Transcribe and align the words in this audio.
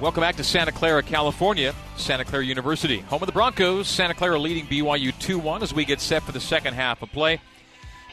Welcome 0.00 0.22
back 0.22 0.36
to 0.36 0.44
Santa 0.44 0.72
Clara, 0.72 1.02
California, 1.02 1.74
Santa 1.98 2.24
Clara 2.24 2.42
University, 2.42 3.00
home 3.00 3.22
of 3.22 3.26
the 3.26 3.32
Broncos. 3.32 3.86
Santa 3.86 4.14
Clara 4.14 4.38
leading 4.38 4.64
BYU 4.66 5.12
2 5.18 5.38
1 5.38 5.62
as 5.62 5.74
we 5.74 5.84
get 5.84 6.00
set 6.00 6.22
for 6.22 6.32
the 6.32 6.40
second 6.40 6.72
half 6.72 7.02
of 7.02 7.12
play. 7.12 7.38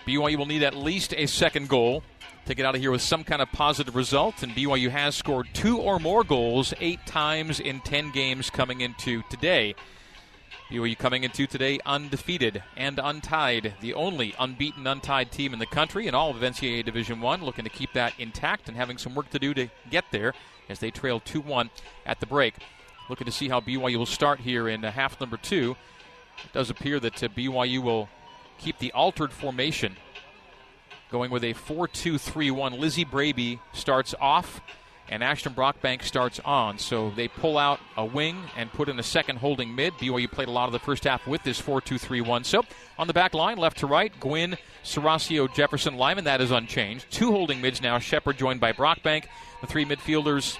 BYU 0.06 0.38
will 0.38 0.46
need 0.46 0.64
at 0.64 0.76
least 0.76 1.14
a 1.16 1.28
second 1.28 1.70
goal 1.70 2.04
to 2.46 2.54
get 2.54 2.66
out 2.66 2.76
of 2.76 2.82
here 2.82 2.92
with 2.92 3.02
some 3.02 3.24
kind 3.24 3.42
of 3.42 3.50
positive 3.54 3.96
result, 3.96 4.44
and 4.44 4.52
BYU 4.52 4.90
has 4.90 5.16
scored 5.16 5.48
two 5.54 5.78
or 5.78 5.98
more 5.98 6.26
goals 6.26 6.74
eight 6.82 7.06
times 7.06 7.62
in 7.62 7.80
10 7.80 8.12
games 8.12 8.50
coming 8.50 8.82
into 8.82 9.24
today. 9.30 9.74
BYU 10.70 10.98
coming 10.98 11.24
into 11.24 11.48
today 11.48 11.80
undefeated 11.86 12.62
and 12.76 13.00
untied, 13.02 13.76
the 13.80 13.94
only 13.94 14.36
unbeaten, 14.38 14.86
untied 14.86 15.32
team 15.32 15.54
in 15.54 15.60
the 15.60 15.66
country 15.66 16.08
in 16.08 16.14
all 16.14 16.30
of 16.30 16.38
NCAA 16.38 16.84
Division 16.84 17.22
One, 17.22 17.42
looking 17.42 17.64
to 17.64 17.70
keep 17.70 17.94
that 17.94 18.14
intact 18.20 18.68
and 18.68 18.76
having 18.76 18.98
some 18.98 19.16
work 19.16 19.30
to 19.30 19.40
do 19.40 19.54
to 19.54 19.70
get 19.90 20.04
there 20.12 20.34
as 20.68 20.80
they 20.80 20.92
trail 20.92 21.22
2-1 21.22 21.70
at 22.06 22.20
the 22.20 22.26
break. 22.26 22.56
Looking 23.10 23.24
to 23.26 23.32
see 23.32 23.48
how 23.48 23.62
BYU 23.62 23.96
will 23.96 24.06
start 24.06 24.42
here 24.42 24.68
in 24.68 24.84
uh, 24.84 24.92
half 24.92 25.22
number 25.22 25.38
two. 25.38 25.78
It 26.44 26.52
does 26.52 26.70
appear 26.70 27.00
that 27.00 27.24
uh, 27.24 27.30
BYU 27.30 27.82
will 27.82 28.10
keep 28.58 28.78
the 28.80 28.92
altered 28.92 29.32
formation, 29.32 29.96
going 31.10 31.32
with 31.32 31.46
a 31.46 31.54
4-2-3-1. 31.54 32.78
Lizzie 32.78 33.06
Braby 33.06 33.62
starts 33.72 34.14
off 34.20 34.60
and 35.10 35.24
Ashton 35.24 35.54
Brockbank 35.54 36.04
starts 36.04 36.40
on. 36.44 36.78
So 36.78 37.12
they 37.12 37.28
pull 37.28 37.58
out 37.58 37.80
a 37.96 38.06
wing 38.06 38.42
and 38.56 38.72
put 38.72 38.90
in 38.90 39.00
a 39.00 39.04
second 39.04 39.38
holding 39.38 39.76
mid. 39.76 39.94
BYU 39.94 40.32
played 40.32 40.48
a 40.48 40.52
lot 40.52 40.66
of 40.66 40.74
the 40.74 40.80
first 40.80 41.04
half 41.04 41.26
with 41.28 41.44
this 41.44 41.60
4 41.60 41.82
2 41.82 41.98
3 41.98 42.22
1. 42.22 42.44
So 42.44 42.64
on 42.98 43.08
the 43.08 43.14
back 43.14 43.34
line, 43.34 43.58
left 43.58 43.78
to 43.80 43.88
right, 43.88 44.12
Gwynn, 44.20 44.58
Serasio, 44.84 45.54
Jefferson, 45.54 45.98
Lyman, 45.98 46.26
that 46.26 46.42
is 46.42 46.52
unchanged. 46.52 47.10
Two 47.12 47.32
holding 47.32 47.62
mids 47.62 47.82
now, 47.82 48.00
Shepard 48.00 48.38
joined 48.38 48.60
by 48.60 48.74
Brockbank. 48.74 49.26
The 49.62 49.68
three 49.68 49.86
midfielders 49.86 50.58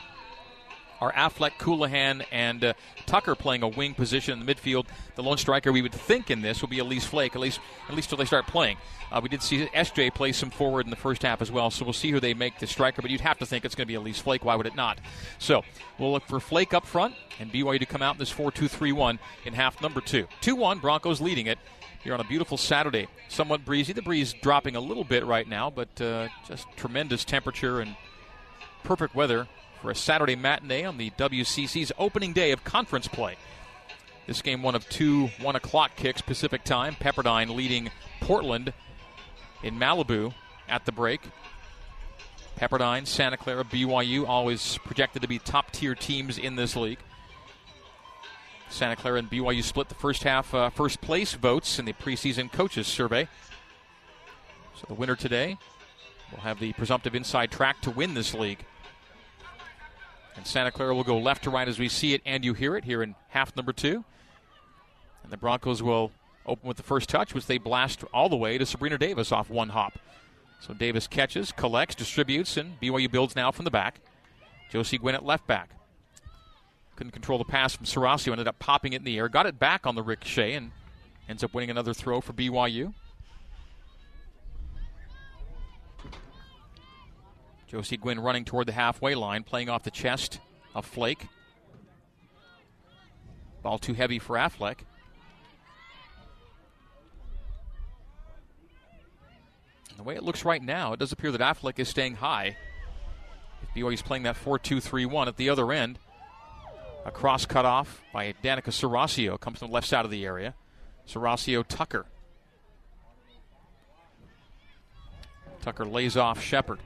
are 1.00 1.12
Affleck, 1.14 1.52
Colohan, 1.60 2.26
and 2.32 2.64
uh, 2.64 2.74
Tucker 3.06 3.36
playing 3.36 3.64
a 3.64 3.68
wing 3.68 3.94
position 3.94 4.40
in 4.40 4.46
the 4.46 4.54
midfield. 4.54 4.86
The 5.16 5.24
lone 5.24 5.38
striker 5.38 5.72
we 5.72 5.82
would 5.82 5.94
think 5.94 6.30
in 6.32 6.42
this 6.42 6.62
will 6.62 6.70
be 6.70 6.80
Elise 6.80 7.06
Flake, 7.06 7.36
at 7.36 7.42
least 7.42 7.60
at 7.88 7.96
least 7.96 8.10
till 8.10 8.18
they 8.18 8.26
start 8.26 8.48
playing. 8.48 8.78
Uh, 9.12 9.22
we 9.22 9.30
did 9.30 9.42
see 9.42 9.66
SJ 9.68 10.14
play 10.14 10.32
some 10.32 10.50
forward 10.50 10.86
in 10.86 10.90
the 10.90 10.98
first 10.98 11.24
half 11.24 11.42
as 11.42 11.52
well, 11.52 11.70
so 11.72 11.86
we'll 11.86 11.94
see 11.94 12.12
who 12.12 12.20
they 12.20 12.34
make 12.34 12.60
the 12.60 12.68
striker. 12.68 13.02
But 13.02 13.12
you'd 13.12 13.22
have 13.22 13.38
to 13.40 13.46
think 13.46 13.64
it's 13.64 13.76
going 13.76 13.86
to 13.86 13.92
be 13.92 13.96
Elise 13.96 14.20
Flake. 14.20 14.44
Why 14.44 14.56
would 14.56 14.66
it 14.66 14.76
not? 14.76 15.00
So 15.40 15.64
we'll 15.98 16.12
look 16.12 16.26
for 16.26 16.40
Flake 16.40 16.74
up 16.74 16.86
front 16.86 17.16
and 17.40 17.52
BYU 17.52 17.80
to 17.80 17.86
come 17.86 18.02
out 18.02 18.16
in 18.16 18.20
this 18.20 18.34
4-2-3-1 18.34 19.20
in 19.46 19.54
half 19.54 19.82
number 19.82 20.02
two. 20.02 20.28
2-1, 20.42 20.82
Broncos 20.82 21.22
leading 21.22 21.48
it 21.48 21.58
here 22.04 22.14
on 22.14 22.20
a 22.20 22.26
beautiful 22.26 22.58
Saturday. 22.58 23.08
Somewhat 23.30 23.64
breezy. 23.64 23.94
The 23.94 24.02
breeze 24.02 24.34
dropping 24.34 24.76
a 24.76 24.80
little 24.80 25.04
bit 25.04 25.26
right 25.26 25.48
now, 25.48 25.70
but 25.70 26.02
uh, 26.02 26.28
just 26.48 26.68
tremendous 26.76 27.24
temperature 27.24 27.80
and 27.80 27.96
perfect 28.84 29.16
weather 29.16 29.48
for 29.82 29.92
a 29.92 29.96
Saturday 29.96 30.36
matinee 30.36 30.84
on 30.84 30.98
the 30.98 31.10
WCC's 31.12 31.92
opening 31.98 32.34
day 32.34 32.52
of 32.52 32.64
conference 32.64 33.08
play. 33.08 33.36
This 34.26 34.42
game, 34.42 34.62
one 34.62 34.76
of 34.76 34.88
two 34.90 35.28
1 35.42 35.56
o'clock 35.56 35.96
kicks 35.96 36.22
Pacific 36.22 36.64
time. 36.64 36.96
Pepperdine 36.96 37.56
leading 37.56 37.90
Portland 38.20 38.74
in 39.64 39.80
Malibu 39.80 40.34
at 40.68 40.86
the 40.86 40.92
break. 40.92 41.22
Pepperdine, 42.58 43.06
Santa 43.06 43.38
Clara, 43.38 43.64
BYU, 43.64 44.28
always 44.28 44.80
projected 44.80 45.22
to 45.22 45.28
be 45.28 45.40
top 45.40 45.72
tier 45.72 45.96
teams 45.96 46.38
in 46.38 46.56
this 46.56 46.76
league. 46.76 47.00
Santa 48.70 48.96
Clara 48.96 49.20
and 49.20 49.30
BYU 49.30 49.64
split 49.64 49.88
the 49.90 49.96
first 49.96 50.24
half, 50.24 50.54
uh, 50.54 50.70
first 50.72 51.00
place 51.00 51.34
votes 51.34 51.80
in 51.80 51.86
the 51.86 51.94
preseason 51.94 52.52
coaches 52.52 52.88
survey. 52.88 53.28
So 54.76 54.86
the 54.88 54.94
winner 54.94 55.16
today 55.16 55.58
will 56.32 56.40
have 56.40 56.60
the 56.60 56.74
presumptive 56.74 57.16
inside 57.16 57.52
track 57.52 57.82
to 57.82 57.92
win 57.92 58.14
this 58.14 58.34
league. 58.34 58.66
And 60.38 60.46
Santa 60.46 60.72
Clara 60.72 60.96
will 60.96 61.04
go 61.04 61.18
left 61.18 61.44
to 61.44 61.50
right 61.50 61.68
as 61.68 61.80
we 61.80 61.90
see 61.90 62.14
it 62.14 62.22
and 62.26 62.46
you 62.46 62.54
hear 62.54 62.78
it 62.78 62.86
here 62.86 63.02
in 63.04 63.16
half 63.30 63.56
number 63.56 63.74
two. 63.74 64.06
And 65.24 65.32
the 65.32 65.38
Broncos 65.38 65.84
will 65.84 66.12
open 66.46 66.68
with 66.68 66.78
the 66.78 66.84
first 66.84 67.10
touch, 67.10 67.34
which 67.34 67.48
they 67.48 67.58
blast 67.58 68.04
all 68.14 68.30
the 68.30 68.38
way 68.38 68.58
to 68.58 68.66
Sabrina 68.66 68.98
Davis 68.98 69.32
off 69.32 69.50
one 69.50 69.70
hop. 69.70 69.98
So 70.62 70.74
Davis 70.74 71.08
catches, 71.08 71.52
collects, 71.52 71.96
distributes, 71.96 72.56
and 72.56 72.80
BYU 72.80 73.12
builds 73.12 73.36
now 73.36 73.52
from 73.52 73.66
the 73.66 73.72
back. 73.72 74.00
Josie 74.72 74.98
Gwynn 74.98 75.16
at 75.16 75.26
left 75.26 75.48
back. 75.48 75.72
Couldn't 76.96 77.12
control 77.12 77.38
the 77.38 77.46
pass 77.46 77.76
from 77.76 77.86
Serasio, 77.86 78.32
ended 78.32 78.48
up 78.48 78.58
popping 78.60 78.94
it 78.94 78.98
in 78.98 79.04
the 79.04 79.18
air, 79.18 79.30
got 79.30 79.46
it 79.46 79.60
back 79.60 79.86
on 79.86 79.96
the 79.96 80.02
ricochet, 80.02 80.54
and 80.54 80.72
ends 81.30 81.44
up 81.44 81.54
winning 81.54 81.70
another 81.70 81.94
throw 81.94 82.22
for 82.22 82.34
BYU. 82.34 82.94
Josie 87.68 87.98
Gwynn 87.98 88.20
running 88.20 88.46
toward 88.46 88.68
the 88.68 88.72
halfway 88.72 89.14
line, 89.14 89.44
playing 89.44 89.70
off 89.70 89.84
the 89.84 89.92
chest 89.92 90.40
of 90.74 90.86
Flake. 90.86 91.28
Ball 93.62 93.78
too 93.78 93.94
heavy 93.94 94.20
for 94.20 94.38
Affleck. 94.38 94.80
And 99.90 100.00
the 100.00 100.04
way 100.04 100.16
it 100.16 100.24
looks 100.24 100.46
right 100.46 100.62
now, 100.62 100.94
it 100.94 101.00
does 101.00 101.12
appear 101.12 101.32
that 101.32 101.42
Affleck 101.42 101.78
is 101.78 101.90
staying 101.90 102.16
high. 102.16 102.56
If 103.64 103.70
BYU 103.76 103.94
is 103.94 104.02
playing 104.02 104.24
that 104.24 104.38
4 104.38 104.60
2 104.60 104.80
3 104.80 105.06
1 105.06 105.28
at 105.28 105.36
the 105.36 105.50
other 105.50 105.72
end. 105.72 106.00
A 107.06 107.12
cross 107.12 107.46
cut 107.46 107.66
off 107.66 108.02
by 108.14 108.34
Danica 108.44 108.70
Serasio 108.70 109.40
comes 109.40 109.60
from 109.60 109.70
the 109.70 109.74
left 109.74 109.88
side 109.88 110.06
of 110.06 110.12
the 110.12 110.26
area. 110.26 110.56
Serasio 111.08 111.66
Tucker. 111.68 112.06
Tucker 115.62 115.86
lays 115.86 116.16
off 116.16 116.42
Shepard. 116.42 116.80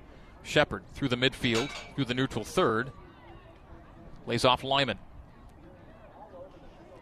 Shepard 0.43 0.83
through 0.93 1.09
the 1.09 1.15
midfield, 1.15 1.69
through 1.95 2.05
the 2.05 2.13
neutral 2.13 2.43
third. 2.43 2.91
Lays 4.25 4.45
off 4.45 4.63
Lyman. 4.63 4.99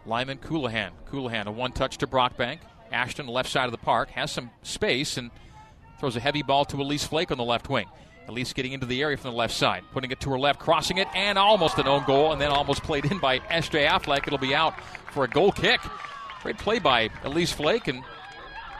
Lyman, 0.05 0.37
Colohan. 0.37 0.91
Colohan, 1.09 1.45
a 1.45 1.51
one 1.51 1.71
touch 1.71 1.97
to 1.97 2.07
Brockbank. 2.07 2.59
Ashton, 2.91 3.27
left 3.27 3.49
side 3.49 3.65
of 3.65 3.71
the 3.71 3.77
park, 3.77 4.09
has 4.11 4.31
some 4.31 4.49
space 4.63 5.17
and 5.17 5.29
throws 5.99 6.15
a 6.15 6.19
heavy 6.19 6.41
ball 6.41 6.65
to 6.65 6.81
Elise 6.81 7.03
Flake 7.03 7.31
on 7.31 7.37
the 7.37 7.43
left 7.43 7.69
wing. 7.69 7.85
Elise 8.27 8.53
getting 8.53 8.73
into 8.73 8.85
the 8.85 9.01
area 9.01 9.17
from 9.17 9.31
the 9.31 9.37
left 9.37 9.53
side, 9.53 9.83
putting 9.91 10.11
it 10.11 10.19
to 10.21 10.29
her 10.29 10.39
left, 10.39 10.59
crossing 10.59 10.97
it, 10.97 11.07
and 11.15 11.37
almost 11.37 11.77
an 11.77 11.87
own 11.87 12.03
goal, 12.05 12.31
and 12.31 12.39
then 12.39 12.51
almost 12.51 12.83
played 12.83 13.05
in 13.05 13.19
by 13.19 13.39
S.J. 13.49 13.85
Affleck. 13.85 14.25
It'll 14.27 14.39
be 14.39 14.55
out 14.55 14.79
for 15.11 15.23
a 15.23 15.27
goal 15.27 15.51
kick. 15.51 15.81
Great 16.41 16.57
play 16.57 16.79
by 16.79 17.09
Elise 17.23 17.51
Flake, 17.51 17.87
and 17.87 18.03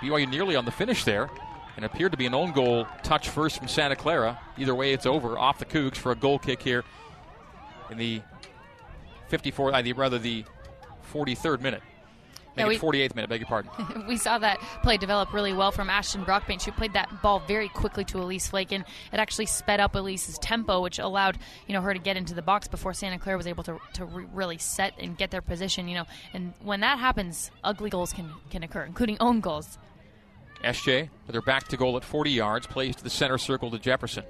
BYU 0.01 0.29
nearly 0.29 0.55
on 0.55 0.65
the 0.65 0.71
finish 0.71 1.03
there 1.03 1.29
and 1.75 1.85
appeared 1.85 2.11
to 2.11 2.17
be 2.17 2.25
an 2.25 2.33
own 2.33 2.51
goal 2.51 2.87
touch 3.03 3.29
first 3.29 3.57
from 3.57 3.67
Santa 3.67 3.95
Clara. 3.95 4.39
Either 4.57 4.75
way, 4.75 4.93
it's 4.93 5.05
over 5.05 5.37
off 5.37 5.59
the 5.59 5.65
Cougs 5.65 5.95
for 5.95 6.11
a 6.11 6.15
goal 6.15 6.39
kick 6.39 6.61
here 6.61 6.83
in 7.89 7.97
the 7.97 8.21
54, 9.29 9.73
uh, 9.73 9.93
rather 9.95 10.19
the 10.19 10.43
43rd 11.13 11.61
minute. 11.61 11.81
Yeah, 12.57 12.67
we, 12.67 12.77
48th 12.77 13.15
minute, 13.15 13.29
beg 13.29 13.39
your 13.39 13.47
pardon. 13.47 13.71
we 14.07 14.17
saw 14.17 14.37
that 14.39 14.59
play 14.83 14.97
develop 14.97 15.31
really 15.33 15.53
well 15.53 15.71
from 15.71 15.89
Ashton 15.89 16.25
Brockbank. 16.25 16.61
She 16.61 16.71
played 16.71 16.93
that 16.93 17.21
ball 17.21 17.39
very 17.39 17.69
quickly 17.69 18.03
to 18.05 18.17
Elise 18.19 18.49
Flake, 18.49 18.71
and 18.71 18.83
it 19.13 19.19
actually 19.19 19.45
sped 19.45 19.79
up 19.79 19.95
Elise's 19.95 20.37
tempo, 20.39 20.81
which 20.81 20.99
allowed 20.99 21.37
you 21.67 21.73
know 21.73 21.81
her 21.81 21.93
to 21.93 21.99
get 21.99 22.17
into 22.17 22.33
the 22.33 22.41
box 22.41 22.67
before 22.67 22.93
Santa 22.93 23.17
Clara 23.17 23.37
was 23.37 23.47
able 23.47 23.63
to, 23.63 23.79
to 23.93 24.05
re- 24.05 24.25
really 24.33 24.57
set 24.57 24.93
and 24.99 25.17
get 25.17 25.31
their 25.31 25.41
position. 25.41 25.87
You 25.87 25.95
know, 25.95 26.05
and 26.33 26.53
when 26.61 26.81
that 26.81 26.99
happens, 26.99 27.51
ugly 27.63 27.89
goals 27.89 28.11
can 28.11 28.31
can 28.49 28.63
occur, 28.63 28.83
including 28.83 29.17
own 29.19 29.39
goals. 29.39 29.77
SJ 30.63 31.09
with 31.25 31.35
her 31.35 31.41
back 31.41 31.67
to 31.69 31.77
goal 31.77 31.97
at 31.97 32.03
40 32.03 32.31
yards, 32.31 32.67
plays 32.67 32.95
to 32.97 33.03
the 33.03 33.09
center 33.09 33.37
circle 33.37 33.71
to 33.71 33.79
Jefferson. 33.79 34.23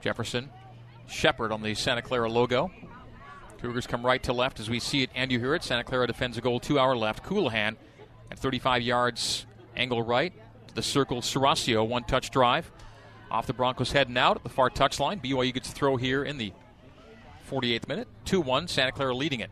Jefferson, 0.00 0.50
Shepard 1.08 1.52
on 1.52 1.62
the 1.62 1.74
Santa 1.74 2.02
Clara 2.02 2.28
logo. 2.28 2.70
Cougars 3.60 3.86
come 3.86 4.04
right 4.04 4.22
to 4.24 4.32
left 4.32 4.58
as 4.58 4.68
we 4.68 4.80
see 4.80 5.02
it 5.02 5.10
and 5.14 5.30
you 5.30 5.38
hear 5.38 5.54
it. 5.54 5.62
Santa 5.62 5.84
Clara 5.84 6.06
defends 6.06 6.36
a 6.36 6.40
goal, 6.40 6.58
two 6.58 6.78
hour 6.78 6.96
left. 6.96 7.24
Colohan 7.24 7.76
at 8.30 8.38
35 8.38 8.82
yards, 8.82 9.46
angle 9.76 10.02
right 10.02 10.32
to 10.68 10.74
the 10.74 10.82
circle. 10.82 11.20
Serasio, 11.20 11.86
one 11.86 12.04
touch 12.04 12.30
drive. 12.30 12.70
Off 13.30 13.46
the 13.46 13.52
Broncos 13.52 13.92
heading 13.92 14.18
out 14.18 14.36
at 14.36 14.42
the 14.42 14.48
far 14.48 14.68
touchline. 14.68 15.22
BYU 15.22 15.54
gets 15.54 15.70
a 15.70 15.72
throw 15.72 15.96
here 15.96 16.24
in 16.24 16.36
the 16.38 16.52
48th 17.48 17.88
minute. 17.88 18.08
2 18.24 18.40
1, 18.40 18.68
Santa 18.68 18.92
Clara 18.92 19.14
leading 19.14 19.40
it. 19.40 19.50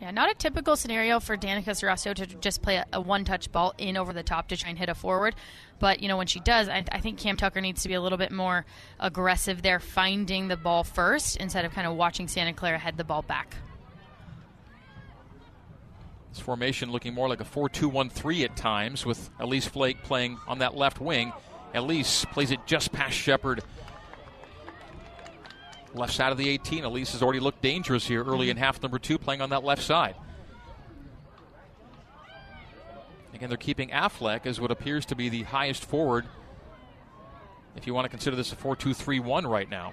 Yeah, 0.00 0.12
not 0.12 0.30
a 0.30 0.34
typical 0.34 0.76
scenario 0.76 1.18
for 1.18 1.36
Danica 1.36 1.70
Serasio 1.70 2.14
to 2.14 2.26
just 2.26 2.62
play 2.62 2.76
a, 2.76 2.86
a 2.92 3.00
one-touch 3.00 3.50
ball 3.50 3.74
in 3.78 3.96
over 3.96 4.12
the 4.12 4.22
top 4.22 4.48
to 4.48 4.56
try 4.56 4.70
and 4.70 4.78
hit 4.78 4.88
a 4.88 4.94
forward. 4.94 5.34
But 5.80 6.00
you 6.00 6.08
know 6.08 6.16
when 6.16 6.28
she 6.28 6.38
does, 6.38 6.68
I, 6.68 6.84
I, 6.92 7.00
think 7.00 7.18
Cam 7.18 7.36
Tucker 7.36 7.60
needs 7.60 7.82
to 7.82 7.88
be 7.88 7.94
a 7.94 8.00
little 8.00 8.18
bit 8.18 8.30
more 8.30 8.64
aggressive 9.00 9.62
there, 9.62 9.80
finding 9.80 10.46
the 10.46 10.56
ball 10.56 10.84
first 10.84 11.36
instead 11.38 11.64
of 11.64 11.72
kind 11.72 11.86
of 11.86 11.96
watching 11.96 12.28
Santa 12.28 12.52
Clara 12.52 12.78
head 12.78 12.96
the 12.96 13.04
ball 13.04 13.22
back. 13.22 13.56
This 16.30 16.40
formation 16.40 16.92
looking 16.92 17.14
more 17.14 17.28
like 17.28 17.40
a 17.40 17.44
4-2-1-3 17.44 18.44
at 18.44 18.56
times, 18.56 19.04
with 19.04 19.30
Elise 19.40 19.66
Flake 19.66 20.02
playing 20.04 20.38
on 20.46 20.58
that 20.60 20.76
left 20.76 21.00
wing. 21.00 21.32
Elise 21.74 22.24
plays 22.26 22.52
it 22.52 22.60
just 22.66 22.92
past 22.92 23.14
Shepard 23.14 23.62
Left 25.94 26.12
side 26.12 26.32
of 26.32 26.38
the 26.38 26.48
18. 26.48 26.84
Elise 26.84 27.12
has 27.12 27.22
already 27.22 27.40
looked 27.40 27.62
dangerous 27.62 28.06
here 28.06 28.22
early 28.22 28.50
in 28.50 28.56
half 28.56 28.82
number 28.82 28.98
two, 28.98 29.18
playing 29.18 29.40
on 29.40 29.50
that 29.50 29.64
left 29.64 29.82
side. 29.82 30.14
Again, 33.34 33.48
they're 33.48 33.56
keeping 33.58 33.90
Affleck 33.90 34.46
as 34.46 34.60
what 34.60 34.70
appears 34.70 35.06
to 35.06 35.14
be 35.14 35.28
the 35.28 35.42
highest 35.44 35.84
forward. 35.84 36.26
If 37.76 37.86
you 37.86 37.94
want 37.94 38.04
to 38.06 38.08
consider 38.08 38.36
this 38.36 38.52
a 38.52 38.56
4 38.56 38.74
2 38.76 38.92
3 38.94 39.20
1 39.20 39.46
right 39.46 39.68
now. 39.70 39.92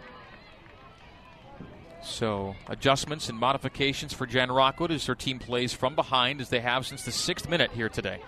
So 2.04 2.56
adjustments 2.68 3.30
and 3.30 3.38
modifications 3.38 4.14
for 4.14 4.26
Jen 4.26 4.52
Rockwood 4.52 4.92
as 4.92 5.06
her 5.08 5.16
team 5.16 5.40
plays 5.40 5.74
from 5.74 5.96
behind 5.96 6.40
as 6.42 6.50
they 6.50 6.60
have 6.60 6.86
since 6.86 7.04
the 7.04 7.12
sixth 7.12 7.50
minute 7.50 7.72
here 7.72 7.90
today. 7.90 8.20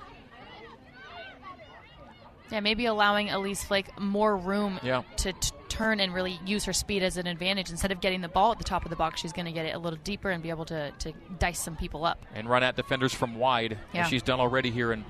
Yeah, 2.52 2.60
maybe 2.62 2.86
allowing 2.86 3.30
Elise 3.30 3.64
Flake 3.64 4.00
more 4.00 4.36
room 4.38 4.80
Yeah. 4.82 5.04
to 5.18 5.34
t- 5.34 5.52
turn 5.70 6.00
and 6.00 6.14
really 6.14 6.40
use 6.46 6.66
her 6.66 6.74
speed 6.74 7.04
as 7.04 7.18
an 7.18 7.28
advantage. 7.28 7.70
Instead 7.70 7.92
of 7.92 8.02
getting 8.02 8.22
the 8.22 8.28
ball 8.30 8.52
at 8.52 8.58
the 8.58 8.64
top 8.64 8.84
of 8.86 8.90
the 8.90 8.96
box, 8.96 9.22
she's 9.22 9.34
going 9.34 9.46
to 9.46 9.52
get 9.52 9.66
it 9.66 9.76
a 9.76 9.80
little 9.80 10.00
deeper 10.04 10.30
and 10.30 10.42
be 10.44 10.50
able 10.50 10.66
to, 10.66 10.92
to 11.00 11.14
dice 11.40 11.60
some 11.60 11.76
people 11.76 12.06
up. 12.06 12.26
and 12.34 12.50
run 12.50 12.64
at 12.64 12.76
defenders 12.76 13.14
from 13.14 13.36
wide, 13.36 13.78
Yeah. 13.94 14.04
as 14.04 14.08
she's 14.10 14.24
done 14.24 14.40
already 14.40 14.72
here 14.72 14.92
in 14.92 15.04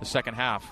the 0.00 0.06
second 0.06 0.34
half. 0.34 0.70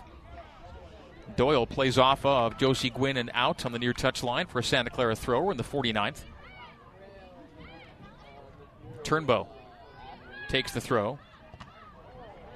Doyle 1.37 1.67
plays 1.67 1.97
off 1.97 2.25
of 2.27 2.59
Josie 2.59 2.91
Gwynn 2.91 3.17
and 3.17 3.31
out 3.35 3.65
on 3.65 3.73
the 3.73 3.79
near 3.79 3.93
touch 3.93 4.23
line 4.25 4.47
for 4.47 4.59
a 4.59 4.65
Santa 4.65 4.91
Clara 4.91 5.15
thrower 5.15 5.51
in 5.53 5.57
the 5.57 5.63
49th. 5.65 6.23
Turnbow 9.05 9.47
takes 10.49 10.73
the 10.73 10.81
throw, 10.81 11.19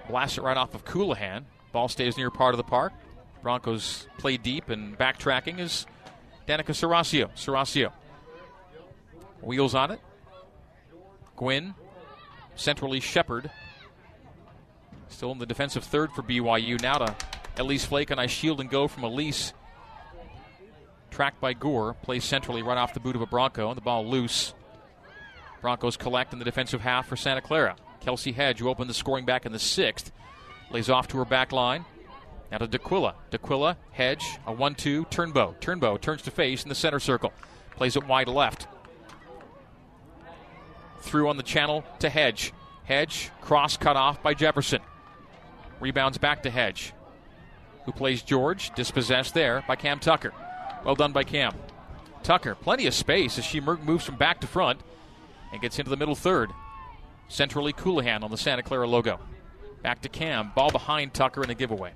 blasts 0.08 0.38
it 0.38 0.42
right 0.42 0.56
off 0.56 0.74
of 0.74 0.84
Colohan. 0.84 1.44
Ball 1.72 1.88
stays 1.88 2.16
near 2.16 2.30
part 2.30 2.54
of 2.54 2.58
the 2.58 2.64
park. 2.64 2.92
Broncos 3.42 4.06
play 4.18 4.36
deep 4.36 4.68
and 4.70 4.96
backtracking 4.98 5.58
is 5.58 5.86
Danica 6.46 6.70
Serasio. 6.70 7.30
Serasio 7.34 7.92
wheels 9.44 9.74
on 9.74 9.90
it. 9.90 10.00
Gwynn 11.36 11.74
centrally 12.56 13.00
Shepard. 13.00 13.50
Still 15.08 15.32
in 15.32 15.38
the 15.38 15.46
defensive 15.46 15.84
third 15.84 16.12
for 16.12 16.22
BYU. 16.22 16.80
Now 16.80 16.98
to 16.98 17.14
Elise 17.58 17.84
Flake 17.84 18.10
and 18.10 18.20
I 18.20 18.26
shield 18.26 18.60
and 18.60 18.70
go 18.70 18.88
from 18.88 19.04
Elise. 19.04 19.52
Tracked 21.10 21.40
by 21.40 21.52
Gore. 21.52 21.94
Plays 22.02 22.24
centrally 22.24 22.62
right 22.62 22.78
off 22.78 22.94
the 22.94 23.00
boot 23.00 23.16
of 23.16 23.22
a 23.22 23.26
Bronco. 23.26 23.68
And 23.68 23.76
the 23.76 23.82
ball 23.82 24.06
loose. 24.06 24.54
Broncos 25.60 25.96
collect 25.96 26.32
in 26.32 26.38
the 26.38 26.44
defensive 26.44 26.80
half 26.80 27.06
for 27.06 27.16
Santa 27.16 27.40
Clara. 27.40 27.76
Kelsey 28.00 28.32
Hedge, 28.32 28.58
who 28.58 28.68
opened 28.68 28.90
the 28.90 28.94
scoring 28.94 29.24
back 29.24 29.46
in 29.46 29.52
the 29.52 29.58
sixth, 29.58 30.12
lays 30.70 30.90
off 30.90 31.08
to 31.08 31.18
her 31.18 31.24
back 31.24 31.52
line. 31.52 31.84
Now 32.54 32.58
to 32.58 32.68
D'Aquila. 32.68 33.16
D'Aquila, 33.32 33.76
Hedge, 33.90 34.38
a 34.46 34.52
1 34.52 34.76
2, 34.76 35.06
Turnbow. 35.06 35.56
Turnbow 35.60 36.00
turns 36.00 36.22
to 36.22 36.30
face 36.30 36.62
in 36.62 36.68
the 36.68 36.74
center 36.76 37.00
circle. 37.00 37.32
Plays 37.74 37.96
it 37.96 38.06
wide 38.06 38.28
left 38.28 38.68
through 41.00 41.28
on 41.28 41.36
the 41.36 41.42
channel 41.42 41.82
to 41.98 42.08
Hedge. 42.08 42.52
Hedge, 42.84 43.32
cross 43.40 43.76
cut 43.76 43.96
off 43.96 44.22
by 44.22 44.34
Jefferson. 44.34 44.80
Rebounds 45.80 46.16
back 46.16 46.44
to 46.44 46.50
Hedge, 46.50 46.92
who 47.86 47.90
plays 47.90 48.22
George, 48.22 48.72
dispossessed 48.76 49.34
there 49.34 49.64
by 49.66 49.74
Cam 49.74 49.98
Tucker. 49.98 50.32
Well 50.84 50.94
done 50.94 51.10
by 51.10 51.24
Cam. 51.24 51.56
Tucker, 52.22 52.54
plenty 52.54 52.86
of 52.86 52.94
space 52.94 53.36
as 53.36 53.44
she 53.44 53.58
moves 53.58 54.04
from 54.04 54.14
back 54.14 54.40
to 54.42 54.46
front 54.46 54.78
and 55.50 55.60
gets 55.60 55.80
into 55.80 55.90
the 55.90 55.96
middle 55.96 56.14
third. 56.14 56.52
Centrally, 57.26 57.72
Colohan 57.72 58.22
on 58.22 58.30
the 58.30 58.38
Santa 58.38 58.62
Clara 58.62 58.86
logo. 58.86 59.18
Back 59.82 60.02
to 60.02 60.08
Cam, 60.08 60.52
ball 60.54 60.70
behind 60.70 61.14
Tucker 61.14 61.42
in 61.42 61.50
a 61.50 61.54
giveaway. 61.56 61.94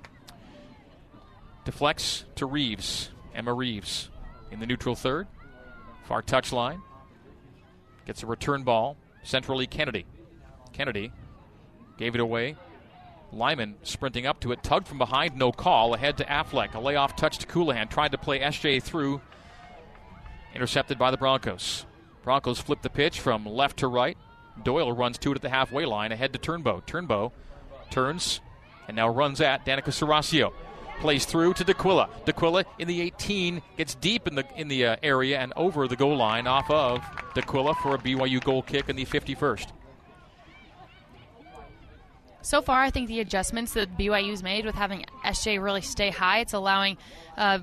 Deflects 1.69 2.25
to 2.33 2.47
Reeves. 2.47 3.11
Emma 3.35 3.53
Reeves 3.53 4.09
in 4.49 4.59
the 4.59 4.65
neutral 4.65 4.95
third. 4.95 5.27
Far 6.05 6.23
touch 6.23 6.51
line. 6.51 6.81
Gets 8.07 8.23
a 8.23 8.25
return 8.25 8.63
ball. 8.63 8.97
Centrally, 9.21 9.67
Kennedy. 9.67 10.07
Kennedy 10.73 11.11
gave 11.95 12.15
it 12.15 12.21
away. 12.21 12.55
Lyman 13.31 13.75
sprinting 13.83 14.25
up 14.25 14.39
to 14.39 14.51
it, 14.51 14.63
tugged 14.63 14.87
from 14.87 14.97
behind, 14.97 15.35
no 15.35 15.51
call. 15.51 15.93
Ahead 15.93 16.17
to 16.17 16.25
Affleck. 16.25 16.73
A 16.73 16.79
layoff 16.79 17.15
touch 17.15 17.37
to 17.37 17.45
Colohan. 17.45 17.87
Tried 17.87 18.13
to 18.13 18.17
play 18.17 18.39
SJ 18.39 18.81
through. 18.81 19.21
Intercepted 20.55 20.97
by 20.97 21.11
the 21.11 21.17
Broncos. 21.17 21.85
Broncos 22.23 22.59
flip 22.59 22.81
the 22.81 22.89
pitch 22.89 23.19
from 23.19 23.45
left 23.45 23.77
to 23.77 23.87
right. 23.87 24.17
Doyle 24.63 24.91
runs 24.91 25.19
to 25.19 25.33
it 25.33 25.35
at 25.35 25.43
the 25.43 25.49
halfway 25.49 25.85
line. 25.85 26.11
Ahead 26.11 26.33
to 26.33 26.39
Turnbow. 26.39 26.81
Turnbow 26.87 27.31
turns 27.91 28.41
and 28.87 28.95
now 28.95 29.07
runs 29.07 29.39
at 29.39 29.67
Danica 29.67 29.91
Serasio. 29.91 30.51
Plays 30.99 31.25
through 31.25 31.53
to 31.55 31.63
D'Aquila. 31.63 32.09
D'Aquila 32.25 32.65
in 32.77 32.87
the 32.87 33.01
18 33.01 33.61
gets 33.77 33.95
deep 33.95 34.27
in 34.27 34.35
the 34.35 34.45
in 34.57 34.67
the 34.67 34.85
uh, 34.85 34.95
area 35.01 35.39
and 35.39 35.53
over 35.55 35.87
the 35.87 35.95
goal 35.95 36.17
line 36.17 36.45
off 36.45 36.69
of 36.69 37.01
D'Aquila 37.35 37.73
for 37.75 37.95
a 37.95 37.97
BYU 37.97 38.43
goal 38.43 38.61
kick 38.61 38.89
in 38.89 38.95
the 38.95 39.05
51st. 39.05 39.67
So 42.41 42.61
far, 42.61 42.81
I 42.81 42.89
think 42.89 43.07
the 43.07 43.19
adjustments 43.19 43.73
that 43.73 43.97
BYU's 43.97 44.41
made 44.41 44.65
with 44.65 44.75
having 44.75 45.05
SJ 45.25 45.61
really 45.61 45.81
stay 45.81 46.09
high, 46.09 46.39
it's 46.39 46.53
allowing, 46.53 46.97
uh, 47.37 47.59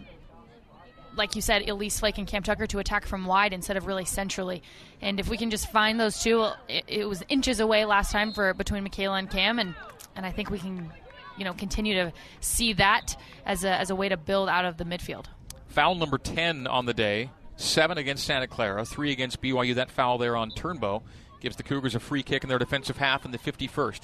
like 1.16 1.34
you 1.34 1.42
said, 1.42 1.68
Elise 1.68 1.98
Flake 1.98 2.18
and 2.18 2.26
Cam 2.26 2.42
Tucker 2.42 2.66
to 2.68 2.78
attack 2.78 3.06
from 3.06 3.24
wide 3.24 3.52
instead 3.52 3.76
of 3.76 3.86
really 3.86 4.04
centrally. 4.04 4.62
And 5.00 5.18
if 5.18 5.28
we 5.28 5.38
can 5.38 5.50
just 5.50 5.72
find 5.72 5.98
those 5.98 6.22
two, 6.22 6.46
it, 6.68 6.84
it 6.86 7.08
was 7.08 7.24
inches 7.28 7.58
away 7.58 7.84
last 7.84 8.12
time 8.12 8.32
for 8.32 8.52
between 8.54 8.82
Michaela 8.82 9.16
and 9.16 9.30
Cam, 9.30 9.58
and 9.58 9.74
and 10.14 10.24
I 10.24 10.32
think 10.32 10.50
we 10.50 10.58
can, 10.58 10.90
you 11.38 11.44
know, 11.44 11.52
continue 11.52 11.94
to 11.94 12.12
see 12.40 12.72
that 12.74 13.16
as 13.44 13.64
a 13.64 13.70
as 13.70 13.90
a 13.90 13.96
way 13.96 14.08
to 14.08 14.16
build 14.16 14.48
out 14.48 14.64
of 14.64 14.76
the 14.76 14.84
midfield. 14.84 15.26
Foul 15.68 15.94
number 15.94 16.18
10 16.18 16.66
on 16.66 16.86
the 16.86 16.94
day. 16.94 17.30
Seven 17.56 17.96
against 17.96 18.24
Santa 18.24 18.46
Clara, 18.46 18.84
three 18.84 19.12
against 19.12 19.40
BYU. 19.40 19.74
That 19.74 19.90
foul 19.90 20.18
there 20.18 20.36
on 20.36 20.50
Turnbow 20.50 21.02
gives 21.40 21.56
the 21.56 21.62
Cougars 21.62 21.94
a 21.94 22.00
free 22.00 22.22
kick 22.22 22.42
in 22.42 22.48
their 22.48 22.58
defensive 22.58 22.98
half 22.98 23.24
in 23.24 23.30
the 23.30 23.38
51st. 23.38 24.02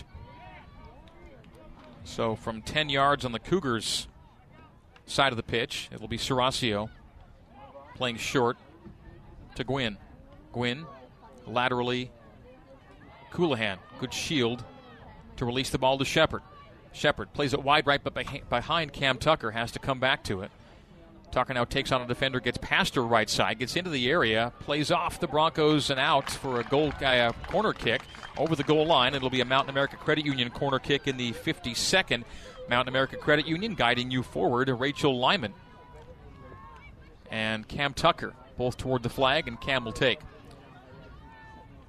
So 2.05 2.35
from 2.35 2.63
10 2.63 2.89
yards 2.89 3.25
on 3.25 3.33
the 3.33 3.39
Cougars' 3.39 4.09
side 5.07 5.33
of 5.33 5.37
the 5.37 5.43
pitch, 5.43 5.89
it 5.93 6.01
will 6.01 6.09
be 6.09 6.19
Serasio 6.19 6.89
playing 7.95 8.17
short 8.17 8.57
to 9.55 9.65
Gwynn. 9.65 9.99
Gwynn 10.53 10.87
laterally, 11.47 12.11
Colohan, 13.31 13.79
good 13.99 14.13
shield 14.13 14.65
to 15.37 15.45
release 15.45 15.71
the 15.71 15.79
ball 15.79 15.99
to 15.99 16.05
Shepard. 16.05 16.43
Shepard 16.93 17.33
plays 17.33 17.53
it 17.55 17.63
wide 17.63 17.87
right, 17.87 18.03
but 18.03 18.15
beh- 18.15 18.49
behind 18.49 18.93
Cam 18.93 19.19
Tucker 19.19 19.51
has 19.51 19.73
to 19.73 19.79
come 19.79 19.99
back 19.99 20.23
to 20.25 20.43
it. 20.43 20.51
Tucker 21.31 21.55
now 21.55 21.65
takes 21.65 21.91
on 21.91 22.03
a 22.03 22.07
defender, 22.07 22.41
gets 22.41 22.59
past 22.59 22.95
her 22.95 23.03
right 23.03 23.29
side, 23.31 23.59
gets 23.59 23.75
into 23.75 23.89
the 23.89 24.11
area, 24.11 24.53
plays 24.61 24.91
off 24.91 25.19
the 25.19 25.27
Broncos 25.27 25.89
and 25.89 25.99
out 25.99 26.31
for 26.31 26.61
a 26.61 26.65
goal 26.65 26.93
uh, 27.03 27.33
corner 27.49 27.73
kick 27.73 28.03
over 28.37 28.55
the 28.55 28.63
goal 28.63 28.85
line. 28.87 29.15
It'll 29.15 29.31
be 29.31 29.41
a 29.41 29.45
Mountain 29.47 29.71
America 29.71 29.97
Credit 29.97 30.27
Union 30.27 30.51
corner 30.51 30.79
kick 30.79 31.09
in 31.09 31.17
the 31.17 31.33
52nd. 31.33 32.25
Mountain 32.69 32.93
America 32.93 33.17
Credit 33.17 33.47
Union 33.47 33.75
guiding 33.75 34.11
you 34.11 34.23
forward, 34.23 34.69
Rachel 34.69 35.19
Lyman 35.19 35.55
and 37.33 37.67
Cam 37.67 37.95
Tucker, 37.95 38.35
both 38.59 38.77
toward 38.77 39.03
the 39.03 39.09
flag, 39.09 39.49
and 39.49 39.61
Cam 39.61 39.85
will 39.85 39.93
take. 39.93 40.21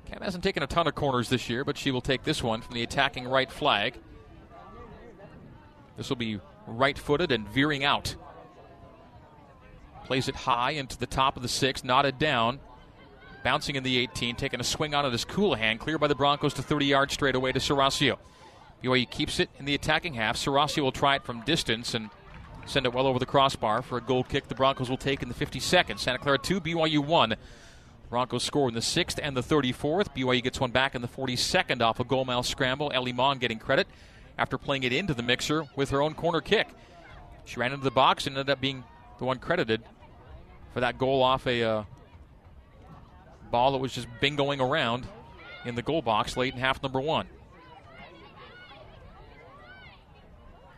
Cam 0.05 0.21
hasn't 0.21 0.43
taken 0.43 0.63
a 0.63 0.67
ton 0.67 0.87
of 0.87 0.95
corners 0.95 1.29
this 1.29 1.49
year, 1.49 1.65
but 1.65 1.77
she 1.77 1.91
will 1.91 2.01
take 2.01 2.23
this 2.23 2.41
one 2.41 2.61
from 2.61 2.73
the 2.73 2.81
attacking 2.81 3.27
right 3.27 3.51
flag. 3.51 3.95
This 5.97 6.09
will 6.09 6.15
be 6.15 6.39
right 6.67 6.97
footed 6.97 7.31
and 7.31 7.47
veering 7.47 7.83
out. 7.83 8.15
Plays 10.05 10.27
it 10.27 10.35
high 10.35 10.71
into 10.71 10.97
the 10.97 11.05
top 11.05 11.35
of 11.35 11.43
the 11.43 11.49
six, 11.49 11.83
knotted 11.83 12.19
down. 12.19 12.59
Bouncing 13.43 13.75
in 13.75 13.83
the 13.83 13.97
18, 13.97 14.35
taking 14.35 14.59
a 14.59 14.63
swing 14.63 14.95
on 14.95 15.05
it 15.05 15.13
is 15.13 15.25
Colohan, 15.25 15.77
clear 15.77 15.97
by 15.97 16.07
the 16.07 16.15
Broncos 16.15 16.53
to 16.55 16.61
30 16.61 16.85
yards 16.85 17.13
straight 17.13 17.35
away 17.35 17.51
to 17.51 17.59
Serasio. 17.59 18.17
BYU 18.81 19.09
keeps 19.09 19.39
it 19.39 19.49
in 19.59 19.65
the 19.65 19.75
attacking 19.75 20.13
half. 20.13 20.37
Serasio 20.37 20.83
will 20.83 20.91
try 20.91 21.15
it 21.15 21.23
from 21.23 21.41
distance 21.41 21.93
and 21.93 22.09
send 22.65 22.85
it 22.85 22.93
well 22.93 23.07
over 23.07 23.19
the 23.19 23.25
crossbar 23.25 23.81
for 23.81 23.97
a 23.97 24.01
goal 24.01 24.23
kick 24.23 24.47
the 24.47 24.55
Broncos 24.55 24.89
will 24.89 24.97
take 24.97 25.21
in 25.21 25.29
the 25.29 25.35
52nd. 25.35 25.99
Santa 25.99 26.19
Clara 26.19 26.37
2, 26.37 26.61
BYU 26.61 26.99
1. 26.99 27.35
Broncos 28.09 28.43
score 28.43 28.67
in 28.67 28.73
the 28.73 28.79
6th 28.79 29.19
and 29.21 29.35
the 29.35 29.41
34th. 29.41 30.15
BYU 30.15 30.43
gets 30.43 30.59
one 30.59 30.71
back 30.71 30.95
in 30.95 31.01
the 31.01 31.07
42nd 31.07 31.81
off 31.81 31.99
a 31.99 32.03
goal 32.03 32.25
mouth 32.25 32.45
scramble. 32.45 32.91
Ellie 32.93 33.13
Mon 33.13 33.37
getting 33.37 33.59
credit 33.59 33.87
after 34.37 34.57
playing 34.57 34.83
it 34.83 34.93
into 34.93 35.13
the 35.13 35.23
mixer 35.23 35.65
with 35.75 35.89
her 35.91 36.01
own 36.01 36.13
corner 36.13 36.41
kick. 36.41 36.67
She 37.45 37.59
ran 37.59 37.73
into 37.73 37.83
the 37.83 37.91
box 37.91 38.27
and 38.27 38.37
ended 38.37 38.51
up 38.51 38.61
being 38.61 38.83
the 39.19 39.25
one 39.25 39.39
credited 39.39 39.83
for 40.73 40.79
that 40.79 40.97
goal 40.97 41.21
off 41.21 41.45
a 41.45 41.63
uh, 41.63 41.83
ball 43.51 43.73
that 43.73 43.77
was 43.77 43.93
just 43.93 44.07
bingoing 44.21 44.59
around 44.59 45.05
in 45.65 45.75
the 45.75 45.81
goal 45.81 46.01
box 46.01 46.35
late 46.35 46.53
in 46.53 46.59
half 46.59 46.81
number 46.81 46.99
one. 46.99 47.27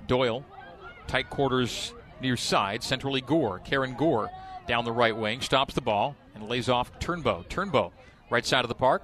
Doyle, 0.08 0.46
tight 1.08 1.30
quarters 1.30 1.94
near 2.22 2.38
side, 2.38 2.84
centrally 2.84 3.22
Gore. 3.22 3.60
Karen 3.60 3.96
Gore 3.96 4.30
down 4.68 4.86
the 4.86 4.92
right 4.92 5.16
wing, 5.16 5.42
stops 5.42 5.74
the 5.74 5.82
ball 5.82 6.16
and 6.34 6.50
lays 6.50 6.70
off 6.70 7.00
Turnbow. 7.00 7.48
Turnbow, 7.48 7.92
right 8.30 8.46
side 8.46 8.66
of 8.66 8.70
the 8.70 8.76
park. 8.76 9.04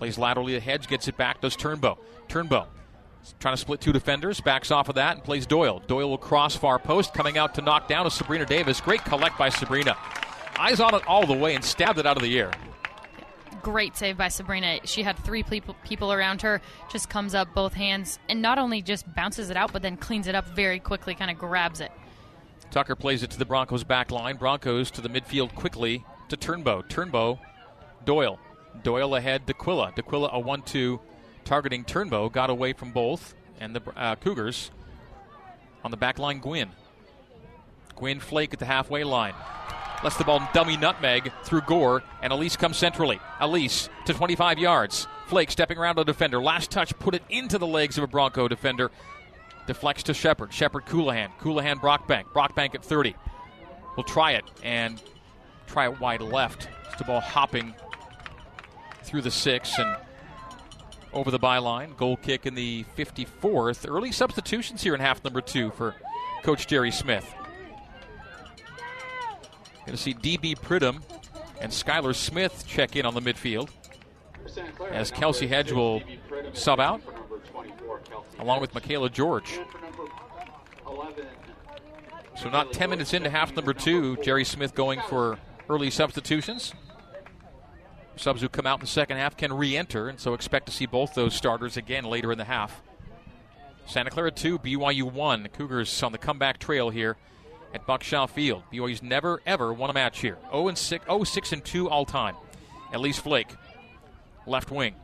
Plays 0.00 0.16
laterally 0.16 0.54
to 0.54 0.60
Hedge, 0.60 0.88
gets 0.88 1.08
it 1.08 1.16
back, 1.18 1.42
does 1.42 1.54
Turnbow. 1.54 1.98
Turnbow 2.26 2.66
trying 3.38 3.54
to 3.54 3.60
split 3.60 3.82
two 3.82 3.92
defenders, 3.92 4.40
backs 4.40 4.70
off 4.70 4.88
of 4.88 4.94
that 4.94 5.16
and 5.16 5.22
plays 5.22 5.44
Doyle. 5.44 5.82
Doyle 5.86 6.08
will 6.08 6.16
cross 6.16 6.56
far 6.56 6.78
post, 6.78 7.12
coming 7.12 7.36
out 7.36 7.54
to 7.54 7.60
knock 7.60 7.86
down 7.86 8.06
is 8.06 8.14
Sabrina 8.14 8.46
Davis. 8.46 8.80
Great 8.80 9.04
collect 9.04 9.36
by 9.36 9.50
Sabrina. 9.50 9.94
Eyes 10.58 10.80
on 10.80 10.94
it 10.94 11.06
all 11.06 11.26
the 11.26 11.36
way 11.36 11.54
and 11.54 11.62
stabbed 11.62 11.98
it 11.98 12.06
out 12.06 12.16
of 12.16 12.22
the 12.22 12.38
air. 12.38 12.50
Great 13.60 13.94
save 13.94 14.16
by 14.16 14.28
Sabrina. 14.28 14.80
She 14.84 15.02
had 15.02 15.18
three 15.18 15.42
people, 15.42 15.76
people 15.84 16.14
around 16.14 16.40
her, 16.40 16.62
just 16.90 17.10
comes 17.10 17.34
up 17.34 17.52
both 17.54 17.74
hands, 17.74 18.18
and 18.30 18.40
not 18.40 18.58
only 18.58 18.80
just 18.80 19.04
bounces 19.14 19.50
it 19.50 19.56
out, 19.58 19.70
but 19.70 19.82
then 19.82 19.98
cleans 19.98 20.26
it 20.26 20.34
up 20.34 20.46
very 20.56 20.80
quickly, 20.80 21.14
kind 21.14 21.30
of 21.30 21.36
grabs 21.36 21.80
it. 21.80 21.92
Tucker 22.70 22.96
plays 22.96 23.22
it 23.22 23.30
to 23.32 23.38
the 23.38 23.44
Broncos 23.44 23.84
back 23.84 24.10
line. 24.10 24.36
Broncos 24.36 24.90
to 24.92 25.02
the 25.02 25.10
midfield 25.10 25.54
quickly. 25.54 26.04
to 26.30 26.38
Turnbow. 26.38 26.88
Turnbow, 26.88 27.38
Doyle. 28.04 28.38
Doyle 28.82 29.14
ahead 29.14 29.46
to 29.46 29.54
Quilla. 29.54 29.94
D'Aquila 29.94 30.30
a 30.32 30.40
1 30.40 30.62
2 30.62 31.00
targeting 31.44 31.84
Turnbow. 31.84 32.30
Got 32.32 32.50
away 32.50 32.72
from 32.72 32.92
both. 32.92 33.34
And 33.58 33.76
the 33.76 33.82
uh, 33.96 34.16
Cougars 34.16 34.70
on 35.84 35.90
the 35.90 35.96
back 35.96 36.18
line, 36.18 36.38
Gwynn. 36.38 36.70
Gwynn 37.94 38.20
Flake 38.20 38.52
at 38.52 38.58
the 38.58 38.64
halfway 38.64 39.04
line. 39.04 39.34
Lets 40.02 40.16
the 40.16 40.24
ball 40.24 40.42
dummy 40.54 40.78
nutmeg 40.78 41.30
through 41.44 41.60
Gore, 41.62 42.02
and 42.22 42.32
Elise 42.32 42.56
comes 42.56 42.78
centrally. 42.78 43.20
Elise 43.38 43.90
to 44.06 44.14
25 44.14 44.58
yards. 44.58 45.06
Flake 45.26 45.50
stepping 45.50 45.76
around 45.76 45.96
the 45.96 46.04
defender. 46.04 46.40
Last 46.40 46.70
touch 46.70 46.98
put 46.98 47.14
it 47.14 47.22
into 47.28 47.58
the 47.58 47.66
legs 47.66 47.98
of 47.98 48.04
a 48.04 48.06
Bronco 48.06 48.48
defender. 48.48 48.90
Deflects 49.66 50.04
to 50.04 50.14
Shepard. 50.14 50.54
Shepard 50.54 50.86
Colohan. 50.86 51.28
Colohan 51.38 51.76
Brockbank. 51.76 52.24
Brockbank 52.32 52.74
at 52.74 52.82
30. 52.82 53.14
Will 53.96 54.04
try 54.04 54.32
it 54.32 54.44
and 54.62 55.02
try 55.66 55.84
it 55.84 56.00
wide 56.00 56.22
left. 56.22 56.68
It's 56.86 56.96
the 56.96 57.04
ball 57.04 57.20
hopping 57.20 57.74
through 59.02 59.22
the 59.22 59.30
six 59.30 59.78
and 59.78 59.96
over 61.12 61.30
the 61.30 61.38
byline. 61.38 61.96
Goal 61.96 62.16
kick 62.16 62.46
in 62.46 62.54
the 62.54 62.84
54th. 62.96 63.88
Early 63.88 64.12
substitutions 64.12 64.82
here 64.82 64.94
in 64.94 65.00
half 65.00 65.22
number 65.24 65.40
two 65.40 65.70
for 65.70 65.94
Coach 66.42 66.66
Jerry 66.66 66.90
Smith. 66.90 67.34
Going 69.86 69.96
to 69.96 69.96
see 69.96 70.14
DB 70.14 70.56
Pridham 70.56 71.02
and 71.60 71.72
Skylar 71.72 72.14
Smith 72.14 72.64
check 72.66 72.96
in 72.96 73.06
on 73.06 73.14
the 73.14 73.20
midfield 73.20 73.70
as 74.90 75.10
Kelsey 75.10 75.46
Hedge 75.46 75.72
will 75.72 76.02
sub 76.52 76.80
out 76.80 77.00
along 78.38 78.60
with 78.60 78.74
Michaela 78.74 79.10
George. 79.10 79.60
So, 82.36 82.48
not 82.48 82.72
10 82.72 82.90
minutes 82.90 83.12
into 83.12 83.28
half 83.28 83.54
number 83.54 83.74
two, 83.74 84.16
Jerry 84.18 84.44
Smith 84.44 84.74
going 84.74 85.00
for 85.08 85.38
early 85.68 85.90
substitutions. 85.90 86.72
Subs 88.20 88.42
who 88.42 88.50
come 88.50 88.66
out 88.66 88.74
in 88.74 88.80
the 88.80 88.86
second 88.86 89.16
half 89.16 89.34
can 89.34 89.50
re 89.50 89.74
enter, 89.74 90.10
and 90.10 90.20
so 90.20 90.34
expect 90.34 90.66
to 90.66 90.72
see 90.72 90.84
both 90.84 91.14
those 91.14 91.34
starters 91.34 91.78
again 91.78 92.04
later 92.04 92.30
in 92.30 92.36
the 92.36 92.44
half. 92.44 92.82
Santa 93.86 94.10
Clara 94.10 94.30
2, 94.30 94.58
BYU 94.58 95.10
1. 95.10 95.42
The 95.42 95.48
Cougars 95.48 96.02
on 96.02 96.12
the 96.12 96.18
comeback 96.18 96.58
trail 96.58 96.90
here 96.90 97.16
at 97.72 97.86
Buck 97.86 98.02
Shaw 98.02 98.26
Field. 98.26 98.62
BYU's 98.70 99.02
never, 99.02 99.40
ever 99.46 99.72
won 99.72 99.88
a 99.88 99.94
match 99.94 100.20
here. 100.20 100.36
0 100.50 100.68
and 100.68 100.76
6, 100.76 101.06
0 101.06 101.24
6 101.24 101.52
and 101.52 101.64
2 101.64 101.88
all 101.88 102.04
time. 102.04 102.36
Elise 102.92 103.18
Flake, 103.18 103.54
left 104.46 104.70
wing, 104.70 104.96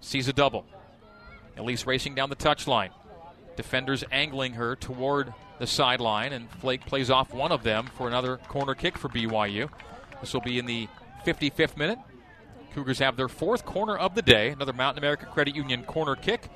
sees 0.00 0.26
a 0.26 0.32
double. 0.32 0.64
Elise 1.58 1.86
racing 1.86 2.14
down 2.14 2.30
the 2.30 2.36
touchline. 2.36 2.90
Defenders 3.56 4.02
angling 4.10 4.54
her 4.54 4.76
toward 4.76 5.34
the 5.58 5.66
sideline, 5.66 6.32
and 6.32 6.50
Flake 6.52 6.86
plays 6.86 7.10
off 7.10 7.34
one 7.34 7.52
of 7.52 7.62
them 7.62 7.90
for 7.98 8.08
another 8.08 8.38
corner 8.48 8.74
kick 8.74 8.96
for 8.96 9.10
BYU. 9.10 9.68
This 10.22 10.32
will 10.32 10.40
be 10.40 10.58
in 10.58 10.64
the 10.64 10.88
55th 11.26 11.76
minute. 11.76 11.98
Cougars 12.76 12.98
have 12.98 13.16
their 13.16 13.26
fourth 13.26 13.64
corner 13.64 13.96
of 13.96 14.14
the 14.14 14.20
day. 14.20 14.50
Another 14.50 14.74
Mountain 14.74 15.02
America 15.02 15.24
Credit 15.24 15.56
Union 15.56 15.82
corner 15.82 16.14
kick. 16.14 16.50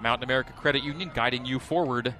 Mountain 0.00 0.22
America 0.22 0.52
Credit 0.52 0.84
Union 0.84 1.10
guiding 1.12 1.44
you 1.44 1.58
forward. 1.58 2.14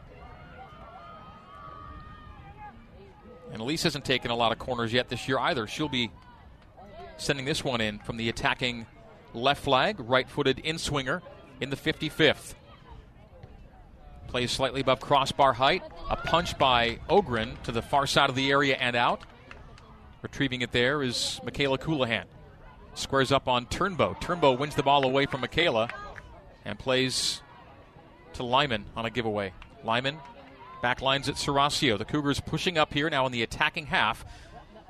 And 3.53 3.61
Elise 3.61 3.85
hasn't 3.85 4.05
taken 4.05 4.33
a 4.33 4.35
lot 4.35 4.51
of 4.51 4.59
corners 4.59 4.93
yet 4.93 5.09
this 5.09 5.29
year 5.29 5.39
either. 5.39 5.69
She'll 5.69 5.89
be 5.89 6.11
sending 7.17 7.45
this 7.45 7.63
one 7.63 7.81
in 7.81 8.01
from 8.01 8.17
the 8.17 8.29
attacking 8.29 8.87
left 9.35 9.63
flag, 9.63 10.01
right 10.01 10.29
footed 10.29 10.59
in 10.59 10.77
swinger 10.77 11.23
in 11.61 11.71
the 11.71 11.77
55th. 11.77 12.55
Plays 14.27 14.51
slightly 14.51 14.81
above 14.81 14.99
crossbar 14.99 15.53
height. 15.53 15.85
A 16.11 16.17
punch 16.17 16.59
by 16.59 16.99
Ogren 17.09 17.57
to 17.63 17.71
the 17.71 17.83
far 17.83 18.09
side 18.09 18.31
of 18.31 18.35
the 18.35 18.51
area 18.51 18.75
and 18.75 18.97
out. 18.97 19.23
Retrieving 20.23 20.63
it 20.63 20.73
there 20.73 21.05
is 21.05 21.39
Michaela 21.45 21.79
Colohan. 21.79 22.25
Squares 22.95 23.33
up 23.33 23.49
on 23.49 23.67
Turnbow. 23.67 24.21
Turnbow 24.21 24.59
wins 24.59 24.75
the 24.75 24.83
ball 24.83 25.05
away 25.05 25.27
from 25.27 25.41
Michaela 25.41 25.89
and 26.65 26.79
plays 26.79 27.43
to 28.35 28.43
Lyman 28.43 28.87
on 28.97 29.05
a 29.05 29.11
giveaway. 29.11 29.53
Lyman 29.83 30.19
backlines 30.83 31.29
at 31.29 31.35
Serasio. 31.35 31.99
The 31.99 32.05
Cougars 32.05 32.41
pushing 32.41 32.79
up 32.79 32.93
here 32.93 33.11
now 33.11 33.27
in 33.27 33.33
the 33.33 33.43
attacking 33.43 33.87
half. 33.87 34.25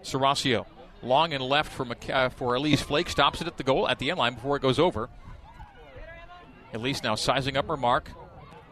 Serasio 0.02 0.66
long 1.02 1.32
and 1.32 1.44
left 1.44 1.73
for 1.73 1.87
uh, 2.12 2.28
for 2.30 2.54
Elise 2.54 2.82
Flake 2.82 3.08
stops 3.08 3.40
it 3.40 3.46
at 3.46 3.56
the 3.56 3.62
goal 3.62 3.88
at 3.88 3.99
the 3.99 4.11
end 4.11 4.18
line 4.18 4.34
before 4.34 4.56
it 4.56 4.62
goes 4.62 4.78
over. 4.78 5.08
Elise 6.73 7.02
now 7.02 7.14
sizing 7.14 7.56
up 7.56 7.68
her 7.68 7.76
mark, 7.76 8.11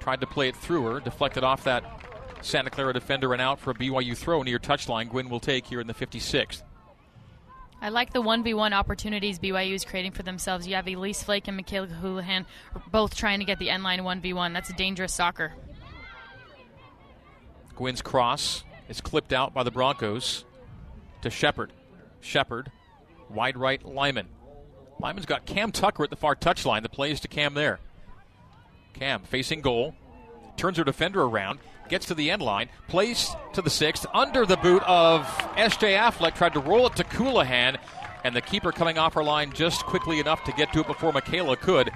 tried 0.01 0.21
to 0.21 0.27
play 0.27 0.49
it 0.49 0.57
through 0.57 0.85
her, 0.85 1.01
deflected 1.01 1.45
off 1.45 1.65
that 1.65 1.85
Santa 2.41 2.71
Clara 2.71 2.93
defender 2.93 3.33
and 3.33 3.41
out 3.41 3.61
for 3.61 3.71
a 3.71 3.75
BYU 3.75 4.17
throw 4.17 4.43
near 4.43 4.59
touchline. 4.59 5.09
Gwynn 5.09 5.29
will 5.29 5.41
take 5.41 5.67
here 5.67 5.81
in 5.81 5.87
the 5.87 5.95
56th. 5.95 6.63
I 7.83 7.89
like 7.89 8.13
the 8.13 8.23
1v1 8.23 8.73
opportunities 8.73 9.41
BYU 9.41 9.75
is 9.75 9.85
creating 9.85 10.13
for 10.13 10.23
themselves. 10.23 10.69
You 10.69 10.77
have 10.77 10.87
Elise 10.87 11.25
Flake 11.25 11.49
and 11.49 11.57
Michaela 11.57 11.89
Houlihan 11.89 12.47
both 12.93 13.17
trying 13.17 13.41
to 13.41 13.45
get 13.45 13.59
the 13.59 13.71
end 13.71 13.83
line 13.83 13.99
1v1. 13.99 14.53
That's 14.53 14.71
a 14.71 14.75
dangerous 14.75 15.13
soccer. 15.13 15.53
Gwynn's 17.75 18.01
cross 18.01 18.63
is 18.89 19.01
clipped 19.01 19.33
out 19.33 19.53
by 19.53 19.65
the 19.65 19.73
Broncos 19.73 20.45
to 21.23 21.31
Shepard. 21.31 21.73
Shepard, 22.21 22.71
wide 23.29 23.57
right 23.57 23.85
Lyman. 23.85 24.29
Lyman's 25.01 25.27
got 25.27 25.45
Cam 25.45 25.73
Tucker 25.73 26.05
at 26.05 26.11
the 26.11 26.17
far 26.17 26.37
touchline. 26.37 26.85
The 26.85 26.89
play 26.89 27.11
is 27.11 27.19
to 27.21 27.29
Cam 27.29 27.55
there. 27.55 27.81
Cam 28.93 29.23
facing 29.25 29.61
goal, 29.61 29.97
turns 30.57 30.77
her 30.77 30.85
defender 30.85 31.23
around, 31.25 31.59
gets 31.93 32.07
to 32.07 32.15
the 32.15 32.31
end 32.31 32.41
line, 32.41 32.71
plays 32.89 33.37
to 33.53 33.61
the 33.61 33.69
sixth, 33.69 34.07
under 34.15 34.47
the 34.47 34.57
boot 34.57 34.83
of 34.87 35.29
S.J. 35.59 35.93
Affleck, 35.93 36.35
tried 36.35 36.55
to 36.55 36.61
roll 36.61 36.87
it 36.87 36.97
to 36.97 37.05
Colohan, 37.05 37.79
and 38.25 38.35
the 38.35 38.41
keeper 38.41 38.73
coming 38.73 38.97
off 38.97 39.13
her 39.13 39.23
line 39.23 39.53
just 39.53 39.85
quickly 39.85 40.19
enough 40.19 40.43
to 40.45 40.53
get 40.53 40.73
to 40.73 40.81
it 40.81 40.87
before 40.87 41.13
Michaela 41.13 41.55
could. 41.55 41.93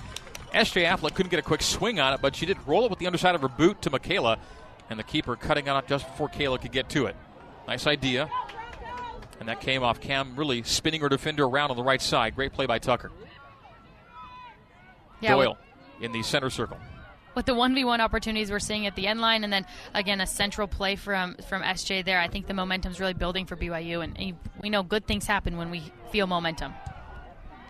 S.J. 0.53 0.85
Affleck 0.85 1.15
couldn't 1.15 1.31
get 1.31 1.39
a 1.39 1.43
quick 1.43 1.63
swing 1.63 1.99
on 1.99 2.13
it, 2.13 2.21
but 2.21 2.37
she 2.37 2.45
did 2.45 2.59
roll 2.67 2.85
it 2.85 2.91
with 2.91 2.99
the 2.99 3.07
underside 3.07 3.35
of 3.35 3.41
her 3.41 3.49
boot 3.49 3.81
to 3.83 3.91
Michaela, 3.91 4.37
and 4.91 4.99
the 4.99 5.03
keeper 5.03 5.35
cutting 5.35 5.67
on 5.67 5.83
it 5.83 5.89
just 5.89 6.07
before 6.07 6.29
Kayla 6.29 6.61
could 6.61 6.73
get 6.73 6.91
to 6.91 7.07
it. 7.07 7.17
Nice 7.67 7.87
idea. 7.87 8.29
And 9.41 9.49
that 9.49 9.63
came 9.63 9.83
off 9.83 9.99
Cam 9.99 10.37
really 10.37 10.63
spinning 10.63 11.01
her 11.01 11.09
defender 11.09 11.45
around 11.45 11.71
on 11.71 11.77
the 11.79 11.83
right 11.83 12.03
side. 12.03 12.37
Great 12.37 12.53
play 12.53 12.67
by 12.67 12.79
Tucker. 12.79 13.11
Yeah, 15.23 15.37
Doyle 15.37 15.57
in 16.03 16.13
the 16.13 16.23
center 16.23 16.51
circle 16.51 16.77
with 17.37 17.47
the 17.47 17.53
1v1 17.53 18.01
opportunities 18.01 18.51
we're 18.51 18.59
seeing 18.59 18.87
at 18.87 18.97
the 18.97 19.07
end 19.07 19.21
line 19.21 19.45
and 19.45 19.53
then 19.53 19.65
again 19.95 20.21
a 20.21 20.27
central 20.27 20.67
play 20.67 20.97
from 20.97 21.37
from 21.47 21.63
SJ 21.63 22.05
there 22.05 22.19
I 22.19 22.27
think 22.27 22.49
the 22.49 22.55
momentum's 22.55 22.99
really 22.99 23.15
building 23.15 23.47
for 23.47 23.55
BYU 23.57 24.03
and, 24.03 24.37
we 24.61 24.71
know 24.71 24.83
good 24.83 25.07
things 25.07 25.27
happen 25.27 25.57
when 25.57 25.71
we 25.71 25.93
feel 26.11 26.27
momentum 26.27 26.75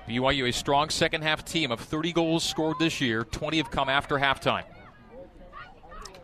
BYU 0.08 0.48
a 0.48 0.52
strong 0.52 0.88
second 0.88 1.22
half 1.22 1.44
team 1.44 1.70
of 1.70 1.80
30 1.80 2.12
goals 2.12 2.44
scored 2.44 2.78
this 2.78 3.00
year 3.00 3.24
20 3.24 3.58
have 3.58 3.70
come 3.70 3.90
after 3.90 4.14
halftime 4.14 4.64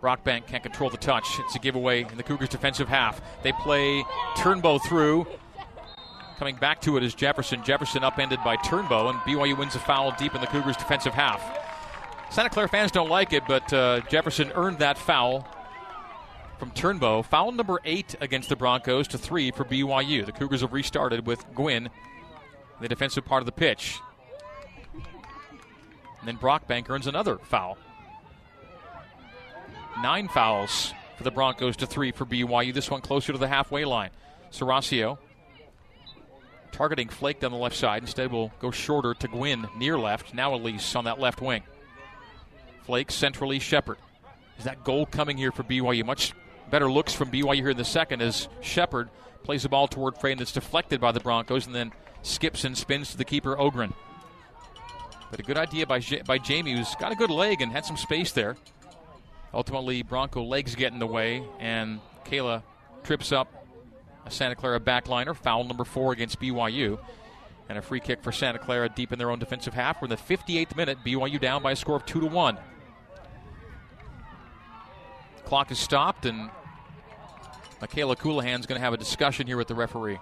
Brockbank 0.00 0.48
can't 0.48 0.64
control 0.64 0.90
the 0.90 0.96
touch. 0.96 1.38
It's 1.38 1.54
a 1.54 1.60
giveaway 1.60 2.02
in 2.02 2.16
the 2.16 2.24
Cougars' 2.24 2.48
defensive 2.48 2.88
half. 2.88 3.22
They 3.44 3.52
play 3.52 4.02
Turnbow 4.34 4.82
through. 4.82 5.28
Coming 6.38 6.56
back 6.56 6.80
to 6.80 6.96
it 6.96 7.04
is 7.04 7.14
Jefferson. 7.14 7.62
Jefferson 7.62 8.02
upended 8.02 8.40
by 8.42 8.56
Turnbow, 8.56 9.10
and 9.10 9.20
BYU 9.20 9.56
wins 9.56 9.76
a 9.76 9.78
foul 9.78 10.12
deep 10.18 10.34
in 10.34 10.40
the 10.40 10.48
Cougars' 10.48 10.76
defensive 10.76 11.14
half. 11.14 11.61
Santa 12.32 12.48
Clara 12.48 12.66
fans 12.66 12.90
don't 12.90 13.10
like 13.10 13.34
it, 13.34 13.42
but 13.46 13.70
uh, 13.74 14.00
Jefferson 14.08 14.50
earned 14.54 14.78
that 14.78 14.96
foul 14.96 15.46
from 16.58 16.70
Turnbow. 16.70 17.22
Foul 17.22 17.52
number 17.52 17.78
eight 17.84 18.14
against 18.22 18.48
the 18.48 18.56
Broncos 18.56 19.06
to 19.08 19.18
three 19.18 19.50
for 19.50 19.66
BYU. 19.66 20.24
The 20.24 20.32
Cougars 20.32 20.62
have 20.62 20.72
restarted 20.72 21.26
with 21.26 21.44
Gwynn, 21.54 21.90
the 22.80 22.88
defensive 22.88 23.26
part 23.26 23.42
of 23.42 23.46
the 23.46 23.52
pitch. 23.52 24.00
And 26.20 26.26
then 26.26 26.38
Brockbank 26.38 26.88
earns 26.88 27.06
another 27.06 27.36
foul. 27.36 27.76
Nine 30.00 30.28
fouls 30.28 30.94
for 31.18 31.24
the 31.24 31.30
Broncos 31.30 31.76
to 31.76 31.86
three 31.86 32.12
for 32.12 32.24
BYU. 32.24 32.72
This 32.72 32.90
one 32.90 33.02
closer 33.02 33.32
to 33.32 33.38
the 33.38 33.48
halfway 33.48 33.84
line. 33.84 34.08
Serasio 34.50 35.18
targeting 36.70 37.10
Flake 37.10 37.40
down 37.40 37.50
the 37.50 37.58
left 37.58 37.76
side. 37.76 38.02
Instead, 38.02 38.32
will 38.32 38.52
go 38.58 38.70
shorter 38.70 39.12
to 39.12 39.28
Gwynn 39.28 39.68
near 39.76 39.98
left. 39.98 40.32
Now 40.32 40.54
Elise 40.54 40.96
on 40.96 41.04
that 41.04 41.20
left 41.20 41.42
wing. 41.42 41.62
Flake 42.84 43.10
centrally 43.10 43.58
Shepard. 43.58 43.98
Is 44.58 44.64
that 44.64 44.84
goal 44.84 45.06
coming 45.06 45.36
here 45.36 45.52
for 45.52 45.62
BYU? 45.62 46.04
Much 46.04 46.34
better 46.70 46.90
looks 46.90 47.12
from 47.12 47.30
BYU 47.30 47.56
here 47.56 47.70
in 47.70 47.76
the 47.76 47.84
second 47.84 48.22
as 48.22 48.48
Shepard 48.60 49.08
plays 49.42 49.62
the 49.62 49.68
ball 49.68 49.88
toward 49.88 50.16
frame 50.18 50.38
that's 50.38 50.52
deflected 50.52 51.00
by 51.00 51.12
the 51.12 51.20
Broncos 51.20 51.66
and 51.66 51.74
then 51.74 51.92
skips 52.22 52.64
and 52.64 52.76
spins 52.76 53.10
to 53.10 53.16
the 53.16 53.24
keeper 53.24 53.58
Ogren. 53.58 53.92
But 55.30 55.40
a 55.40 55.42
good 55.42 55.56
idea 55.56 55.86
by 55.86 56.00
by 56.26 56.38
Jamie, 56.38 56.76
who's 56.76 56.94
got 56.96 57.10
a 57.10 57.16
good 57.16 57.30
leg 57.30 57.62
and 57.62 57.72
had 57.72 57.84
some 57.84 57.96
space 57.96 58.32
there. 58.32 58.56
Ultimately, 59.54 60.02
Bronco 60.02 60.42
legs 60.42 60.74
get 60.74 60.92
in 60.92 60.98
the 60.98 61.06
way, 61.06 61.42
and 61.58 62.00
Kayla 62.24 62.62
trips 63.02 63.32
up 63.32 63.66
a 64.24 64.30
Santa 64.30 64.54
Clara 64.54 64.80
backliner. 64.80 65.34
Foul 65.34 65.64
number 65.64 65.84
four 65.84 66.12
against 66.12 66.40
BYU. 66.40 66.98
And 67.68 67.78
a 67.78 67.82
free 67.82 68.00
kick 68.00 68.22
for 68.22 68.32
Santa 68.32 68.58
Clara 68.58 68.88
deep 68.88 69.12
in 69.12 69.18
their 69.18 69.30
own 69.30 69.38
defensive 69.38 69.72
half. 69.72 70.02
We're 70.02 70.06
in 70.06 70.10
the 70.10 70.16
58th 70.16 70.76
minute. 70.76 70.98
BYU 71.04 71.40
down 71.40 71.62
by 71.62 71.72
a 71.72 71.76
score 71.76 71.96
of 71.96 72.04
2 72.04 72.20
to 72.20 72.26
1. 72.26 72.58
Clock 75.44 75.70
is 75.70 75.78
stopped, 75.78 76.26
and 76.26 76.50
Michaela 77.80 78.16
Colohan's 78.16 78.66
going 78.66 78.78
to 78.78 78.84
have 78.84 78.92
a 78.92 78.96
discussion 78.96 79.46
here 79.46 79.56
with 79.56 79.68
the 79.68 79.74
referee. 79.74 80.18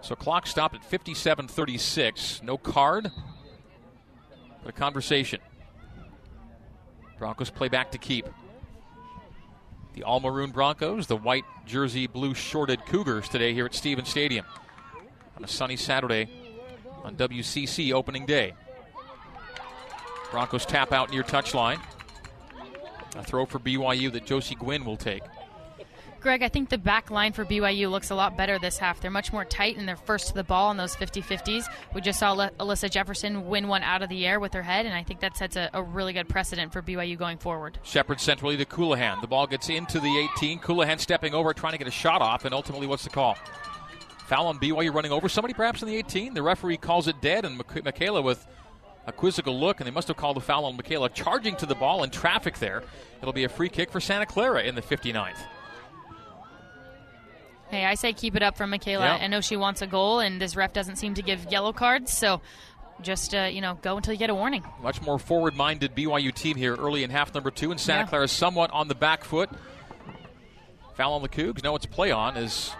So 0.00 0.14
clock 0.14 0.46
stopped 0.46 0.74
at 0.74 0.82
57:36. 0.82 2.42
No 2.42 2.58
card, 2.58 3.10
but 4.62 4.68
a 4.68 4.72
conversation. 4.72 5.40
Broncos 7.18 7.50
play 7.50 7.68
back 7.68 7.92
to 7.92 7.98
keep. 7.98 8.26
The 9.94 10.02
all 10.02 10.20
maroon 10.20 10.50
Broncos, 10.50 11.06
the 11.06 11.16
white 11.16 11.44
jersey, 11.64 12.06
blue 12.06 12.34
shorted 12.34 12.84
Cougars 12.84 13.28
today 13.28 13.54
here 13.54 13.64
at 13.64 13.74
Stevens 13.74 14.08
Stadium 14.08 14.44
on 15.36 15.44
a 15.44 15.48
sunny 15.48 15.76
Saturday 15.76 16.28
on 17.02 17.16
WCC 17.16 17.92
opening 17.92 18.26
day. 18.26 18.54
Broncos 20.30 20.66
tap 20.66 20.92
out 20.92 21.10
near 21.10 21.22
touchline. 21.22 21.80
A 23.16 23.22
throw 23.22 23.46
for 23.46 23.58
BYU 23.58 24.10
that 24.12 24.26
Josie 24.26 24.56
Gwynn 24.56 24.84
will 24.84 24.96
take. 24.96 25.22
Greg, 26.24 26.42
I 26.42 26.48
think 26.48 26.70
the 26.70 26.78
back 26.78 27.10
line 27.10 27.34
for 27.34 27.44
BYU 27.44 27.90
looks 27.90 28.10
a 28.10 28.14
lot 28.14 28.34
better 28.34 28.58
this 28.58 28.78
half. 28.78 28.98
They're 28.98 29.10
much 29.10 29.30
more 29.30 29.44
tight 29.44 29.76
and 29.76 29.86
they're 29.86 29.94
first 29.94 30.28
to 30.28 30.34
the 30.34 30.42
ball 30.42 30.70
on 30.70 30.78
those 30.78 30.96
50 30.96 31.20
50s. 31.20 31.66
We 31.94 32.00
just 32.00 32.18
saw 32.18 32.34
Alyssa 32.34 32.90
Jefferson 32.90 33.46
win 33.46 33.68
one 33.68 33.82
out 33.82 34.00
of 34.00 34.08
the 34.08 34.26
air 34.26 34.40
with 34.40 34.54
her 34.54 34.62
head, 34.62 34.86
and 34.86 34.94
I 34.94 35.02
think 35.02 35.20
that 35.20 35.36
sets 35.36 35.54
a, 35.56 35.68
a 35.74 35.82
really 35.82 36.14
good 36.14 36.26
precedent 36.26 36.72
for 36.72 36.80
BYU 36.80 37.18
going 37.18 37.36
forward. 37.36 37.78
Shepard 37.82 38.22
centrally 38.22 38.56
to 38.56 38.64
Colohan. 38.64 39.20
The 39.20 39.26
ball 39.26 39.46
gets 39.46 39.68
into 39.68 40.00
the 40.00 40.28
18. 40.38 40.60
Colohan 40.60 40.98
stepping 40.98 41.34
over, 41.34 41.52
trying 41.52 41.72
to 41.72 41.78
get 41.78 41.88
a 41.88 41.92
shot 41.92 42.22
off, 42.22 42.46
and 42.46 42.54
ultimately, 42.54 42.86
what's 42.86 43.04
the 43.04 43.10
call? 43.10 43.36
Foul 44.24 44.46
on 44.46 44.58
BYU 44.58 44.92
running 44.92 45.12
over 45.12 45.28
somebody 45.28 45.54
perhaps 45.54 45.82
in 45.82 45.88
the 45.88 45.96
18. 45.96 46.34
The 46.34 46.42
referee 46.42 46.78
calls 46.78 47.08
it 47.08 47.20
dead, 47.20 47.44
and 47.44 47.60
Michaela 47.84 48.22
with 48.22 48.46
a 49.06 49.12
quizzical 49.12 49.58
look, 49.58 49.80
and 49.80 49.86
they 49.86 49.90
must 49.90 50.08
have 50.08 50.16
called 50.16 50.36
the 50.36 50.40
foul 50.40 50.64
on 50.64 50.76
Michaela 50.76 51.10
charging 51.10 51.56
to 51.56 51.66
the 51.66 51.74
ball 51.74 52.02
in 52.04 52.10
traffic 52.10 52.58
there. 52.58 52.82
It'll 53.20 53.34
be 53.34 53.44
a 53.44 53.48
free 53.50 53.68
kick 53.68 53.90
for 53.90 54.00
Santa 54.00 54.24
Clara 54.24 54.62
in 54.62 54.74
the 54.74 54.82
59th. 54.82 55.36
Hey, 57.68 57.84
I 57.84 57.94
say 57.94 58.12
keep 58.12 58.34
it 58.36 58.42
up 58.42 58.56
for 58.56 58.66
Michaela. 58.66 59.06
I 59.06 59.26
know 59.26 59.40
she 59.40 59.56
wants 59.56 59.82
a 59.82 59.86
goal, 59.86 60.20
and 60.20 60.40
this 60.40 60.56
ref 60.56 60.72
doesn't 60.72 60.96
seem 60.96 61.14
to 61.14 61.22
give 61.22 61.50
yellow 61.50 61.72
cards, 61.72 62.12
so 62.12 62.40
just 63.02 63.34
uh, 63.34 63.48
you 63.50 63.60
know 63.60 63.76
go 63.82 63.96
until 63.96 64.12
you 64.14 64.18
get 64.18 64.30
a 64.30 64.34
warning. 64.34 64.62
Much 64.80 65.02
more 65.02 65.18
forward-minded 65.18 65.94
BYU 65.94 66.32
team 66.32 66.56
here 66.56 66.76
early 66.76 67.02
in 67.02 67.10
half 67.10 67.34
number 67.34 67.50
two, 67.50 67.70
and 67.70 67.80
Santa 67.80 68.02
yeah. 68.02 68.06
Clara 68.06 68.28
somewhat 68.28 68.70
on 68.70 68.88
the 68.88 68.94
back 68.94 69.24
foot. 69.24 69.50
Foul 70.94 71.14
on 71.14 71.22
the 71.22 71.28
Cougs. 71.28 71.62
No, 71.64 71.74
it's 71.74 71.86
play 71.86 72.12
on 72.12 72.36
as 72.36 72.70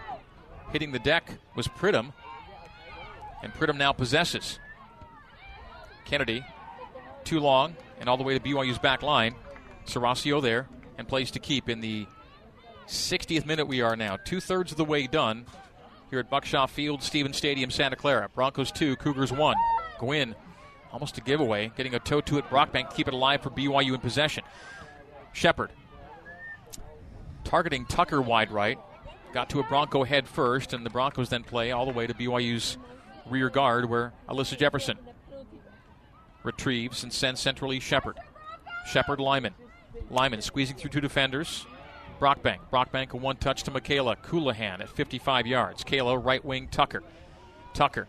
hitting 0.74 0.90
the 0.90 0.98
deck 0.98 1.30
was 1.54 1.68
Pridham, 1.68 2.12
and 3.44 3.54
Pridham 3.54 3.78
now 3.78 3.92
possesses. 3.92 4.58
Kennedy, 6.04 6.44
too 7.22 7.38
long, 7.38 7.76
and 8.00 8.08
all 8.08 8.16
the 8.16 8.24
way 8.24 8.36
to 8.36 8.44
BYU's 8.44 8.78
back 8.78 9.00
line. 9.00 9.36
Serasio 9.86 10.42
there, 10.42 10.68
and 10.98 11.06
plays 11.06 11.30
to 11.30 11.38
keep 11.38 11.68
in 11.68 11.80
the 11.80 12.06
60th 12.88 13.46
minute 13.46 13.68
we 13.68 13.82
are 13.82 13.94
now. 13.94 14.16
Two 14.16 14.40
thirds 14.40 14.72
of 14.72 14.76
the 14.76 14.84
way 14.84 15.06
done 15.06 15.46
here 16.10 16.18
at 16.18 16.28
Buck 16.28 16.44
Shaw 16.44 16.66
Field, 16.66 17.04
Stevens 17.04 17.36
Stadium, 17.36 17.70
Santa 17.70 17.94
Clara. 17.94 18.28
Broncos 18.34 18.72
2, 18.72 18.96
Cougars 18.96 19.32
1. 19.32 19.56
Gwynn, 20.00 20.34
almost 20.92 21.16
a 21.18 21.20
giveaway, 21.20 21.70
getting 21.76 21.94
a 21.94 22.00
toe 22.00 22.20
to 22.22 22.38
it. 22.38 22.44
Brockbank 22.50 22.92
keep 22.92 23.06
it 23.06 23.14
alive 23.14 23.42
for 23.42 23.50
BYU 23.50 23.94
in 23.94 24.00
possession. 24.00 24.42
Shepard 25.32 25.70
targeting 27.44 27.86
Tucker 27.86 28.20
wide 28.20 28.50
right. 28.50 28.78
Got 29.34 29.50
to 29.50 29.58
a 29.58 29.64
Bronco 29.64 30.04
head 30.04 30.28
first, 30.28 30.72
and 30.72 30.86
the 30.86 30.90
Broncos 30.90 31.28
then 31.28 31.42
play 31.42 31.72
all 31.72 31.86
the 31.86 31.92
way 31.92 32.06
to 32.06 32.14
BYU's 32.14 32.78
rear 33.28 33.50
guard 33.50 33.90
where 33.90 34.12
Alyssa 34.28 34.56
Jefferson 34.56 34.96
retrieves 36.44 37.02
and 37.02 37.12
sends 37.12 37.40
centrally 37.40 37.80
Shepard. 37.80 38.16
Shepard 38.86 39.18
Lyman. 39.18 39.52
Lyman 40.08 40.40
squeezing 40.40 40.76
through 40.76 40.90
two 40.90 41.00
defenders. 41.00 41.66
Brockbank. 42.20 42.58
Brockbank 42.72 43.10
a 43.10 43.16
one 43.16 43.36
touch 43.36 43.64
to 43.64 43.72
Michaela 43.72 44.14
Colohan 44.14 44.80
at 44.80 44.88
55 44.88 45.48
yards. 45.48 45.82
Kayla 45.82 46.24
right 46.24 46.44
wing 46.44 46.68
Tucker. 46.70 47.02
Tucker 47.72 48.06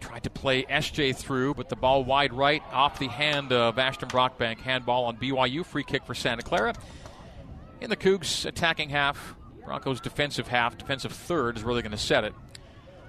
tried 0.00 0.24
to 0.24 0.30
play 0.30 0.64
SJ 0.64 1.14
through, 1.14 1.54
but 1.54 1.68
the 1.68 1.76
ball 1.76 2.02
wide 2.02 2.32
right 2.32 2.62
off 2.72 2.98
the 2.98 3.06
hand 3.06 3.52
of 3.52 3.78
Ashton 3.78 4.08
Brockbank. 4.08 4.58
Handball 4.58 5.04
on 5.04 5.16
BYU. 5.16 5.64
Free 5.64 5.84
kick 5.84 6.04
for 6.04 6.14
Santa 6.16 6.42
Clara. 6.42 6.74
In 7.80 7.88
the 7.88 7.96
Cougs 7.96 8.46
attacking 8.46 8.88
half, 8.88 9.36
Broncos 9.66 10.00
defensive 10.00 10.46
half, 10.46 10.78
defensive 10.78 11.12
third 11.12 11.56
is 11.56 11.64
really 11.64 11.82
going 11.82 11.92
to 11.92 11.98
set 11.98 12.24
it. 12.24 12.32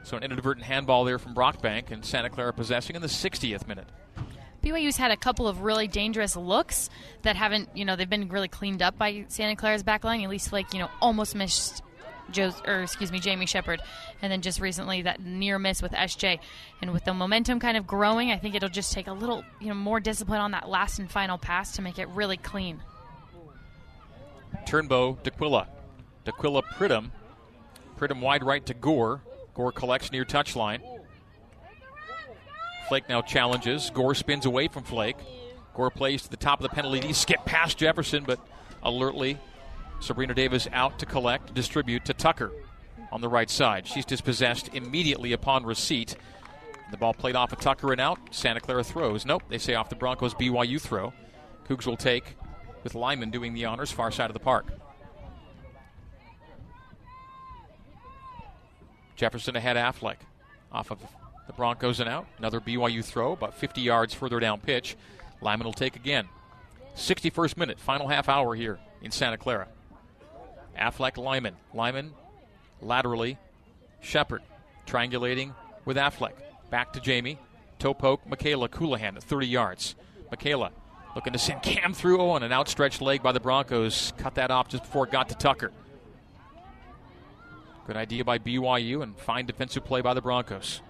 So 0.04 0.18
an 0.18 0.24
inadvertent 0.24 0.66
handball 0.66 1.06
there 1.06 1.20
from 1.20 1.36
Brockbank 1.36 1.92
and 1.92 2.04
Santa 2.04 2.30
Clara 2.30 2.52
possessing 2.52 2.96
in 2.96 3.02
the 3.02 3.08
60th 3.08 3.68
minute. 3.68 3.88
BYU's 4.64 4.98
had 4.98 5.12
a 5.12 5.18
couple 5.18 5.48
of 5.48 5.62
really 5.62 5.88
dangerous 5.88 6.36
looks 6.36 6.90
that 7.22 7.36
haven't, 7.36 7.70
you 7.76 7.86
know, 7.86 7.96
they've 7.96 8.10
been 8.10 8.28
really 8.30 8.48
cleaned 8.48 8.82
up 8.82 8.98
by 8.98 9.26
Santa 9.28 9.56
Clara's 9.56 9.84
backline. 9.84 10.24
At 10.24 10.30
least, 10.30 10.52
like, 10.52 10.74
you 10.74 10.80
know, 10.80 10.90
almost 11.00 11.36
missed 11.36 11.84
Joe's, 12.32 12.60
or 12.66 12.82
excuse 12.82 13.12
me, 13.12 13.20
Jamie 13.20 13.46
Shepard, 13.46 13.82
and 14.22 14.32
then 14.32 14.42
just 14.42 14.60
recently 14.60 15.04
that 15.04 15.22
near 15.22 15.60
miss 15.60 15.82
with 15.82 15.92
SJ. 15.92 16.40
And 16.82 16.92
with 16.92 17.06
the 17.06 17.14
momentum 17.14 17.60
kind 17.60 17.78
of 17.78 17.86
growing, 17.86 18.32
I 18.32 18.38
think 18.38 18.56
it'll 18.56 18.68
just 18.68 18.94
take 18.94 19.08
a 19.08 19.14
little, 19.14 19.44
you 19.62 19.68
know, 19.68 19.76
more 19.76 20.00
discipline 20.00 20.42
on 20.42 20.52
that 20.52 20.68
last 20.68 20.98
and 20.98 21.10
final 21.10 21.38
pass 21.38 21.74
to 21.74 21.84
make 21.84 22.00
it 22.00 22.08
really 22.10 22.38
clean. 22.38 22.82
Turnbow, 24.66 25.22
D'Aquila. 25.22 25.68
D'Aquila 26.28 26.62
Pridham. 26.62 27.12
Pridham 27.98 28.20
wide 28.20 28.44
right 28.44 28.66
to 28.66 28.74
Gore. 28.74 29.22
Gore 29.54 29.72
collects 29.72 30.12
near 30.12 30.26
touchline. 30.26 30.82
Flake 32.90 33.08
now 33.08 33.22
challenges. 33.22 33.90
Gore 33.92 34.14
spins 34.14 34.46
away 34.46 34.68
from 34.68 34.84
Flake. 34.84 35.16
Gore 35.74 35.90
plays 35.90 36.24
to 36.24 36.30
the 36.30 36.36
top 36.36 36.60
of 36.60 36.64
the 36.64 36.76
penalty. 36.76 37.00
He 37.00 37.14
skipped 37.14 37.46
past 37.46 37.78
Jefferson, 37.78 38.26
but 38.26 38.40
alertly, 38.84 39.38
Sabrina 40.02 40.34
Davis 40.34 40.68
out 40.74 41.00
to 41.00 41.06
collect, 41.06 41.54
distribute 41.54 42.04
to 42.04 42.14
Tucker 42.14 42.52
on 43.10 43.22
the 43.22 43.30
right 43.30 43.50
side. 43.50 43.88
She's 43.88 44.06
dispossessed 44.06 44.76
immediately 44.76 45.32
upon 45.32 45.66
receipt. 45.66 46.18
The 46.92 46.98
ball 46.98 47.14
played 47.14 47.38
off 47.38 47.54
of 47.54 47.62
Tucker 47.62 47.94
and 47.94 48.02
out. 48.02 48.20
Santa 48.32 48.60
Clara 48.60 48.84
throws. 48.84 49.26
Nope, 49.26 49.44
they 49.48 49.60
say 49.60 49.76
off 49.76 49.88
the 49.88 49.96
Broncos 49.96 50.34
BYU 50.34 50.82
throw. 50.82 51.14
Cougs 51.70 51.86
will 51.86 51.96
take 51.96 52.36
with 52.84 52.96
Lyman 52.96 53.30
doing 53.30 53.54
the 53.54 53.64
honors 53.64 53.94
far 53.94 54.12
side 54.12 54.30
of 54.30 54.34
the 54.34 54.42
park. 54.42 54.66
Jefferson 59.18 59.56
ahead 59.56 59.76
Affleck 59.76 60.18
off 60.72 60.92
of 60.92 61.00
the 61.48 61.54
Broncos 61.54 62.00
and 62.00 62.08
out. 62.08 62.28
Another 62.38 62.62
BYU 62.62 63.04
throw, 63.04 63.34
about 63.34 63.56
50 63.56 63.82
yards 63.82 64.14
further 64.14 64.40
down 64.40 64.60
pitch. 64.60 64.96
Lyman 65.42 65.66
will 65.66 65.74
take 65.74 65.96
again. 65.96 66.28
61st 66.96 67.58
minute, 67.58 67.80
final 67.80 68.08
half 68.08 68.30
hour 68.30 68.56
here 68.56 68.80
in 69.02 69.12
Santa 69.12 69.38
Clara. 69.38 69.68
Affleck, 70.80 71.18
Lyman. 71.18 71.56
Lyman 71.74 72.14
laterally. 72.82 73.38
Shepard 74.00 74.44
triangulating 74.86 75.54
with 75.86 75.98
Affleck. 75.98 76.34
Back 76.70 76.94
to 76.94 77.00
Jamie. 77.00 77.40
Toe 77.80 77.94
poke, 77.94 78.26
Michaela 78.28 78.70
Colohan 78.70 79.16
at 79.16 79.24
30 79.24 79.48
yards. 79.48 79.96
Michaela 80.32 80.72
looking 81.16 81.34
to 81.34 81.40
send 81.40 81.64
Cam 81.64 81.94
through. 81.94 82.20
Oh, 82.22 82.36
and 82.36 82.46
an 82.46 82.52
outstretched 82.52 83.02
leg 83.02 83.24
by 83.24 83.32
the 83.32 83.40
Broncos. 83.40 84.14
Cut 84.18 84.36
that 84.36 84.52
off 84.52 84.68
just 84.68 84.84
before 84.84 85.06
it 85.06 85.12
got 85.12 85.30
to 85.30 85.36
Tucker. 85.36 85.72
Good 87.88 87.96
idea 87.96 88.26
by 88.26 88.38
BYU 88.38 89.02
and 89.02 89.18
fine 89.18 89.46
defensive 89.46 89.86
play 89.86 90.02
by 90.02 90.14
the 90.14 90.22
Broncos. 90.22 90.82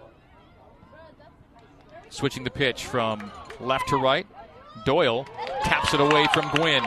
Switching 2.10 2.44
the 2.44 2.50
pitch 2.50 2.86
from 2.86 3.32
left 3.60 3.90
to 3.90 3.98
right. 3.98 4.26
Doyle 4.84 5.26
taps 5.64 5.94
it 5.94 6.02
away 6.02 6.26
from 6.34 6.50
Gwynn. 6.56 6.84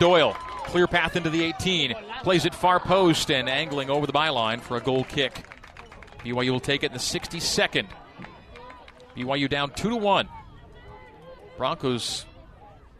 Doyle, 0.00 0.32
clear 0.64 0.86
path 0.86 1.16
into 1.16 1.28
the 1.28 1.44
18. 1.44 1.94
Plays 2.22 2.46
it 2.46 2.54
far 2.54 2.80
post 2.80 3.30
and 3.30 3.46
angling 3.46 3.90
over 3.90 4.06
the 4.06 4.12
byline 4.14 4.58
for 4.58 4.78
a 4.78 4.80
goal 4.80 5.04
kick. 5.04 5.44
BYU 6.24 6.50
will 6.50 6.58
take 6.58 6.82
it 6.82 6.86
in 6.86 6.92
the 6.92 6.98
62nd. 6.98 7.88
BYU 9.14 9.50
down 9.50 9.70
2 9.72 9.90
to 9.90 9.96
1. 9.96 10.28
Broncos 11.58 12.24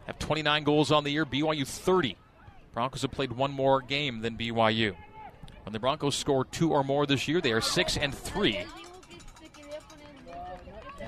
have 0.05 0.19
29 0.19 0.63
goals 0.63 0.91
on 0.91 1.03
the 1.03 1.09
year, 1.09 1.25
BYU 1.25 1.65
30. 1.65 2.15
Broncos 2.75 3.01
have 3.01 3.11
played 3.11 3.31
one 3.31 3.51
more 3.51 3.81
game 3.81 4.19
than 4.19 4.37
BYU. 4.37 4.95
When 5.63 5.73
the 5.73 5.79
Broncos 5.79 6.15
score 6.15 6.45
two 6.45 6.71
or 6.71 6.83
more 6.83 7.05
this 7.05 7.27
year, 7.27 7.41
they 7.41 7.51
are 7.51 7.61
6 7.61 7.97
and 7.97 8.13
3 8.13 8.65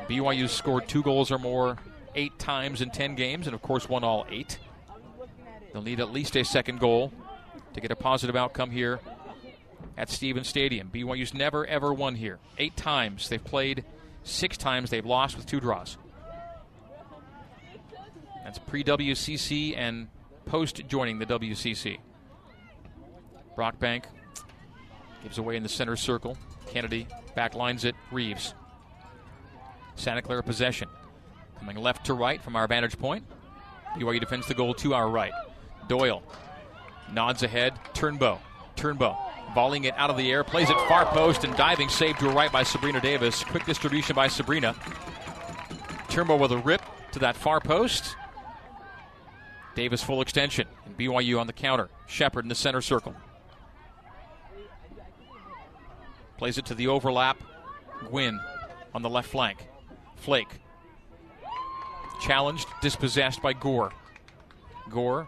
BYU 0.07 0.47
scored 0.47 0.87
two 0.87 1.01
goals 1.01 1.31
or 1.31 1.39
more 1.39 1.77
eight 2.13 2.37
times 2.37 2.81
in 2.81 2.91
10 2.91 3.15
games, 3.15 3.47
and 3.47 3.55
of 3.55 3.61
course, 3.61 3.89
won 3.89 4.03
all 4.03 4.25
eight. 4.29 4.59
They'll 5.73 5.81
need 5.81 5.99
at 5.99 6.11
least 6.11 6.37
a 6.37 6.45
second 6.45 6.79
goal 6.79 7.11
to 7.73 7.81
get 7.81 7.91
a 7.91 7.95
positive 7.95 8.35
outcome 8.35 8.71
here 8.71 8.99
at 9.97 10.09
Stevens 10.09 10.47
Stadium. 10.47 10.89
BYU's 10.93 11.33
never, 11.33 11.65
ever 11.65 11.93
won 11.93 12.15
here. 12.15 12.39
Eight 12.57 12.77
times 12.77 13.29
they've 13.29 13.43
played, 13.43 13.83
six 14.23 14.57
times 14.57 14.89
they've 14.89 15.05
lost 15.05 15.35
with 15.35 15.45
two 15.45 15.59
draws. 15.59 15.97
That's 18.43 18.59
pre 18.59 18.83
WCC 18.83 19.75
and 19.75 20.07
post 20.45 20.83
joining 20.87 21.17
the 21.17 21.25
WCC. 21.25 21.97
Brockbank 23.57 24.03
gives 25.25 25.39
away 25.39 25.57
in 25.57 25.63
the 25.63 25.69
center 25.69 25.95
circle. 25.95 26.37
Kennedy 26.67 27.07
backlines 27.35 27.83
it. 27.83 27.95
Reeves 28.11 28.53
Santa 29.95 30.21
Clara 30.21 30.43
possession. 30.43 30.87
Coming 31.57 31.77
left 31.77 32.05
to 32.05 32.13
right 32.13 32.39
from 32.43 32.55
our 32.55 32.67
vantage 32.67 32.99
point. 32.99 33.25
BYU 33.95 34.19
defends 34.19 34.45
the 34.47 34.53
goal 34.53 34.75
to 34.75 34.93
our 34.93 35.09
right. 35.09 35.33
Doyle 35.87 36.21
nods 37.11 37.41
ahead. 37.41 37.73
Turnbow. 37.95 38.37
Turnbow 38.75 39.17
volleying 39.55 39.85
it 39.85 39.93
out 39.97 40.09
of 40.09 40.17
the 40.17 40.29
air, 40.31 40.43
plays 40.43 40.69
it 40.69 40.77
far 40.89 41.05
post 41.05 41.45
and 41.45 41.55
diving, 41.55 41.89
saved 41.89 42.19
to 42.19 42.29
a 42.29 42.33
right 42.33 42.51
by 42.51 42.61
Sabrina 42.61 42.99
Davis. 42.99 43.43
Quick 43.45 43.65
distribution 43.65 44.15
by 44.15 44.27
Sabrina. 44.27 44.73
Turnbow 46.09 46.37
with 46.37 46.51
a 46.51 46.57
rip 46.57 46.81
to 47.13 47.19
that 47.19 47.35
far 47.35 47.59
post. 47.59 48.15
Davis 49.73 50.03
full 50.03 50.21
extension. 50.21 50.67
And 50.85 50.97
BYU 50.97 51.39
on 51.39 51.47
the 51.47 51.53
counter. 51.53 51.89
Shepard 52.05 52.45
in 52.45 52.49
the 52.49 52.55
center 52.55 52.81
circle. 52.81 53.15
Plays 56.37 56.57
it 56.57 56.65
to 56.65 56.75
the 56.75 56.87
overlap. 56.87 57.41
Gwynn 58.07 58.39
on 58.93 59.01
the 59.01 59.09
left 59.09 59.29
flank. 59.29 59.59
Flake. 60.15 60.49
Challenged, 62.21 62.67
dispossessed 62.81 63.41
by 63.41 63.53
Gore. 63.53 63.91
Gore 64.89 65.27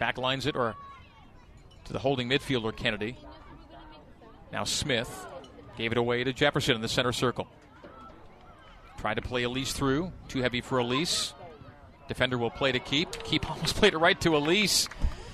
backlines 0.00 0.46
it 0.46 0.56
or 0.56 0.74
to 1.84 1.92
the 1.92 1.98
holding 1.98 2.28
midfielder 2.28 2.74
Kennedy. 2.74 3.16
Now 4.52 4.64
Smith 4.64 5.26
gave 5.76 5.92
it 5.92 5.98
away 5.98 6.24
to 6.24 6.32
Jefferson 6.32 6.74
in 6.74 6.82
the 6.82 6.88
center 6.88 7.12
circle. 7.12 7.48
Tried 8.98 9.14
to 9.14 9.22
play 9.22 9.44
Elise 9.44 9.72
through. 9.72 10.12
Too 10.26 10.40
heavy 10.40 10.60
for 10.60 10.78
Elise. 10.78 11.34
Defender 12.08 12.36
will 12.36 12.50
play 12.50 12.72
to 12.72 12.80
keep. 12.80 13.12
Keep 13.24 13.48
almost 13.50 13.76
played 13.76 13.94
it 13.94 13.98
right 13.98 14.20
to 14.22 14.36
Elise. 14.36 14.88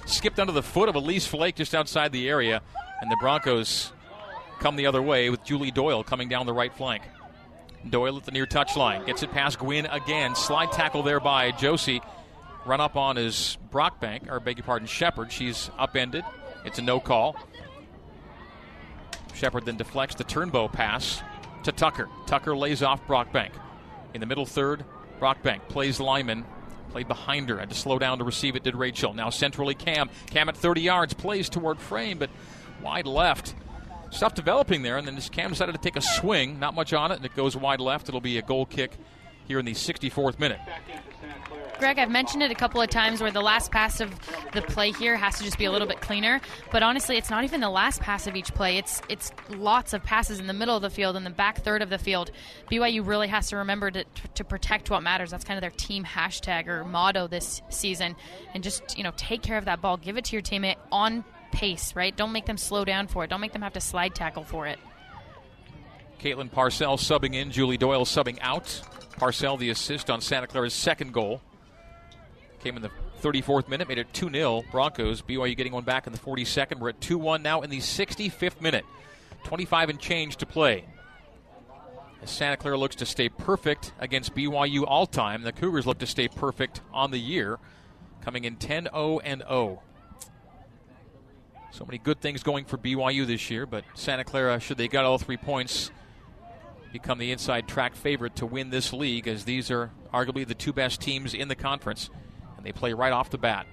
Skipped 0.07 0.39
under 0.39 0.53
the 0.53 0.63
foot 0.63 0.89
of 0.89 0.97
Elise 0.97 1.27
Flake 1.27 1.57
just 1.57 1.75
outside 1.75 2.13
the 2.13 2.29
area. 2.29 2.61
And 3.01 3.11
the 3.11 3.17
Broncos 3.21 3.93
come 4.61 4.77
the 4.77 4.87
other 4.87 5.03
way 5.03 5.31
with 5.31 5.45
Julie 5.45 5.71
Doyle 5.71 6.03
coming 6.03 6.29
down 6.29 6.47
the 6.47 6.53
right 6.53 6.73
flank. 6.73 7.03
Doyle 7.89 8.17
at 8.17 8.25
the 8.25 8.33
near 8.33 8.47
touchline. 8.47 9.05
Gets 9.07 9.23
it 9.23 9.31
past 9.31 9.59
Gwynn 9.59 9.87
again. 9.87 10.35
Slide 10.35 10.73
tackle 10.73 11.03
there 11.03 11.21
by 11.21 11.51
Josie. 11.53 12.01
Run 12.65 12.81
up 12.81 12.97
on 12.97 13.17
his 13.17 13.59
Brockbank, 13.71 14.31
or 14.31 14.41
beg 14.41 14.57
your 14.57 14.65
pardon, 14.65 14.89
Shepard. 14.89 15.31
She's 15.31 15.71
upended. 15.79 16.25
It's 16.65 16.79
a 16.79 16.83
no 16.83 16.99
call. 16.99 17.37
Shepard 19.35 19.67
then 19.67 19.77
deflects 19.77 20.15
the 20.15 20.25
Turnbow 20.25 20.73
pass 20.73 21.23
to 21.65 21.73
Tucker. 21.73 22.09
Tucker 22.27 22.57
lays 22.57 22.83
off 22.83 23.07
Brockbank. 23.07 23.51
In 24.15 24.21
the 24.21 24.27
middle 24.27 24.47
third, 24.47 24.85
Brockbank 25.21 25.69
plays 25.69 26.01
Lyman. 26.01 26.45
Played 26.91 27.09
behind 27.09 27.49
her. 27.49 27.59
Had 27.59 27.71
to 27.71 27.75
slow 27.75 27.99
down 27.99 28.19
to 28.19 28.25
receive 28.25 28.55
it, 28.55 28.63
did 28.63 28.77
Rachel. 28.77 29.13
Now 29.13 29.29
centrally 29.29 29.75
Cam. 29.75 30.09
Cam 30.31 30.49
at 30.49 30.57
30 30.57 30.81
yards. 30.81 31.13
Plays 31.13 31.49
toward 31.49 31.81
frame, 31.81 32.19
but 32.19 32.31
wide 32.81 33.07
left. 33.07 33.55
Stuff 34.15 34.35
developing 34.35 34.83
there, 34.83 34.97
and 34.97 35.07
then 35.09 35.17
this 35.17 35.29
Cam 35.29 35.51
decided 35.51 35.73
to 35.73 35.81
take 35.81 35.97
a 35.97 36.01
swing. 36.01 36.61
Not 36.61 36.73
much 36.75 36.93
on 36.93 37.11
it, 37.11 37.17
and 37.17 37.25
it 37.25 37.35
goes 37.35 37.57
wide 37.57 37.81
left. 37.81 38.09
It'll 38.09 38.21
be 38.21 38.39
a 38.39 38.43
goal 38.43 38.65
kick 38.65 38.93
here 39.49 39.59
in 39.59 39.65
the 39.65 39.73
64th 39.73 40.39
minute. 40.39 40.61
Greg, 41.81 41.99
I've 41.99 42.11
mentioned 42.11 42.45
it 42.45 42.53
a 42.53 42.55
couple 42.55 42.81
of 42.81 42.89
times 42.89 43.21
where 43.21 43.33
the 43.33 43.41
last 43.41 43.73
pass 43.73 43.99
of 43.99 44.15
the 44.53 44.63
play 44.63 44.93
here 44.93 45.17
has 45.17 45.39
to 45.39 45.45
just 45.45 45.59
be 45.59 45.65
a 45.65 45.73
little 45.73 45.89
bit 45.89 46.01
cleaner. 46.01 46.41
But 46.71 46.85
honestly, 46.85 47.17
it's 47.17 47.29
not 47.29 47.43
even 47.43 47.61
the 47.61 47.69
last 47.69 48.01
pass 48.01 48.29
of 48.29 48.37
each 48.37 48.55
play. 48.55 48.79
It's 48.79 49.03
it's 49.09 49.33
lots 49.51 49.93
of 49.93 50.05
passes 50.05 50.39
in 50.39 50.47
the 50.47 50.53
middle 50.53 50.77
of 50.77 50.83
the 50.83 50.91
field 50.91 51.17
and 51.17 51.27
the 51.27 51.31
back 51.31 51.63
third 51.63 51.83
of 51.83 51.91
the 51.91 51.99
field. 51.99 52.31
BYU 52.71 53.05
really 53.05 53.27
has 53.27 53.49
to 53.49 53.57
remember 53.57 53.91
to, 53.91 54.05
to 54.35 54.45
protect 54.45 54.91
what 54.91 55.03
matters. 55.03 55.33
That's 55.33 55.45
kind 55.45 55.59
of 55.59 55.63
their 55.63 55.71
team 55.71 56.05
hashtag 56.05 56.69
or 56.69 56.85
motto 56.85 57.27
this 57.27 57.61
season. 57.69 58.15
And 58.55 58.63
just 58.63 58.97
you 58.97 59.03
know 59.03 59.13
take 59.17 59.43
care 59.43 59.59
of 59.59 59.65
that 59.65 59.81
ball, 59.81 59.97
give 59.97 60.17
it 60.17 60.27
to 60.27 60.37
your 60.37 60.43
teammate 60.43 60.77
on 60.93 61.25
pace. 61.55 61.95
Right? 61.97 62.15
Don't 62.17 62.33
make 62.33 62.47
them 62.47 62.57
slow 62.57 62.85
down 62.85 63.07
for 63.07 63.25
it. 63.25 63.31
Don't 63.31 63.41
make 63.41 63.53
them 63.53 63.63
have 63.63 63.75
to 63.75 63.81
slide 63.81 64.15
tackle 64.15 64.45
for 64.45 64.67
it. 64.67 64.79
Caitlin 66.21 66.51
Parcell 66.51 66.97
subbing 66.97 67.35
in, 67.35 67.51
Julie 67.51 67.77
Doyle 67.77 68.05
subbing 68.05 68.39
out. 68.41 68.83
Parcell 69.17 69.57
the 69.57 69.71
assist 69.71 70.11
on 70.11 70.21
Santa 70.21 70.47
Clara's 70.47 70.75
second 70.75 71.13
goal. 71.13 71.41
Came 72.61 72.77
in 72.77 72.83
the 72.83 72.91
34th 73.23 73.69
minute, 73.69 73.89
made 73.89 73.99
it 73.99 74.13
2 74.13 74.31
0 74.31 74.63
Broncos. 74.71 75.23
BYU 75.23 75.57
getting 75.57 75.73
one 75.73 75.85
back 75.85 76.07
in 76.07 76.13
the 76.13 76.19
42nd. 76.19 76.79
We're 76.79 76.91
at 76.91 77.01
2 77.01 77.19
1 77.19 77.43
now 77.43 77.63
in 77.63 77.71
the 77.71 77.79
65th 77.79 78.61
minute. 78.61 78.85
25 79.45 79.91
and 79.91 80.01
change 80.01 80.37
to 80.37 80.47
play. 80.47 80.85
As 82.23 82.31
Santa 82.31 82.57
Clara 82.57 82.79
looks 82.79 82.97
to 82.97 83.07
stay 83.07 83.29
perfect 83.29 83.93
against 83.99 84.35
BYU 84.35 84.85
all 84.87 85.07
time, 85.07 85.43
the 85.43 85.53
Cougars 85.53 85.87
look 85.87 85.99
to 85.99 86.07
stay 86.07 86.27
perfect 86.27 86.81
on 86.91 87.11
the 87.11 87.19
year, 87.19 87.59
coming 88.23 88.45
in 88.45 88.57
10 88.57 88.85
0 88.85 89.21
and 89.21 89.43
0. 89.47 89.83
So 91.75 91.85
many 91.85 91.99
good 91.99 92.21
things 92.21 92.45
going 92.45 92.67
for 92.67 92.79
BYU 92.79 93.27
this 93.27 93.51
year, 93.51 93.67
but 93.67 93.83
Santa 93.95 94.23
Clara, 94.23 94.61
should 94.61 94.77
they 94.77 94.87
get 94.87 95.05
all 95.05 95.19
three 95.19 95.37
points, 95.37 95.91
become 96.93 97.19
the 97.19 97.33
inside 97.33 97.67
track 97.67 97.97
favorite 97.97 98.37
to 98.37 98.47
win 98.47 98.71
this 98.71 98.93
league, 98.93 99.27
as 99.27 99.45
these 99.45 99.73
are 99.73 99.91
arguably 100.13 100.47
the 100.47 100.55
two 100.55 100.73
best 100.73 101.01
teams 101.01 101.35
in 101.35 101.49
the 101.49 101.57
conference. 101.57 102.11
And 102.57 102.65
they 102.65 102.71
play 102.71 102.93
right 102.93 103.13
off 103.13 103.31
the 103.31 103.39
bat. 103.39 103.67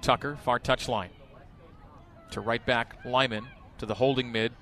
Tucker, 0.00 0.38
far 0.42 0.58
touchline. 0.58 1.10
To 2.30 2.40
right 2.40 2.64
back, 2.64 2.96
Lyman. 3.04 3.46
To 3.76 3.84
the 3.84 3.96
holding 3.96 4.32
mid, 4.32 4.54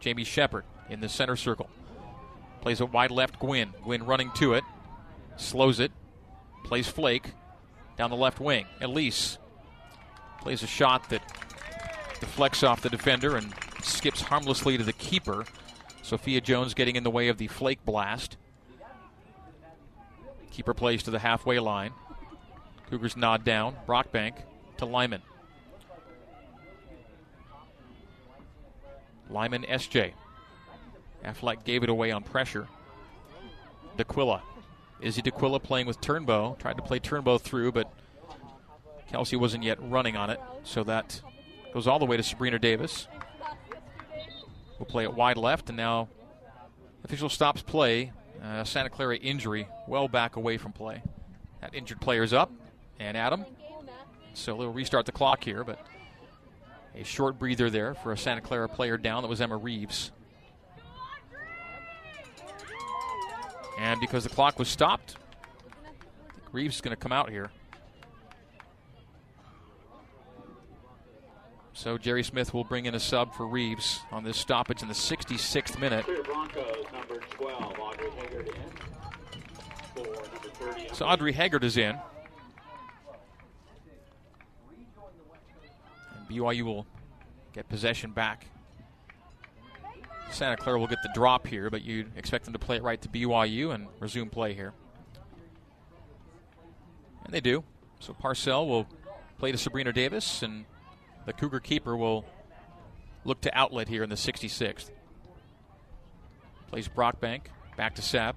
Jamie 0.00 0.24
Shepard 0.24 0.64
in 0.90 0.98
the 0.98 1.08
center 1.08 1.36
circle. 1.36 1.70
Plays 2.62 2.80
it 2.80 2.92
wide 2.92 3.12
left, 3.12 3.38
Gwynn. 3.38 3.74
Gwynn 3.84 4.06
running 4.06 4.32
to 4.38 4.54
it. 4.54 4.64
Slows 5.36 5.78
it. 5.78 5.92
Plays 6.64 6.88
Flake 6.88 7.30
down 7.96 8.10
the 8.10 8.16
left 8.16 8.40
wing. 8.40 8.66
Elise 8.80 9.38
plays 10.46 10.62
a 10.62 10.66
shot 10.68 11.10
that 11.10 11.20
deflects 12.20 12.62
off 12.62 12.80
the 12.80 12.88
defender 12.88 13.34
and 13.34 13.52
skips 13.82 14.20
harmlessly 14.20 14.78
to 14.78 14.84
the 14.84 14.92
keeper. 14.92 15.44
Sophia 16.02 16.40
Jones 16.40 16.72
getting 16.72 16.94
in 16.94 17.02
the 17.02 17.10
way 17.10 17.26
of 17.26 17.36
the 17.36 17.48
Flake 17.48 17.84
blast. 17.84 18.36
Keeper 20.52 20.72
plays 20.72 21.02
to 21.02 21.10
the 21.10 21.18
halfway 21.18 21.58
line. 21.58 21.90
Cougars 22.88 23.16
nod 23.16 23.44
down. 23.44 23.74
Brockbank 23.88 24.34
to 24.76 24.86
Lyman. 24.86 25.20
Lyman 29.28 29.64
SJ. 29.64 30.12
Affleck 31.24 31.64
gave 31.64 31.82
it 31.82 31.88
away 31.88 32.12
on 32.12 32.22
pressure. 32.22 32.68
D'Aquila. 33.96 34.44
Izzy 35.00 35.22
D'Aquila 35.22 35.58
playing 35.58 35.88
with 35.88 36.00
Turnbow. 36.00 36.56
Tried 36.56 36.76
to 36.76 36.84
play 36.84 37.00
Turnbow 37.00 37.40
through, 37.40 37.72
but 37.72 37.92
Kelsey 39.08 39.36
wasn't 39.36 39.64
yet 39.64 39.78
running 39.80 40.16
on 40.16 40.30
it. 40.30 40.40
So 40.62 40.84
that 40.84 41.20
goes 41.72 41.86
all 41.86 41.98
the 41.98 42.04
way 42.04 42.16
to 42.16 42.22
Sabrina 42.22 42.58
Davis. 42.58 43.08
We'll 44.78 44.86
play 44.86 45.04
it 45.04 45.14
wide 45.14 45.36
left, 45.36 45.68
and 45.68 45.76
now 45.76 46.08
official 47.04 47.28
stops 47.28 47.62
play 47.62 48.12
uh, 48.42 48.64
Santa 48.64 48.90
Clara 48.90 49.16
injury 49.16 49.68
well 49.86 50.08
back 50.08 50.36
away 50.36 50.58
from 50.58 50.72
play. 50.72 51.02
That 51.60 51.74
injured 51.74 52.00
player's 52.00 52.32
up, 52.32 52.52
and 52.98 53.16
Adam. 53.16 53.44
So 54.34 54.56
they'll 54.58 54.72
restart 54.72 55.06
the 55.06 55.12
clock 55.12 55.42
here, 55.42 55.64
but 55.64 55.78
a 56.94 57.04
short 57.04 57.38
breather 57.38 57.70
there 57.70 57.94
for 57.94 58.12
a 58.12 58.18
Santa 58.18 58.40
Clara 58.40 58.68
player 58.68 58.98
down. 58.98 59.22
That 59.22 59.28
was 59.28 59.40
Emma 59.40 59.56
Reeves. 59.56 60.12
And 63.78 64.00
because 64.00 64.24
the 64.24 64.30
clock 64.30 64.58
was 64.58 64.68
stopped, 64.68 65.16
Reeves 66.52 66.76
is 66.76 66.80
going 66.80 66.96
to 66.96 67.00
come 67.00 67.12
out 67.12 67.30
here. 67.30 67.50
So 71.76 71.98
Jerry 71.98 72.22
Smith 72.22 72.54
will 72.54 72.64
bring 72.64 72.86
in 72.86 72.94
a 72.94 73.00
sub 73.00 73.34
for 73.34 73.46
Reeves 73.46 74.00
on 74.10 74.24
this 74.24 74.38
stoppage 74.38 74.80
in 74.80 74.88
the 74.88 74.94
66th 74.94 75.78
minute. 75.78 76.06
So 80.94 81.04
Audrey 81.04 81.32
Haggard 81.32 81.64
is 81.64 81.76
in. 81.76 81.94
And 86.14 86.28
BYU 86.30 86.62
will 86.62 86.86
get 87.52 87.68
possession 87.68 88.10
back. 88.10 88.46
Santa 90.30 90.56
Clara 90.56 90.80
will 90.80 90.86
get 90.86 91.02
the 91.02 91.10
drop 91.14 91.46
here, 91.46 91.68
but 91.68 91.82
you'd 91.82 92.10
expect 92.16 92.46
them 92.46 92.54
to 92.54 92.58
play 92.58 92.76
it 92.76 92.82
right 92.82 93.00
to 93.02 93.08
BYU 93.10 93.74
and 93.74 93.86
resume 94.00 94.30
play 94.30 94.54
here. 94.54 94.72
And 97.26 97.34
they 97.34 97.40
do. 97.42 97.64
So 98.00 98.14
Parcell 98.14 98.66
will 98.66 98.86
play 99.38 99.52
to 99.52 99.58
Sabrina 99.58 99.92
Davis, 99.92 100.42
and 100.42 100.64
the 101.26 101.32
Cougar 101.32 101.60
keeper 101.60 101.96
will 101.96 102.24
look 103.24 103.40
to 103.42 103.56
outlet 103.56 103.88
here 103.88 104.02
in 104.02 104.08
the 104.08 104.16
66th. 104.16 104.90
Plays 106.68 106.88
Brockbank, 106.88 107.42
back 107.76 107.96
to 107.96 108.02
Sapp. 108.02 108.34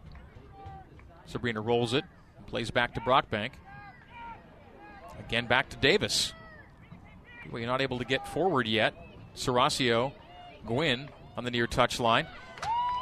Sabrina 1.25 1.61
rolls 1.61 1.93
it, 1.93 2.03
plays 2.47 2.71
back 2.71 2.95
to 2.95 2.99
Brockbank. 2.99 3.51
Again, 5.19 5.45
back 5.45 5.69
to 5.69 5.77
Davis. 5.77 6.33
Well, 7.51 7.59
you're 7.59 7.67
not 7.67 7.81
able 7.81 7.99
to 7.99 8.05
get 8.05 8.27
forward 8.27 8.67
yet. 8.67 8.93
Serasio, 9.35 10.11
Gwynn 10.65 11.09
on 11.37 11.43
the 11.43 11.51
near 11.51 11.67
touch 11.67 11.99
line. 11.99 12.27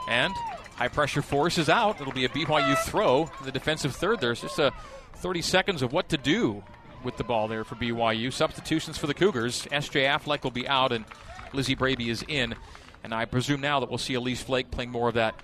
And 0.10 0.34
high 0.76 0.88
pressure 0.88 1.22
force 1.22 1.58
is 1.58 1.70
out. 1.70 2.02
It'll 2.02 2.14
be 2.14 2.26
a 2.26 2.30
BYU 2.30 2.78
throw. 2.86 3.30
The 3.44 3.52
defensive 3.52 3.96
third 3.96 4.20
there's 4.20 4.42
just 4.42 4.60
a 4.60 4.72
30 5.16 5.42
seconds 5.42 5.82
of 5.82 5.94
what 5.94 6.10
to 6.10 6.18
do 6.18 6.64
with 7.04 7.18
the 7.18 7.24
ball 7.24 7.48
there 7.48 7.64
for 7.64 7.76
BYU. 7.76 8.32
Substitutions 8.32 8.98
for 8.98 9.08
the 9.08 9.14
Cougars. 9.14 9.68
S.J. 9.72 10.04
Affleck 10.04 10.44
will 10.44 10.52
be 10.52 10.68
out, 10.68 10.92
and 10.92 11.06
Lizzie 11.54 11.76
Braby 11.76 12.10
is 12.10 12.24
in. 12.28 12.56
And 13.04 13.14
I 13.14 13.26
presume 13.26 13.62
now 13.62 13.80
that 13.80 13.90
we'll 13.90 13.98
see 13.98 14.16
Elise 14.16 14.42
Flake 14.42 14.72
playing 14.72 14.92
more 14.92 15.08
of 15.08 15.16
that 15.16 15.36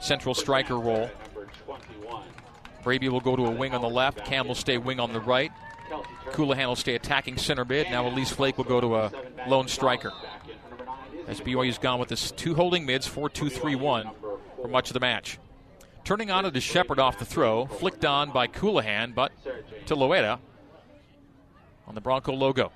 central 0.00 0.34
striker 0.34 0.78
role. 0.78 1.10
Braby 2.82 3.08
will 3.08 3.20
go 3.20 3.36
to 3.36 3.46
a 3.46 3.50
wing 3.50 3.74
on 3.74 3.80
the 3.80 3.88
left. 3.88 4.24
Cam 4.24 4.48
will 4.48 4.54
stay 4.54 4.78
wing 4.78 4.98
on 4.98 5.12
the 5.12 5.20
right. 5.20 5.52
Colohan 6.30 6.66
will 6.66 6.76
stay 6.76 6.94
attacking 6.94 7.36
center 7.36 7.64
mid. 7.64 7.90
Now 7.90 8.06
Elise 8.08 8.30
Flake 8.30 8.56
will 8.56 8.64
go 8.64 8.80
to 8.80 8.96
a 8.96 9.12
lone 9.46 9.68
striker. 9.68 10.12
As 11.28 11.40
BYU's 11.40 11.78
gone 11.78 12.00
with 12.00 12.08
this 12.08 12.32
two 12.32 12.54
holding 12.54 12.84
mids, 12.84 13.06
4 13.06 13.28
2 13.28 13.48
3 13.48 13.74
1 13.76 14.10
for 14.60 14.68
much 14.68 14.88
of 14.88 14.94
the 14.94 15.00
match. 15.00 15.38
Turning 16.04 16.32
on 16.32 16.44
it 16.44 16.56
is 16.56 16.64
Shepard 16.64 16.98
off 16.98 17.18
the 17.18 17.24
throw, 17.24 17.66
flicked 17.66 18.04
on 18.04 18.32
by 18.32 18.48
Colohan, 18.48 19.14
but 19.14 19.30
to 19.86 19.94
Loera 19.94 20.40
on 21.86 21.94
the 21.94 22.00
Bronco 22.00 22.32
logo. 22.32 22.72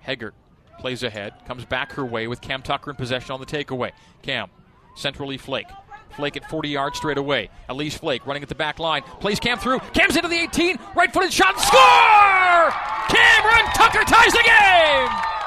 Heggert 0.00 0.34
plays 0.78 1.02
ahead, 1.02 1.34
comes 1.46 1.64
back 1.64 1.92
her 1.92 2.04
way 2.04 2.26
with 2.28 2.40
Cam 2.40 2.62
Tucker 2.62 2.90
in 2.90 2.96
possession 2.96 3.32
on 3.32 3.40
the 3.40 3.46
takeaway. 3.46 3.92
Cam, 4.22 4.48
centrally 4.96 5.36
Flake. 5.36 5.66
Flake 6.10 6.36
at 6.36 6.48
40 6.48 6.68
yards 6.70 6.96
straight 6.96 7.18
away. 7.18 7.50
Elise 7.68 7.96
Flake 7.96 8.26
running 8.26 8.42
at 8.42 8.48
the 8.48 8.54
back 8.54 8.78
line. 8.78 9.02
Plays 9.20 9.38
Cam 9.38 9.58
through. 9.58 9.78
Cam's 9.92 10.16
into 10.16 10.28
the 10.28 10.36
18. 10.38 10.78
Right 10.96 11.12
footed 11.12 11.32
shot. 11.32 11.60
Score! 11.60 12.70
Cameron 13.08 13.70
Tucker 13.74 14.04
ties 14.04 14.32
the 14.32 14.42
game! 14.44 15.37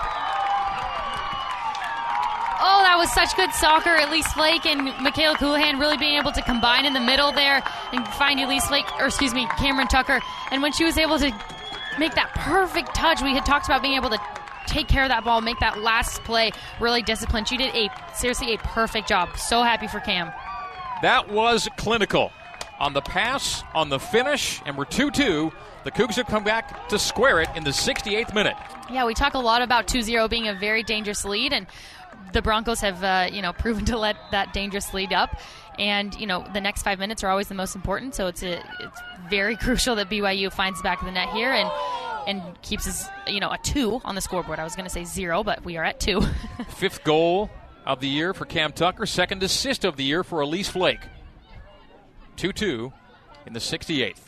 Oh, 2.63 2.83
that 2.83 2.95
was 2.97 3.11
such 3.11 3.35
good 3.35 3.51
soccer. 3.53 3.95
Elise 3.95 4.31
Flake 4.33 4.67
and 4.67 4.83
Michaela 5.01 5.35
Colohan 5.35 5.79
really 5.79 5.97
being 5.97 6.15
able 6.15 6.31
to 6.31 6.43
combine 6.43 6.85
in 6.85 6.93
the 6.93 6.99
middle 6.99 7.31
there 7.31 7.63
and 7.91 8.07
find 8.09 8.39
Elise 8.39 8.65
Flake, 8.67 8.85
or 8.99 9.07
excuse 9.07 9.33
me, 9.33 9.47
Cameron 9.57 9.87
Tucker. 9.87 10.19
And 10.51 10.61
when 10.61 10.71
she 10.71 10.83
was 10.83 10.97
able 10.99 11.17
to 11.17 11.31
make 11.97 12.13
that 12.13 12.31
perfect 12.35 12.93
touch, 12.93 13.21
we 13.23 13.33
had 13.33 13.47
talked 13.47 13.65
about 13.65 13.81
being 13.81 13.95
able 13.95 14.11
to 14.11 14.19
take 14.67 14.87
care 14.87 15.03
of 15.03 15.09
that 15.09 15.23
ball, 15.23 15.41
make 15.41 15.59
that 15.59 15.79
last 15.79 16.23
play 16.23 16.51
really 16.79 17.01
disciplined. 17.01 17.47
She 17.47 17.57
did 17.57 17.73
a 17.75 17.89
seriously 18.13 18.53
a 18.53 18.57
perfect 18.59 19.07
job. 19.07 19.37
So 19.37 19.63
happy 19.63 19.87
for 19.87 19.99
Cam. 19.99 20.31
That 21.01 21.29
was 21.29 21.67
clinical. 21.77 22.31
On 22.79 22.93
the 22.93 23.01
pass, 23.01 23.63
on 23.75 23.89
the 23.89 23.99
finish, 23.99 24.59
and 24.65 24.75
we're 24.75 24.85
2 24.85 25.11
2. 25.11 25.51
The 25.83 25.91
Cougs 25.91 26.15
have 26.15 26.27
come 26.27 26.43
back 26.43 26.89
to 26.89 26.99
square 26.99 27.39
it 27.39 27.49
in 27.55 27.63
the 27.63 27.69
68th 27.71 28.33
minute. 28.33 28.55
Yeah, 28.91 29.05
we 29.05 29.13
talk 29.13 29.33
a 29.33 29.39
lot 29.39 29.61
about 29.61 29.87
2 29.87 30.01
0 30.01 30.27
being 30.27 30.47
a 30.47 30.53
very 30.53 30.81
dangerous 30.81 31.23
lead, 31.23 31.53
and 31.53 31.67
the 32.33 32.41
Broncos 32.41 32.79
have, 32.81 33.03
uh, 33.03 33.29
you 33.31 33.41
know, 33.41 33.53
proven 33.53 33.85
to 33.85 33.97
let 33.97 34.15
that 34.31 34.53
dangerous 34.53 34.93
lead 34.93 35.13
up. 35.13 35.39
And, 35.79 36.13
you 36.15 36.27
know, 36.27 36.45
the 36.53 36.61
next 36.61 36.83
five 36.83 36.99
minutes 36.99 37.23
are 37.23 37.29
always 37.29 37.47
the 37.47 37.55
most 37.55 37.75
important, 37.75 38.13
so 38.13 38.27
it's, 38.27 38.43
a, 38.43 38.61
it's 38.79 39.01
very 39.29 39.55
crucial 39.57 39.95
that 39.95 40.09
BYU 40.09 40.51
finds 40.51 40.79
the 40.79 40.83
back 40.83 40.99
of 40.99 41.05
the 41.05 41.11
net 41.11 41.29
here 41.29 41.51
and 41.51 41.69
and 42.27 42.61
keeps 42.61 42.87
us, 42.87 43.09
you 43.25 43.39
know, 43.39 43.49
a 43.49 43.57
two 43.63 43.99
on 44.05 44.13
the 44.13 44.21
scoreboard. 44.21 44.59
I 44.59 44.63
was 44.63 44.75
going 44.75 44.85
to 44.85 44.91
say 44.91 45.05
zero, 45.05 45.43
but 45.43 45.65
we 45.65 45.77
are 45.77 45.83
at 45.83 45.99
two. 45.99 46.21
Fifth 46.69 47.03
goal 47.03 47.49
of 47.83 47.99
the 47.99 48.07
year 48.07 48.35
for 48.35 48.45
Cam 48.45 48.71
Tucker, 48.71 49.07
second 49.07 49.41
assist 49.41 49.83
of 49.83 49.97
the 49.97 50.03
year 50.03 50.23
for 50.23 50.41
Elise 50.41 50.69
Flake. 50.69 51.01
2 52.37 52.53
2 52.53 52.93
in 53.45 53.53
the 53.53 53.59
68th. 53.59 54.19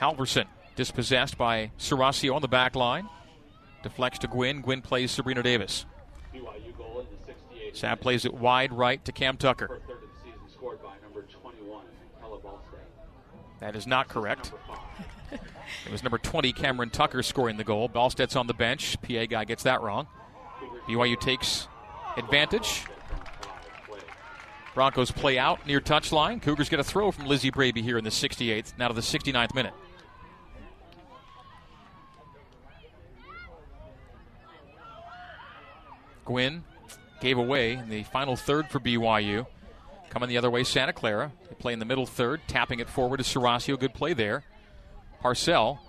Halverson 0.00 0.46
dispossessed 0.78 1.36
by 1.36 1.72
Serasio 1.76 2.36
on 2.36 2.40
the 2.40 2.46
back 2.46 2.76
line. 2.76 3.08
Deflects 3.82 4.20
to 4.20 4.28
Gwynn. 4.28 4.60
Gwynn 4.60 4.80
plays 4.80 5.10
Sabrina 5.10 5.42
Davis. 5.42 5.84
Sam 7.74 7.98
plays 7.98 8.24
it 8.24 8.32
wide 8.32 8.72
right 8.72 9.04
to 9.04 9.10
Cam 9.10 9.36
Tucker. 9.36 9.80
That 13.58 13.74
is 13.74 13.88
not 13.88 14.06
correct. 14.06 14.52
it 15.32 15.90
was 15.90 16.04
number 16.04 16.16
20, 16.16 16.52
Cameron 16.52 16.90
Tucker, 16.90 17.24
scoring 17.24 17.56
the 17.56 17.64
goal. 17.64 17.88
Ballstedt's 17.88 18.36
on 18.36 18.46
the 18.46 18.54
bench. 18.54 18.96
PA 19.02 19.26
guy 19.26 19.44
gets 19.44 19.64
that 19.64 19.82
wrong. 19.82 20.06
BYU 20.86 21.18
takes 21.18 21.66
advantage. 22.16 22.84
Broncos 24.74 25.10
play 25.10 25.40
out 25.40 25.66
near 25.66 25.80
touchline. 25.80 26.40
Cougars 26.40 26.68
get 26.68 26.78
a 26.78 26.84
throw 26.84 27.10
from 27.10 27.26
Lizzie 27.26 27.50
Braby 27.50 27.82
here 27.82 27.98
in 27.98 28.04
the 28.04 28.10
68th, 28.10 28.78
now 28.78 28.86
to 28.86 28.94
the 28.94 29.00
69th 29.00 29.52
minute. 29.56 29.74
Gwynn 36.28 36.62
gave 37.22 37.38
away 37.38 37.72
in 37.72 37.88
the 37.88 38.02
final 38.02 38.36
third 38.36 38.68
for 38.68 38.78
BYU. 38.78 39.46
Coming 40.10 40.28
the 40.28 40.36
other 40.36 40.50
way, 40.50 40.62
Santa 40.62 40.92
Clara. 40.92 41.32
They 41.48 41.54
play 41.54 41.72
in 41.72 41.78
the 41.78 41.86
middle 41.86 42.04
third, 42.04 42.42
tapping 42.46 42.80
it 42.80 42.90
forward 42.90 43.16
to 43.16 43.22
Serasio. 43.24 43.80
Good 43.80 43.94
play 43.94 44.12
there. 44.12 44.44
Parcell 45.20 45.80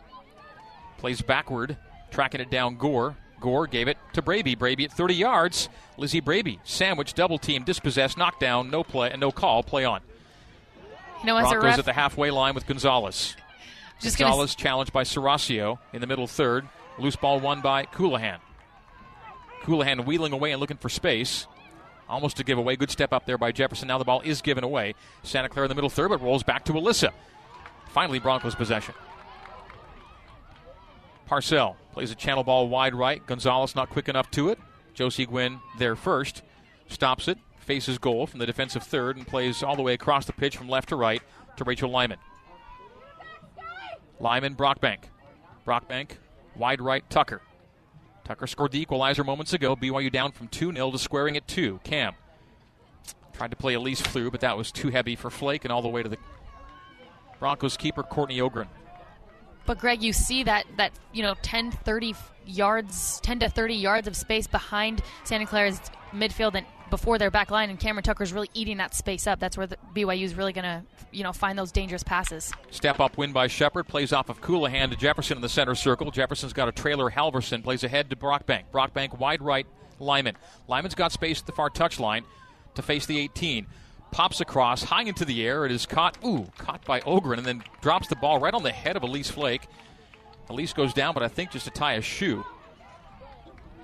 plays 0.97 1.21
backward, 1.21 1.77
tracking 2.09 2.39
it 2.39 2.49
down 2.49 2.77
Gore. 2.77 3.17
Gore 3.41 3.67
gave 3.67 3.89
it 3.89 3.97
to 4.13 4.21
Braby. 4.21 4.55
Braby 4.55 4.85
at 4.85 4.93
30 4.93 5.13
yards. 5.13 5.67
Lizzie 5.97 6.21
Braby, 6.21 6.61
sandwich, 6.63 7.13
double 7.13 7.37
team, 7.37 7.65
dispossessed, 7.65 8.17
knockdown, 8.17 8.69
no 8.69 8.81
play, 8.81 9.11
and 9.11 9.19
no 9.19 9.31
call. 9.31 9.61
Play 9.61 9.83
on. 9.83 9.99
You 11.19 11.25
know, 11.25 11.37
Broncos 11.37 11.63
ref, 11.63 11.79
at 11.79 11.85
the 11.85 11.91
halfway 11.91 12.31
line 12.31 12.55
with 12.55 12.65
Gonzalez. 12.65 13.35
just 13.99 14.17
gonna 14.17 14.29
Gonzalez 14.29 14.55
challenged 14.55 14.93
by 14.93 15.03
Serasio 15.03 15.79
in 15.91 15.99
the 15.99 16.07
middle 16.07 16.27
third. 16.27 16.65
Loose 16.97 17.17
ball 17.17 17.41
won 17.41 17.59
by 17.59 17.83
Colohan. 17.85 18.39
Colohan 19.63 20.05
wheeling 20.05 20.33
away 20.33 20.51
and 20.51 20.59
looking 20.59 20.77
for 20.77 20.89
space. 20.89 21.47
Almost 22.07 22.37
to 22.37 22.43
give 22.43 22.57
away. 22.57 22.75
Good 22.75 22.89
step 22.89 23.13
up 23.13 23.25
there 23.25 23.37
by 23.37 23.51
Jefferson. 23.51 23.87
Now 23.87 23.99
the 23.99 24.05
ball 24.05 24.21
is 24.21 24.41
given 24.41 24.63
away. 24.63 24.95
Santa 25.21 25.47
Clara 25.47 25.65
in 25.65 25.69
the 25.69 25.75
middle 25.75 25.89
third, 25.89 26.09
but 26.09 26.21
rolls 26.21 26.41
back 26.41 26.65
to 26.65 26.73
Alyssa. 26.73 27.11
Finally, 27.89 28.19
Broncos 28.19 28.55
possession. 28.55 28.95
Parcell 31.27 31.77
plays 31.93 32.09
a 32.09 32.15
channel 32.15 32.43
ball 32.43 32.67
wide 32.67 32.95
right. 32.95 33.23
Gonzalez 33.27 33.75
not 33.75 33.89
quick 33.89 34.09
enough 34.09 34.31
to 34.31 34.49
it. 34.49 34.57
Josie 34.95 35.27
Gwynn 35.27 35.59
there 35.77 35.95
first. 35.95 36.41
Stops 36.87 37.27
it, 37.27 37.37
faces 37.59 37.99
goal 37.99 38.25
from 38.25 38.39
the 38.39 38.47
defensive 38.47 38.81
third, 38.81 39.15
and 39.15 39.27
plays 39.27 39.61
all 39.61 39.75
the 39.75 39.83
way 39.83 39.93
across 39.93 40.25
the 40.25 40.33
pitch 40.33 40.57
from 40.57 40.67
left 40.67 40.89
to 40.89 40.95
right 40.95 41.21
to 41.57 41.63
Rachel 41.63 41.91
Lyman. 41.91 42.17
Lyman, 44.19 44.55
Brockbank. 44.55 45.03
Brockbank, 45.67 46.17
wide 46.55 46.81
right, 46.81 47.07
Tucker. 47.11 47.41
Tucker 48.29 48.45
scored 48.45 48.71
the 48.71 48.79
equalizer 48.79 49.23
moments 49.23 49.53
ago. 49.53 49.75
BYU 49.75 50.11
down 50.11 50.31
from 50.31 50.49
2 50.49 50.71
0 50.71 50.91
to 50.91 50.99
squaring 50.99 51.35
at 51.35 51.47
2. 51.47 51.79
Cam 51.83 52.13
tried 53.33 53.49
to 53.49 53.57
play 53.57 53.73
Elise 53.73 54.01
through, 54.01 54.29
but 54.29 54.41
that 54.41 54.55
was 54.55 54.71
too 54.71 54.89
heavy 54.89 55.15
for 55.15 55.31
Flake 55.31 55.65
and 55.65 55.71
all 55.71 55.81
the 55.81 55.87
way 55.87 56.03
to 56.03 56.09
the 56.09 56.17
Broncos 57.39 57.75
keeper, 57.75 58.03
Courtney 58.03 58.39
Ogren. 58.39 58.67
But 59.65 59.79
Greg, 59.79 60.03
you 60.03 60.13
see 60.13 60.43
that 60.43 60.67
that 60.77 60.91
you 61.11 61.23
know 61.23 61.33
10, 61.41 61.71
30 61.71 62.13
yards, 62.45 63.19
10 63.21 63.39
to 63.39 63.49
30 63.49 63.73
yards 63.73 64.07
of 64.07 64.15
space 64.15 64.45
behind 64.45 65.01
Santa 65.23 65.47
Clara's 65.47 65.81
midfield 66.13 66.53
and 66.53 66.67
before 66.89 67.17
their 67.17 67.31
back 67.31 67.51
line, 67.51 67.69
and 67.69 67.79
Cameron 67.79 68.03
Tucker's 68.03 68.33
really 68.33 68.49
eating 68.53 68.77
that 68.77 68.93
space 68.93 69.27
up. 69.27 69.39
That's 69.39 69.57
where 69.57 69.67
the 69.67 69.77
BYU 69.95 70.23
is 70.23 70.35
really 70.35 70.53
going 70.53 70.63
to 70.63 70.83
you 71.11 71.23
know 71.23 71.33
find 71.33 71.57
those 71.57 71.71
dangerous 71.71 72.03
passes. 72.03 72.51
Step 72.71 72.99
up 72.99 73.17
win 73.17 73.31
by 73.31 73.47
Shepard. 73.47 73.87
Plays 73.87 74.13
off 74.13 74.29
of 74.29 74.41
Colohan 74.41 74.89
to 74.91 74.95
Jefferson 74.95 75.37
in 75.37 75.41
the 75.41 75.49
center 75.49 75.75
circle. 75.75 76.11
Jefferson's 76.11 76.53
got 76.53 76.67
a 76.67 76.71
trailer. 76.71 77.09
Halverson 77.09 77.63
plays 77.63 77.83
ahead 77.83 78.09
to 78.09 78.15
Brockbank. 78.15 78.63
Brockbank 78.73 79.17
wide 79.17 79.41
right. 79.41 79.67
Lyman. 79.99 80.35
Lyman's 80.67 80.95
got 80.95 81.11
space 81.11 81.41
at 81.41 81.45
the 81.45 81.51
far 81.51 81.69
touchline 81.69 82.23
to 82.75 82.81
face 82.81 83.05
the 83.05 83.19
18. 83.19 83.67
Pops 84.11 84.41
across, 84.41 84.83
high 84.83 85.03
into 85.03 85.25
the 85.25 85.45
air. 85.45 85.65
It 85.65 85.71
is 85.71 85.85
caught. 85.85 86.17
Ooh, 86.25 86.47
caught 86.57 86.83
by 86.85 87.01
Ogren, 87.01 87.37
and 87.37 87.45
then 87.45 87.63
drops 87.81 88.07
the 88.07 88.15
ball 88.15 88.39
right 88.39 88.53
on 88.53 88.63
the 88.63 88.71
head 88.71 88.95
of 88.95 89.03
Elise 89.03 89.29
Flake. 89.29 89.67
Elise 90.49 90.73
goes 90.73 90.93
down, 90.93 91.13
but 91.13 91.21
I 91.21 91.27
think 91.27 91.51
just 91.51 91.65
to 91.65 91.71
tie 91.71 91.93
a 91.93 92.01
shoe. 92.01 92.43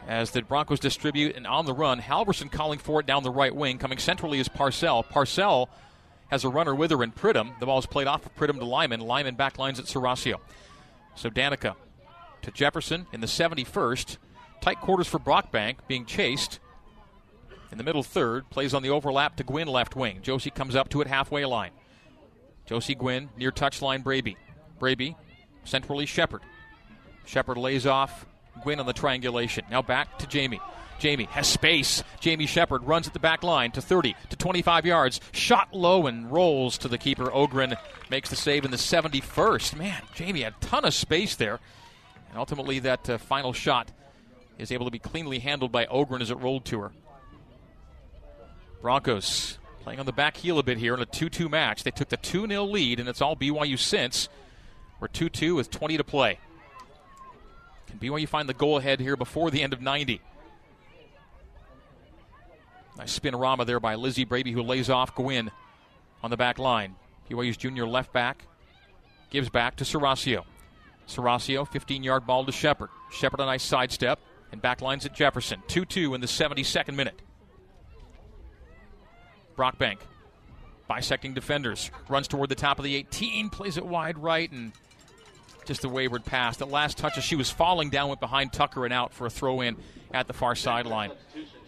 As 0.07 0.31
the 0.31 0.43
Broncos 0.43 0.79
distribute 0.79 1.35
and 1.35 1.47
on 1.47 1.65
the 1.65 1.73
run, 1.73 1.99
Halverson 1.99 2.51
calling 2.51 2.77
for 2.77 2.99
it 2.99 3.07
down 3.07 3.23
the 3.23 3.31
right 3.31 3.55
wing. 3.55 3.79
Coming 3.79 3.97
centrally 3.97 4.39
is 4.39 4.47
Parcell. 4.47 5.03
Parcell 5.03 5.69
has 6.27 6.43
a 6.43 6.49
runner 6.49 6.75
with 6.75 6.91
her 6.91 7.03
in 7.03 7.11
Pridham. 7.11 7.59
The 7.59 7.65
ball 7.65 7.79
is 7.79 7.85
played 7.85 8.07
off 8.07 8.25
of 8.25 8.35
Pridham 8.35 8.59
to 8.59 8.65
Lyman. 8.65 8.99
Lyman 8.99 9.35
backlines 9.35 9.79
at 9.79 9.85
Serasio. 9.85 10.35
So 11.15 11.29
Danica 11.29 11.75
to 12.43 12.51
Jefferson 12.51 13.07
in 13.13 13.21
the 13.21 13.27
71st. 13.27 14.17
Tight 14.61 14.79
quarters 14.79 15.07
for 15.07 15.19
Brockbank 15.19 15.77
being 15.87 16.05
chased. 16.05 16.59
In 17.71 17.77
the 17.77 17.83
middle 17.83 18.03
third, 18.03 18.49
plays 18.49 18.73
on 18.73 18.83
the 18.83 18.89
overlap 18.89 19.35
to 19.37 19.43
Gwynn 19.43 19.67
left 19.67 19.95
wing. 19.95 20.19
Josie 20.21 20.51
comes 20.51 20.75
up 20.75 20.89
to 20.89 21.01
it 21.01 21.07
halfway 21.07 21.45
line. 21.45 21.71
Josie 22.65 22.95
Gwynn 22.95 23.29
near 23.37 23.51
touchline 23.51 24.03
Braby. 24.03 24.37
Braby 24.79 25.15
centrally 25.63 26.05
Shepard. 26.05 26.41
Shepard 27.25 27.57
lays 27.57 27.85
off 27.87 28.25
Gwynn 28.63 28.79
on 28.79 28.85
the 28.85 28.93
triangulation. 28.93 29.65
Now 29.69 29.81
back 29.81 30.19
to 30.19 30.27
Jamie. 30.27 30.59
Jamie 30.99 31.25
has 31.25 31.47
space. 31.47 32.03
Jamie 32.19 32.45
Shepard 32.45 32.83
runs 32.83 33.07
at 33.07 33.13
the 33.13 33.19
back 33.19 33.43
line 33.43 33.71
to 33.71 33.81
30 33.81 34.15
to 34.29 34.35
25 34.35 34.85
yards. 34.85 35.19
Shot 35.31 35.73
low 35.73 36.07
and 36.07 36.31
rolls 36.31 36.77
to 36.79 36.87
the 36.87 36.97
keeper. 36.97 37.31
Ogren 37.33 37.75
makes 38.09 38.29
the 38.29 38.35
save 38.35 38.65
in 38.65 38.71
the 38.71 38.77
71st. 38.77 39.77
Man, 39.77 40.01
Jamie 40.13 40.41
had 40.41 40.53
a 40.61 40.65
ton 40.65 40.85
of 40.85 40.93
space 40.93 41.35
there. 41.35 41.59
And 42.29 42.37
ultimately, 42.37 42.79
that 42.79 43.09
uh, 43.09 43.17
final 43.17 43.53
shot 43.53 43.91
is 44.57 44.71
able 44.71 44.85
to 44.85 44.91
be 44.91 44.99
cleanly 44.99 45.39
handled 45.39 45.71
by 45.71 45.85
Ogren 45.87 46.21
as 46.21 46.31
it 46.31 46.37
rolled 46.39 46.65
to 46.65 46.81
her. 46.81 46.91
Broncos 48.81 49.57
playing 49.81 49.99
on 49.99 50.05
the 50.05 50.13
back 50.13 50.37
heel 50.37 50.59
a 50.59 50.63
bit 50.63 50.77
here 50.77 50.93
in 50.93 51.01
a 51.01 51.05
2 51.05 51.29
2 51.29 51.49
match. 51.49 51.83
They 51.83 51.91
took 51.91 52.09
the 52.09 52.17
2 52.17 52.47
0 52.47 52.63
lead, 52.65 52.99
and 52.99 53.09
it's 53.09 53.21
all 53.21 53.35
BYU 53.35 53.77
since. 53.77 54.29
We're 54.99 55.07
2 55.07 55.29
2 55.29 55.55
with 55.55 55.69
20 55.71 55.97
to 55.97 56.03
play. 56.03 56.39
BYU 57.99 58.27
find 58.27 58.49
the 58.49 58.53
goal 58.53 58.77
ahead 58.77 58.99
here 58.99 59.15
before 59.15 59.51
the 59.51 59.61
end 59.61 59.73
of 59.73 59.81
90? 59.81 60.21
Nice 62.97 63.11
spin 63.11 63.35
rama 63.35 63.65
there 63.65 63.79
by 63.79 63.95
Lizzie 63.95 64.23
Braby, 64.23 64.51
who 64.51 64.61
lays 64.61 64.89
off 64.89 65.13
Gwynn. 65.15 65.51
on 66.23 66.29
the 66.29 66.37
back 66.37 66.57
line. 66.57 66.95
BYU's 67.29 67.57
junior 67.57 67.85
left 67.85 68.13
back 68.13 68.45
gives 69.29 69.49
back 69.49 69.75
to 69.77 69.83
Serasio. 69.83 70.45
Serasio, 71.07 71.67
15 71.67 72.03
yard 72.03 72.25
ball 72.25 72.45
to 72.45 72.51
Shepard. 72.51 72.89
Shepard, 73.11 73.39
a 73.39 73.45
nice 73.45 73.63
sidestep, 73.63 74.19
and 74.51 74.61
back 74.61 74.81
lines 74.81 75.05
at 75.05 75.13
Jefferson. 75.13 75.61
2 75.67 75.85
2 75.85 76.13
in 76.13 76.21
the 76.21 76.27
72nd 76.27 76.95
minute. 76.95 77.21
Brockbank 79.57 79.97
bisecting 80.87 81.33
defenders, 81.33 81.91
runs 82.09 82.27
toward 82.27 82.49
the 82.49 82.55
top 82.55 82.79
of 82.79 82.85
the 82.85 82.95
18, 82.95 83.49
plays 83.49 83.77
it 83.77 83.85
wide 83.85 84.17
right, 84.17 84.51
and 84.51 84.71
just 85.65 85.83
a 85.83 85.89
wayward 85.89 86.25
pass. 86.25 86.57
The 86.57 86.65
last 86.65 86.97
touch 86.97 87.17
as 87.17 87.23
she 87.23 87.35
was 87.35 87.49
falling 87.49 87.89
down, 87.89 88.09
went 88.09 88.19
behind 88.19 88.53
Tucker 88.53 88.85
and 88.85 88.93
out 88.93 89.13
for 89.13 89.25
a 89.25 89.29
throw 89.29 89.61
in 89.61 89.77
at 90.13 90.27
the 90.27 90.33
far 90.33 90.55
sideline. 90.55 91.11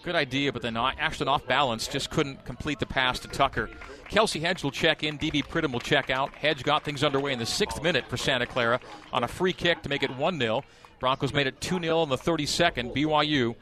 Good 0.03 0.15
idea, 0.15 0.53
but 0.53 0.61
then 0.61 0.77
Ashton 0.77 1.27
off 1.27 1.45
balance 1.47 1.87
just 1.87 2.09
couldn't 2.09 2.45
complete 2.45 2.79
the 2.79 2.85
pass 2.85 3.19
to 3.19 3.27
Tucker. 3.27 3.69
Kelsey 4.09 4.39
Hedge 4.39 4.63
will 4.63 4.71
check 4.71 5.03
in. 5.03 5.17
DB 5.17 5.43
Pridham 5.43 5.73
will 5.73 5.81
check 5.81 6.09
out. 6.09 6.33
Hedge 6.33 6.63
got 6.63 6.83
things 6.85 7.03
underway 7.03 7.33
in 7.33 7.39
the 7.39 7.45
sixth 7.45 7.81
minute 7.83 8.05
for 8.07 8.15
Santa 8.15 8.45
Clara 8.45 8.79
on 9.11 9.23
a 9.23 9.27
free 9.27 9.53
kick 9.53 9.81
to 9.81 9.89
make 9.89 10.03
it 10.03 10.15
1 10.15 10.39
0. 10.39 10.63
Broncos 10.99 11.33
made 11.33 11.47
it 11.47 11.59
2 11.59 11.79
0 11.81 12.03
in 12.03 12.09
the 12.09 12.17
32nd. 12.17 12.95
BYU 12.95 13.55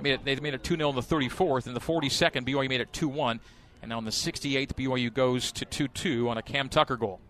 made 0.00 0.14
it, 0.14 0.24
they 0.24 0.36
made 0.36 0.54
it 0.54 0.64
2 0.64 0.76
0 0.76 0.90
in 0.90 0.96
the 0.96 1.02
34th. 1.02 1.66
In 1.66 1.74
the 1.74 1.80
42nd, 1.80 2.46
BYU 2.46 2.68
made 2.68 2.80
it 2.80 2.92
2 2.92 3.08
1. 3.08 3.40
And 3.82 3.88
now 3.88 3.98
in 3.98 4.04
the 4.04 4.10
68th, 4.10 4.74
BYU 4.74 5.12
goes 5.12 5.52
to 5.52 5.64
2 5.64 5.88
2 5.88 6.28
on 6.28 6.38
a 6.38 6.42
Cam 6.42 6.68
Tucker 6.68 6.96
goal. 6.96 7.20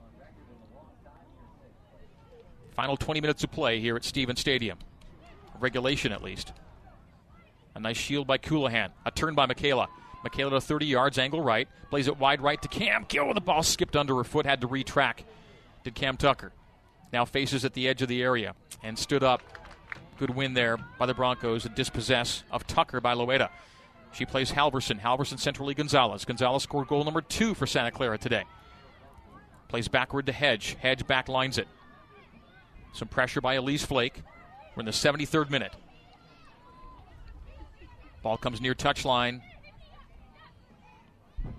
Final 2.81 2.97
20 2.97 3.21
minutes 3.21 3.45
of 3.45 3.51
play 3.51 3.79
here 3.79 3.95
at 3.95 4.05
Stevens 4.05 4.41
Stadium. 4.41 4.79
Regulation, 5.59 6.13
at 6.13 6.23
least. 6.23 6.55
A 7.75 7.79
nice 7.79 7.99
shield 7.99 8.27
by 8.27 8.39
Colohan. 8.39 8.89
A 9.05 9.11
turn 9.11 9.35
by 9.35 9.45
Michaela. 9.45 9.87
Michaela 10.25 10.53
to 10.53 10.63
30 10.63 10.87
yards, 10.87 11.19
angle 11.19 11.43
right. 11.43 11.69
Plays 11.91 12.09
it 12.09 12.17
wide 12.17 12.41
right 12.41 12.63
to 12.63 12.69
Cam. 12.69 13.05
Kill 13.05 13.35
the 13.35 13.41
ball 13.43 13.63
skipped 13.63 13.97
under 13.97 14.15
her 14.15 14.25
foot, 14.25 14.47
had 14.47 14.63
to 14.63 14.67
retrack. 14.67 15.25
Did 15.85 15.95
Cam 15.95 16.17
Tucker. 16.17 16.53
Now 17.13 17.27
faces 17.27 17.67
at 17.67 17.75
the 17.75 17.87
edge 17.87 18.01
of 18.01 18.09
the 18.09 18.23
area 18.23 18.55
and 18.83 18.99
stood 18.99 19.23
up 19.23 19.43
Good 20.17 20.31
win 20.31 20.55
there 20.55 20.79
by 20.99 21.05
the 21.05 21.13
Broncos. 21.13 21.67
A 21.67 21.69
dispossess 21.69 22.45
of 22.51 22.67
Tucker 22.67 23.03
by 23.03 23.15
Loeta. 23.15 23.51
She 24.13 24.25
plays 24.25 24.51
Halverson. 24.53 24.99
Halverson 24.99 25.39
centrally 25.39 25.75
Gonzalez. 25.75 26.25
Gonzalez 26.25 26.63
scored 26.63 26.89
goal 26.89 27.05
number 27.05 27.21
two 27.21 27.53
for 27.53 27.67
Santa 27.67 27.91
Clara 27.91 28.17
today. 28.17 28.45
Plays 29.69 29.89
backward 29.89 30.25
to 30.25 30.33
Hedge. 30.33 30.79
Hedge 30.81 31.07
backlines 31.07 31.59
it. 31.59 31.69
Some 32.93 33.09
pressure 33.09 33.41
by 33.41 33.55
Elise 33.55 33.85
Flake. 33.85 34.23
We're 34.75 34.81
in 34.81 34.87
the 34.87 34.93
73rd 34.93 35.51
minute. 35.51 35.73
Ball 38.23 38.37
comes 38.37 38.61
near 38.61 38.75
touchline. 38.75 39.41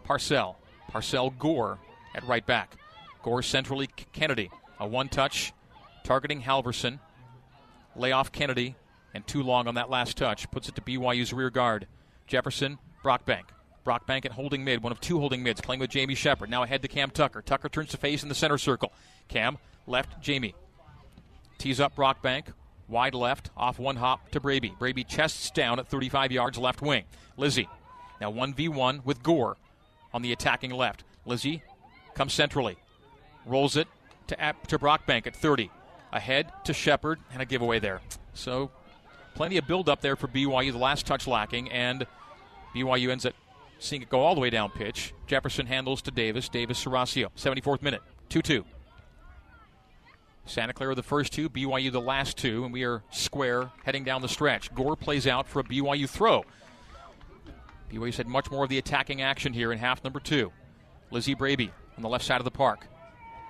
Parcell. 0.04 0.58
Parcell 0.90 1.32
Gore 1.32 1.80
at 2.14 2.28
right 2.28 2.46
back. 2.46 2.76
Gore 3.24 3.42
centrally 3.42 3.88
Kennedy. 4.14 4.52
A 4.80 4.88
one 4.88 5.10
touch 5.10 5.54
targeting 6.04 6.42
Halverson. 6.42 7.00
Layoff 7.96 8.32
Kennedy, 8.32 8.76
and 9.14 9.26
too 9.28 9.44
long 9.44 9.68
on 9.68 9.76
that 9.76 9.90
last 9.90 10.18
touch. 10.18 10.50
Puts 10.52 10.70
it 10.70 10.76
to 10.76 10.82
BYU's 10.82 11.34
rear 11.34 11.50
guard. 11.50 11.88
Jefferson, 12.28 12.80
Brockbank. 13.04 13.44
Brockbank 13.86 14.26
at 14.26 14.32
holding 14.32 14.64
mid, 14.64 14.84
one 14.84 14.92
of 14.92 15.02
two 15.02 15.20
holding 15.20 15.44
mids, 15.44 15.60
playing 15.60 15.80
with 15.80 15.90
Jamie 15.90 16.16
Shepard. 16.16 16.50
Now 16.50 16.64
ahead 16.64 16.82
to 16.84 16.88
Cam 16.88 17.10
Tucker. 17.10 17.42
Tucker 17.42 17.68
turns 17.68 17.90
to 17.90 17.98
face 17.98 18.24
in 18.24 18.30
the 18.30 18.36
center 18.36 18.58
circle. 18.58 18.94
Cam, 19.28 19.58
left, 19.88 20.22
Jamie. 20.22 20.56
Tees 21.62 21.80
up 21.80 21.96
Brockbank, 21.96 22.46
wide 22.88 23.14
left, 23.14 23.52
off 23.56 23.78
one 23.78 23.98
hop 23.98 24.32
to 24.32 24.40
Braby. 24.40 24.74
Braby 24.80 25.04
chests 25.04 25.52
down 25.52 25.78
at 25.78 25.88
35 25.88 26.32
yards 26.32 26.58
left 26.58 26.82
wing. 26.82 27.04
Lizzie, 27.38 27.70
now 28.20 28.32
1v1 28.32 29.06
with 29.06 29.22
Gore 29.22 29.58
on 30.12 30.24
the 30.24 30.32
attacking 30.32 30.72
left. 30.72 31.04
Lizzie 31.24 31.62
comes 32.16 32.34
centrally, 32.34 32.78
rolls 33.46 33.78
it 33.78 33.88
to, 34.26 34.36
to 34.70 34.80
Brockbank 34.80 35.28
at 35.28 35.36
30 35.36 35.70
ahead 36.12 36.52
to 36.64 36.74
Shepard, 36.74 37.20
and 37.32 37.44
a 37.44 37.46
giveaway 37.46 37.78
there. 37.78 38.02
So 38.34 38.72
plenty 39.36 39.58
of 39.58 39.68
build 39.68 39.88
up 39.88 40.02
there 40.02 40.16
for 40.16 40.28
BYU. 40.28 40.72
The 40.72 40.80
last 40.80 41.06
touch 41.06 41.28
lacking, 41.28 41.72
and 41.72 42.08
BYU 42.76 43.12
ends 43.12 43.28
up 43.28 43.36
seeing 43.78 44.02
it 44.02 44.10
go 44.10 44.22
all 44.22 44.34
the 44.34 44.42
way 44.42 44.50
down 44.50 44.72
pitch. 44.72 45.14
Jefferson 45.28 45.68
handles 45.68 46.02
to 46.02 46.10
Davis. 46.10 46.50
Davis 46.50 46.84
Serasio, 46.84 47.28
74th 47.38 47.84
minute, 47.84 48.02
2 48.30 48.42
2. 48.42 48.66
Santa 50.46 50.74
Clara 50.74 50.96
the 50.96 51.04
first 51.04 51.32
two, 51.34 51.50
BYU 51.50 51.92
the 51.92 52.02
last 52.02 52.38
two, 52.38 52.64
and 52.64 52.74
we 52.74 52.84
are 52.84 53.04
square 53.12 53.72
heading 53.84 54.04
down 54.04 54.22
the 54.22 54.28
stretch. 54.28 54.74
Gore 54.74 54.96
plays 54.96 55.28
out 55.28 55.48
for 55.48 55.60
a 55.60 55.64
BYU 55.64 56.10
throw. 56.10 56.44
BYU's 57.92 58.18
had 58.18 58.28
much 58.28 58.50
more 58.50 58.64
of 58.64 58.70
the 58.70 58.78
attacking 58.78 59.22
action 59.22 59.54
here 59.54 59.72
in 59.72 59.78
half 59.78 60.04
number 60.04 60.20
two. 60.20 60.52
Lizzie 61.12 61.34
Braby 61.34 61.72
on 61.98 62.04
the 62.04 62.10
left 62.10 62.26
side 62.26 62.40
of 62.40 62.46
the 62.46 62.52
park. 62.52 62.88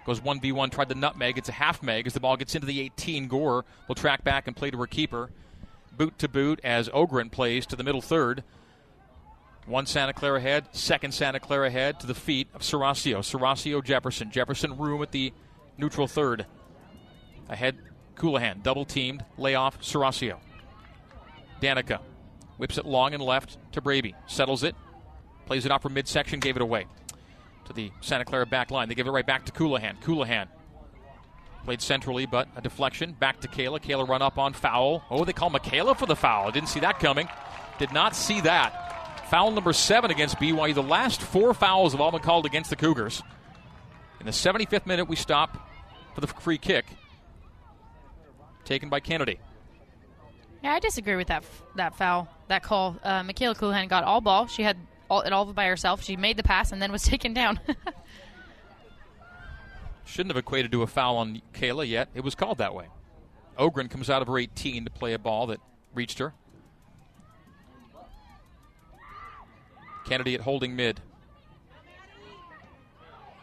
Goes 0.06 0.20
1v1, 0.20 0.72
tried 0.72 0.90
the 0.90 0.96
nutmeg. 0.96 1.38
It's 1.38 1.50
a 1.50 1.54
half 1.54 1.84
meg 1.84 2.08
as 2.08 2.14
the 2.14 2.20
ball 2.20 2.36
gets 2.36 2.56
into 2.56 2.66
the 2.66 2.82
18. 2.82 3.28
Gore 3.28 3.66
will 3.88 3.96
track 3.96 4.24
back 4.24 4.48
and 4.48 4.56
play 4.56 4.72
to 4.72 4.78
her 4.78 4.88
keeper. 4.88 5.30
Boot 5.96 6.18
to 6.20 6.28
boot 6.28 6.60
as 6.64 6.90
Ogren 6.92 7.30
plays 7.30 7.66
to 7.68 7.76
the 7.76 7.84
middle 7.84 8.02
third. 8.02 8.44
One 9.68 9.86
Santa 9.86 10.14
Clara 10.14 10.42
head, 10.42 10.66
second 10.72 11.14
Santa 11.14 11.40
Clara 11.40 11.70
head 11.70 12.00
to 12.00 12.08
the 12.08 12.16
feet 12.16 12.48
of 12.56 12.62
Serasio. 12.62 13.20
Serasio 13.20 13.84
Jefferson. 13.84 14.32
Jefferson 14.32 14.76
room 14.78 15.04
at 15.04 15.12
the 15.12 15.34
neutral 15.78 16.08
third. 16.08 16.48
Ahead, 17.52 17.78
Colohan, 18.16 18.64
double 18.64 18.86
teamed, 18.86 19.26
layoff 19.38 19.82
Serasio. 19.82 20.38
Danica 21.62 22.00
whips 22.58 22.78
it 22.78 22.86
long 22.86 23.14
and 23.14 23.22
left 23.22 23.58
to 23.74 23.82
Braby. 23.82 24.16
Settles 24.26 24.64
it, 24.64 24.74
plays 25.46 25.66
it 25.66 25.72
off 25.72 25.82
for 25.82 25.90
midsection, 25.90 26.40
gave 26.40 26.56
it 26.56 26.62
away 26.62 26.88
to 27.66 27.74
the 27.74 27.92
Santa 28.00 28.24
Clara 28.24 28.46
back 28.46 28.72
line. 28.72 28.88
They 28.88 28.96
give 28.96 29.06
it 29.06 29.12
right 29.12 29.26
back 29.26 29.46
to 29.46 29.52
Colohan. 29.52 30.02
Colohan 30.02 30.48
played 31.66 31.82
centrally, 31.82 32.26
but 32.26 32.48
a 32.56 32.62
deflection. 32.62 33.12
Back 33.12 33.42
to 33.42 33.50
Kayla. 33.50 33.82
Kayla 33.82 34.08
run 34.08 34.22
up 34.22 34.38
on 34.38 34.54
foul. 34.54 35.04
Oh, 35.10 35.26
they 35.26 35.34
call 35.34 35.50
Michaela 35.50 35.94
for 35.94 36.06
the 36.06 36.16
foul. 36.16 36.52
Didn't 36.52 36.70
see 36.70 36.80
that 36.80 37.00
coming. 37.00 37.28
Did 37.80 37.92
not 37.92 38.16
see 38.16 38.40
that. 38.42 39.28
Foul 39.30 39.52
number 39.52 39.74
seven 39.74 40.10
against 40.10 40.38
BYU. 40.38 40.74
The 40.74 40.82
last 40.82 41.22
four 41.22 41.54
fouls 41.54 41.92
have 41.92 42.02
all 42.02 42.12
been 42.12 42.22
called 42.22 42.46
against 42.46 42.70
the 42.70 42.76
Cougars. 42.78 43.22
In 44.22 44.26
the 44.26 44.32
75th 44.32 44.86
minute, 44.86 45.10
we 45.10 45.16
stop 45.16 45.70
for 46.16 46.22
the 46.22 46.28
free 46.28 46.58
kick 46.58 46.86
taken 48.66 48.90
by 48.90 49.00
Kennedy. 49.00 49.40
Yeah, 50.64 50.74
I 50.74 50.80
disagree 50.80 51.16
with 51.16 51.28
that 51.28 51.44
that 51.76 51.96
foul, 51.96 52.28
that 52.48 52.64
call. 52.64 52.98
Uh, 53.04 53.24
Michaela 53.24 53.56
Colohan 53.56 53.90
got 53.90 54.04
all 54.04 54.22
ball. 54.22 54.48
She 54.48 54.64
had 54.64 54.78
all, 55.10 55.22
it 55.22 55.34
all 55.34 55.52
by 55.54 55.66
herself. 55.66 56.04
She 56.04 56.16
made 56.16 56.38
the 56.38 56.44
pass 56.44 56.72
and 56.72 56.82
then 56.82 56.92
was 56.92 57.04
taken 57.12 57.34
down. 57.34 57.60
Shouldn't 60.06 60.32
have 60.32 60.38
equated 60.38 60.72
to 60.74 60.84
a 60.84 60.88
foul 60.88 61.18
on 61.18 61.42
Kayla 61.54 61.88
yet. 61.88 62.10
It 62.14 62.24
was 62.24 62.36
called 62.36 62.58
that 62.58 62.76
way. 62.76 62.88
Ogren 63.58 63.88
comes 63.88 64.10
out 64.10 64.22
of 64.22 64.28
her 64.28 64.38
18 64.38 64.86
to 64.86 64.92
play 64.92 65.14
a 65.14 65.20
ball 65.20 65.48
that 65.48 65.60
reached 65.94 66.20
her. 66.20 66.34
Kennedy 70.06 70.36
at 70.36 70.42
holding 70.42 70.76
mid. 70.76 71.00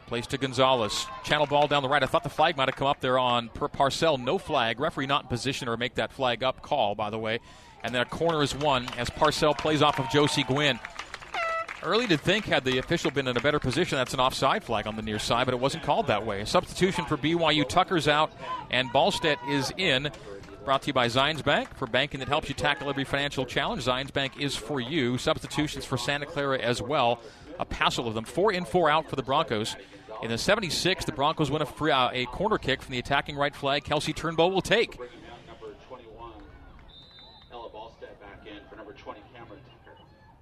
Plays 0.09 0.27
to 0.29 0.39
Gonzalez. 0.39 1.07
Channel 1.23 1.47
ball 1.47 1.69
down 1.69 1.83
the 1.83 1.89
right. 1.89 2.03
I 2.03 2.07
thought 2.07 2.23
the 2.23 2.31
flag 2.31 2.57
might 2.57 2.69
have 2.69 2.77
come 2.77 2.87
up 2.87 3.01
there 3.01 3.19
on 3.19 3.51
per 3.51 3.69
Parcell. 3.69 4.17
No 4.17 4.39
flag. 4.39 4.81
Referee 4.81 5.07
not 5.07 5.25
in 5.25 5.29
position 5.29 5.69
or 5.69 5.77
make 5.77 5.97
that 5.97 6.13
flag 6.13 6.43
up 6.43 6.63
call, 6.63 6.95
by 6.95 7.11
the 7.11 7.19
way. 7.19 7.41
And 7.85 7.95
then 7.95 8.01
a 8.01 8.07
corner 8.07 8.43
is 8.43 8.55
won 8.55 8.89
as 8.97 9.11
Parcell 9.11 9.53
plays 9.53 9.83
off 9.83 9.99
of 9.99 10.09
Josie 10.09 10.45
Gwynn. 10.45 10.81
Early 11.83 12.07
to 12.07 12.17
think, 12.17 12.47
had 12.47 12.65
the 12.65 12.79
official 12.79 13.11
been 13.11 13.29
in 13.29 13.37
a 13.37 13.41
better 13.41 13.61
position, 13.61 13.99
that's 13.99 14.15
an 14.15 14.19
offside 14.19 14.65
flag 14.65 14.87
on 14.87 14.97
the 14.97 15.03
near 15.03 15.19
side, 15.19 15.45
but 15.45 15.55
it 15.55 15.61
wasn't 15.61 15.85
called 15.85 16.09
that 16.09 16.25
way. 16.27 16.41
A 16.41 16.47
substitution 16.47 17.05
for 17.05 17.17
BYU. 17.17 17.69
Tucker's 17.69 18.09
out, 18.09 18.33
and 18.71 18.89
Ballstedt 18.91 19.37
is 19.49 19.73
in. 19.77 20.11
Brought 20.65 20.83
to 20.83 20.87
you 20.89 20.93
by 20.93 21.07
Zions 21.07 21.45
Bank 21.45 21.75
for 21.77 21.87
banking 21.87 22.21
that 22.21 22.29
helps 22.29 22.49
you 22.49 22.55
tackle 22.55 22.91
every 22.91 23.05
financial 23.05 23.47
challenge. 23.47 23.85
Zions 23.85 24.13
Bank 24.13 24.41
is 24.41 24.57
for 24.57 24.81
you. 24.81 25.19
Substitutions 25.19 25.85
for 25.85 25.97
Santa 25.97 26.27
Clara 26.27 26.59
as 26.59 26.83
well. 26.83 27.21
A 27.59 27.65
passel 27.65 28.07
of 28.07 28.15
them. 28.15 28.25
Four 28.25 28.53
in, 28.53 28.65
four 28.65 28.91
out 28.91 29.09
for 29.09 29.17
the 29.17 29.23
Broncos. 29.23 29.77
In 30.23 30.31
the 30.31 30.37
76th, 30.37 31.05
the 31.05 31.13
Broncos 31.13 31.51
win 31.51 31.63
a, 31.63 31.67
free, 31.67 31.93
uh, 31.93 32.11
a 32.13 32.27
corner 32.27 32.59
kick 32.59 32.83
from 32.83 32.93
the 32.93 32.99
attacking 32.99 33.37
right 33.37 33.55
flag. 33.55 33.85
Kelsey 33.85 34.13
Turnbow 34.13 34.53
will 34.53 34.63
take. 34.63 34.99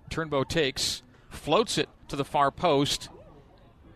Turnbow 0.09 0.49
takes 0.49 1.03
floats 1.29 1.77
it 1.77 1.91
to 2.09 2.16
the 2.16 2.24
far 2.24 2.51
post, 2.51 3.11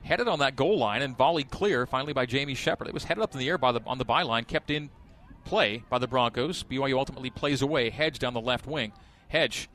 headed 0.03 0.28
on 0.28 0.41
that 0.41 0.55
goal 0.55 0.76
line 0.76 1.01
and 1.01 1.16
volleyed 1.16 1.51
clear 1.51 1.87
finally 1.87 2.12
by 2.12 2.26
Jamie 2.26 2.55
Shepard. 2.55 2.89
It 2.89 2.95
was 2.95 3.05
headed 3.05 3.22
up 3.22 3.33
in 3.33 3.39
the 3.39 3.49
air 3.49 3.57
by 3.57 3.72
the 3.72 3.81
on 3.87 3.97
the 3.97 4.05
byline, 4.05 4.47
kept 4.47 4.70
in 4.70 4.91
play 5.45 5.83
by 5.89 5.99
the 5.99 6.07
Broncos. 6.07 6.62
BYU 6.62 6.99
ultimately 6.99 7.31
plays 7.31 7.62
away. 7.62 7.89
Hedge 7.89 8.18
down 8.18 8.35
the 8.35 8.41
left 8.41 8.66
wing. 8.66 8.93
Hedge 9.28 9.70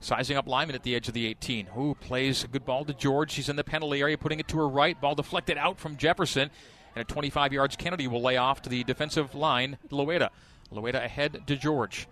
sizing 0.00 0.36
up 0.36 0.48
Lyman 0.48 0.74
at 0.74 0.82
the 0.82 0.94
edge 0.94 1.08
of 1.08 1.14
the 1.14 1.26
18. 1.26 1.66
Who 1.66 1.94
plays 1.94 2.42
a 2.42 2.48
good 2.48 2.64
ball 2.64 2.84
to 2.86 2.94
George? 2.94 3.30
She's 3.30 3.48
in 3.48 3.56
the 3.56 3.64
penalty 3.64 4.00
area, 4.00 4.18
putting 4.18 4.40
it 4.40 4.48
to 4.48 4.58
her 4.58 4.68
right. 4.68 5.00
Ball 5.00 5.14
deflected 5.14 5.58
out 5.58 5.78
from 5.78 5.96
Jefferson. 5.96 6.50
And 6.94 7.02
at 7.02 7.08
25 7.08 7.52
yards, 7.52 7.76
Kennedy 7.76 8.08
will 8.08 8.22
lay 8.22 8.36
off 8.36 8.62
to 8.62 8.70
the 8.70 8.82
defensive 8.82 9.34
line, 9.34 9.78
Loeta. 9.90 10.30
Loeta 10.72 11.04
ahead 11.04 11.42
to 11.46 11.56
George. 11.56 12.08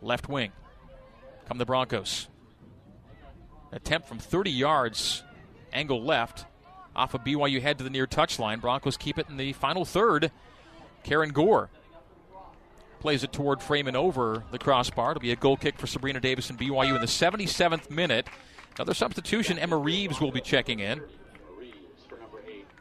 Left 0.00 0.28
wing. 0.28 0.52
Come 1.48 1.58
the 1.58 1.66
Broncos. 1.66 2.28
attempt 3.72 4.08
from 4.08 4.18
30 4.18 4.50
yards, 4.50 5.22
angle 5.72 6.02
left, 6.02 6.44
off 6.94 7.14
of 7.14 7.22
BYU 7.22 7.60
head 7.60 7.78
to 7.78 7.84
the 7.84 7.90
near 7.90 8.06
touchline. 8.06 8.60
Broncos 8.60 8.96
keep 8.96 9.18
it 9.18 9.28
in 9.28 9.36
the 9.36 9.52
final 9.52 9.84
third. 9.84 10.30
Karen 11.02 11.30
Gore 11.30 11.70
plays 13.00 13.24
it 13.24 13.32
toward 13.32 13.62
Freeman 13.62 13.96
over 13.96 14.44
the 14.50 14.58
crossbar. 14.58 15.12
It'll 15.12 15.20
be 15.20 15.32
a 15.32 15.36
goal 15.36 15.56
kick 15.56 15.78
for 15.78 15.86
Sabrina 15.86 16.20
Davis 16.20 16.50
and 16.50 16.58
BYU 16.58 16.94
in 16.94 17.00
the 17.00 17.06
77th 17.06 17.90
minute. 17.90 18.28
Another 18.76 18.94
substitution. 18.94 19.58
Emma 19.58 19.76
Reeves 19.76 20.20
will 20.20 20.32
be 20.32 20.40
checking 20.40 20.80
in. 20.80 21.00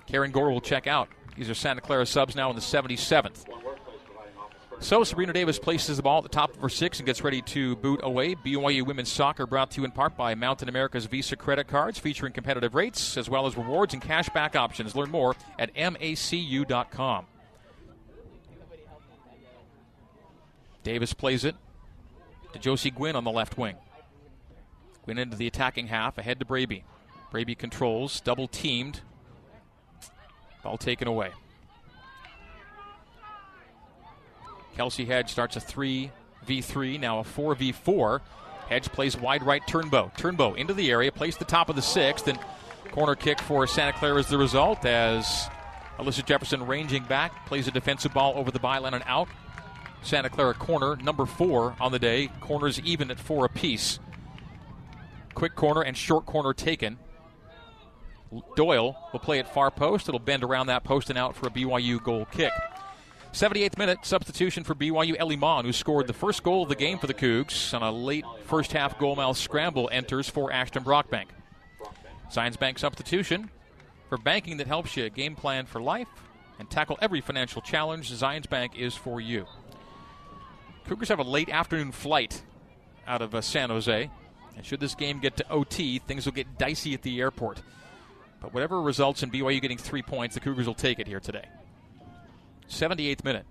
Karen 0.07 0.31
Gore 0.31 0.51
will 0.51 0.61
check 0.61 0.87
out. 0.87 1.09
These 1.35 1.49
are 1.49 1.53
Santa 1.53 1.81
Clara 1.81 2.05
subs 2.05 2.35
now 2.35 2.49
in 2.49 2.55
the 2.55 2.61
77th. 2.61 3.45
So 4.79 5.03
Sabrina 5.03 5.33
Davis 5.33 5.57
places 5.57 5.97
the 5.97 6.03
ball 6.03 6.17
at 6.17 6.23
the 6.23 6.29
top 6.29 6.53
of 6.53 6.61
her 6.61 6.69
six 6.69 6.99
and 6.99 7.05
gets 7.05 7.23
ready 7.23 7.41
to 7.43 7.77
boot 7.77 8.01
away. 8.03 8.35
BYU 8.35 8.85
women's 8.85 9.11
soccer 9.11 9.47
brought 9.47 9.71
to 9.71 9.81
you 9.81 9.85
in 9.85 9.91
part 9.91 10.17
by 10.17 10.35
Mountain 10.35 10.67
America's 10.67 11.05
Visa 11.05 11.35
credit 11.35 11.67
cards 11.67 11.97
featuring 11.97 12.33
competitive 12.33 12.75
rates 12.75 13.17
as 13.17 13.29
well 13.29 13.47
as 13.47 13.57
rewards 13.57 13.93
and 13.93 14.03
cash 14.03 14.29
back 14.29 14.55
options. 14.55 14.95
Learn 14.95 15.11
more 15.11 15.35
at 15.57 15.73
macu.com. 15.75 17.25
Davis 20.85 21.13
plays 21.13 21.43
it 21.43 21.55
to 22.53 22.59
Josie 22.59 22.91
Gwynn 22.91 23.15
on 23.15 23.23
the 23.23 23.31
left 23.31 23.57
wing. 23.57 23.75
Gwynn 25.03 25.17
into 25.17 25.35
the 25.35 25.47
attacking 25.47 25.87
half, 25.87 26.19
ahead 26.19 26.37
to 26.39 26.45
Braby. 26.45 26.83
Braby 27.31 27.55
controls, 27.55 28.21
double 28.21 28.47
teamed. 28.47 29.01
Ball 30.63 30.77
taken 30.77 31.07
away. 31.07 31.31
Kelsey 34.75 35.05
Hedge 35.05 35.31
starts 35.31 35.55
a 35.55 35.59
3v3, 35.59 36.99
now 36.99 37.19
a 37.19 37.23
4v4. 37.23 38.21
Hedge 38.69 38.85
plays 38.91 39.17
wide 39.17 39.43
right 39.43 39.63
Turnbow. 39.67 40.15
Turnbow 40.15 40.55
into 40.55 40.75
the 40.75 40.91
area, 40.91 41.11
plays 41.11 41.35
the 41.35 41.45
top 41.45 41.67
of 41.69 41.75
the 41.75 41.81
sixth, 41.81 42.27
and 42.27 42.37
corner 42.91 43.15
kick 43.15 43.41
for 43.41 43.65
Santa 43.65 43.93
Clara 43.93 44.19
is 44.19 44.27
the 44.27 44.37
result 44.37 44.85
as 44.85 45.49
Alyssa 45.97 46.23
Jefferson 46.23 46.67
ranging 46.67 47.03
back, 47.05 47.47
plays 47.47 47.67
a 47.67 47.71
defensive 47.71 48.13
ball 48.13 48.33
over 48.35 48.51
the 48.51 48.59
byline 48.59 48.93
and 48.93 49.03
out. 49.07 49.29
Santa 50.01 50.29
Clara 50.29 50.53
corner, 50.53 50.95
number 50.97 51.25
four 51.25 51.75
on 51.79 51.91
the 51.91 51.99
day. 51.99 52.29
Corners 52.39 52.79
even 52.81 53.09
at 53.11 53.19
four 53.19 53.45
apiece. 53.45 53.99
Quick 55.33 55.55
corner 55.55 55.81
and 55.81 55.97
short 55.97 56.25
corner 56.25 56.53
taken. 56.53 56.97
Doyle 58.55 58.97
will 59.11 59.19
play 59.19 59.39
at 59.39 59.53
far 59.53 59.71
post. 59.71 60.07
It'll 60.07 60.19
bend 60.19 60.43
around 60.43 60.67
that 60.67 60.83
post 60.83 61.09
and 61.09 61.17
out 61.17 61.35
for 61.35 61.47
a 61.47 61.49
BYU 61.49 62.01
goal 62.03 62.25
kick. 62.31 62.51
78th 63.33 63.77
minute 63.77 63.99
substitution 64.03 64.63
for 64.63 64.75
BYU. 64.75 65.15
Ellie 65.19 65.35
Mon, 65.35 65.65
who 65.65 65.73
scored 65.73 66.07
the 66.07 66.13
first 66.13 66.41
goal 66.41 66.63
of 66.63 66.69
the 66.69 66.75
game 66.75 66.97
for 66.97 67.07
the 67.07 67.13
Cougs 67.13 67.73
on 67.73 67.83
a 67.83 67.91
late 67.91 68.23
first 68.45 68.71
half 68.71 68.97
goalmouth 68.97 69.35
scramble, 69.35 69.89
enters 69.91 70.29
for 70.29 70.53
Ashton 70.53 70.83
Brockbank. 70.83 71.25
Zions 72.31 72.57
Bank 72.57 72.79
substitution 72.79 73.49
for 74.07 74.17
banking 74.17 74.57
that 74.57 74.67
helps 74.67 74.95
you 74.95 75.09
game 75.09 75.35
plan 75.35 75.65
for 75.65 75.81
life 75.81 76.07
and 76.59 76.69
tackle 76.69 76.97
every 77.01 77.19
financial 77.19 77.61
challenge. 77.61 78.09
Zions 78.11 78.49
Bank 78.49 78.77
is 78.77 78.95
for 78.95 79.19
you. 79.19 79.45
Cougars 80.87 81.09
have 81.09 81.19
a 81.19 81.23
late 81.23 81.49
afternoon 81.49 81.91
flight 81.91 82.43
out 83.07 83.21
of 83.21 83.33
uh, 83.33 83.41
San 83.41 83.69
Jose. 83.69 84.09
And 84.55 84.65
should 84.65 84.79
this 84.79 84.95
game 84.95 85.19
get 85.19 85.37
to 85.37 85.49
OT, 85.49 85.99
things 85.99 86.25
will 86.25 86.33
get 86.33 86.57
dicey 86.57 86.93
at 86.93 87.01
the 87.01 87.19
airport. 87.19 87.61
But 88.39 88.53
whatever 88.53 88.81
results 88.81 89.23
in 89.23 89.31
BYU 89.31 89.61
getting 89.61 89.77
three 89.77 90.01
points, 90.01 90.35
the 90.35 90.41
Cougars 90.41 90.67
will 90.67 90.75
take 90.75 90.99
it 90.99 91.07
here 91.07 91.19
today. 91.19 91.45
78th 92.69 93.23
minute. 93.23 93.45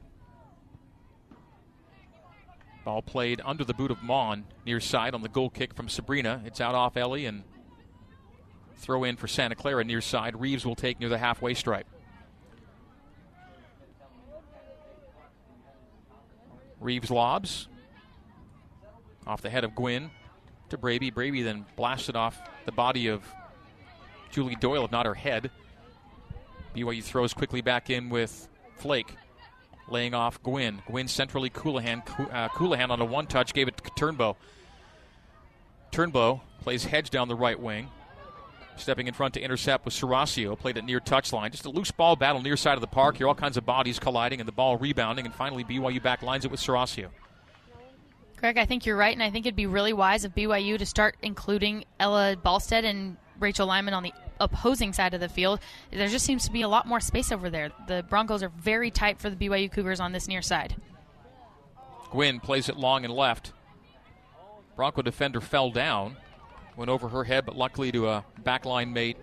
Ball 2.84 3.02
played 3.02 3.40
under 3.44 3.64
the 3.64 3.74
boot 3.74 3.90
of 3.90 4.02
Mon, 4.02 4.44
near 4.66 4.78
side 4.78 5.14
on 5.14 5.22
the 5.22 5.28
goal 5.28 5.50
kick 5.50 5.74
from 5.74 5.88
Sabrina. 5.88 6.42
It's 6.44 6.60
out 6.60 6.74
off 6.74 6.96
Ellie 6.96 7.26
and 7.26 7.42
throw 8.76 9.04
in 9.04 9.16
for 9.16 9.26
Santa 9.26 9.54
Clara 9.54 9.84
near 9.84 10.00
side. 10.00 10.38
Reeves 10.38 10.66
will 10.66 10.74
take 10.74 11.00
near 11.00 11.08
the 11.08 11.18
halfway 11.18 11.54
stripe. 11.54 11.86
Reeves 16.84 17.10
lobs 17.10 17.66
off 19.26 19.40
the 19.40 19.48
head 19.48 19.64
of 19.64 19.74
Gwynn 19.74 20.10
to 20.68 20.76
Braby. 20.76 21.10
Braby 21.10 21.40
then 21.40 21.64
blasted 21.76 22.14
off 22.14 22.38
the 22.66 22.72
body 22.72 23.08
of 23.08 23.24
Julie 24.30 24.54
Doyle, 24.56 24.84
if 24.84 24.92
not 24.92 25.06
her 25.06 25.14
head. 25.14 25.50
BYU 26.76 27.02
throws 27.02 27.32
quickly 27.32 27.62
back 27.62 27.88
in 27.88 28.10
with 28.10 28.48
Flake. 28.76 29.16
Laying 29.88 30.12
off 30.12 30.42
Gwynn. 30.42 30.82
Gwynn 30.86 31.08
centrally 31.08 31.48
Colohan. 31.48 32.02
Uh, 32.30 32.48
Colohan 32.50 32.90
on 32.90 33.00
a 33.00 33.04
one 33.04 33.26
touch 33.26 33.54
gave 33.54 33.66
it 33.66 33.78
to 33.78 33.90
Turnbow. 33.92 34.36
Turnbow 35.90 36.42
plays 36.60 36.84
Hedge 36.84 37.08
down 37.08 37.28
the 37.28 37.34
right 37.34 37.58
wing. 37.58 37.88
Stepping 38.76 39.06
in 39.06 39.14
front 39.14 39.34
to 39.34 39.40
intercept 39.40 39.84
with 39.84 39.94
Serasio. 39.94 40.58
Played 40.58 40.76
it 40.76 40.84
near 40.84 41.00
touchline. 41.00 41.50
Just 41.50 41.64
a 41.64 41.70
loose 41.70 41.90
ball 41.90 42.16
battle 42.16 42.42
near 42.42 42.56
side 42.56 42.74
of 42.74 42.80
the 42.80 42.86
park 42.86 43.16
here. 43.16 43.28
All 43.28 43.34
kinds 43.34 43.56
of 43.56 43.64
bodies 43.64 43.98
colliding 43.98 44.40
and 44.40 44.48
the 44.48 44.52
ball 44.52 44.76
rebounding. 44.76 45.24
And 45.24 45.34
finally, 45.34 45.64
BYU 45.64 46.02
back 46.02 46.22
lines 46.22 46.44
it 46.44 46.50
with 46.50 46.60
Serasio. 46.60 47.08
Greg, 48.36 48.58
I 48.58 48.66
think 48.66 48.84
you're 48.84 48.96
right, 48.96 49.14
and 49.14 49.22
I 49.22 49.30
think 49.30 49.46
it'd 49.46 49.56
be 49.56 49.66
really 49.66 49.92
wise 49.92 50.24
of 50.24 50.34
BYU 50.34 50.76
to 50.78 50.84
start 50.84 51.16
including 51.22 51.84
Ella 51.98 52.36
Ballstedt 52.36 52.84
and 52.84 53.16
Rachel 53.38 53.66
Lyman 53.66 53.94
on 53.94 54.02
the 54.02 54.12
opposing 54.40 54.92
side 54.92 55.14
of 55.14 55.20
the 55.20 55.28
field. 55.28 55.60
There 55.90 56.08
just 56.08 56.26
seems 56.26 56.44
to 56.44 56.52
be 56.52 56.62
a 56.62 56.68
lot 56.68 56.86
more 56.86 57.00
space 57.00 57.32
over 57.32 57.48
there. 57.48 57.70
The 57.86 58.02
Broncos 58.02 58.42
are 58.42 58.50
very 58.50 58.90
tight 58.90 59.18
for 59.18 59.30
the 59.30 59.36
BYU 59.36 59.70
Cougars 59.70 60.00
on 60.00 60.12
this 60.12 60.28
near 60.28 60.42
side. 60.42 60.76
Gwynn 62.10 62.40
plays 62.40 62.68
it 62.68 62.76
long 62.76 63.04
and 63.04 63.14
left. 63.14 63.52
Bronco 64.76 65.02
defender 65.02 65.40
fell 65.40 65.70
down, 65.70 66.16
went 66.76 66.90
over 66.90 67.08
her 67.08 67.24
head, 67.24 67.46
but 67.46 67.56
luckily 67.56 67.92
to 67.92 68.08
a 68.08 68.24
backline 68.42 68.92
mate, 68.92 69.16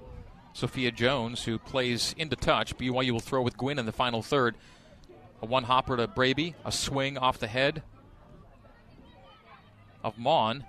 Sophia 0.54 0.92
Jones, 0.92 1.44
who 1.44 1.58
plays 1.58 2.14
into 2.18 2.36
touch. 2.36 2.78
BYU 2.78 3.12
will 3.12 3.20
throw 3.20 3.42
with 3.42 3.58
Gwynn 3.58 3.80
in 3.80 3.86
the 3.86 3.92
final 3.92 4.22
third. 4.22 4.56
A 5.42 5.46
one 5.46 5.64
hopper 5.64 5.98
to 5.98 6.08
Braby, 6.08 6.56
a 6.66 6.72
swing 6.72 7.18
off 7.18 7.40
the 7.40 7.48
head 7.48 7.82
of 10.04 10.18
Mon. 10.18 10.66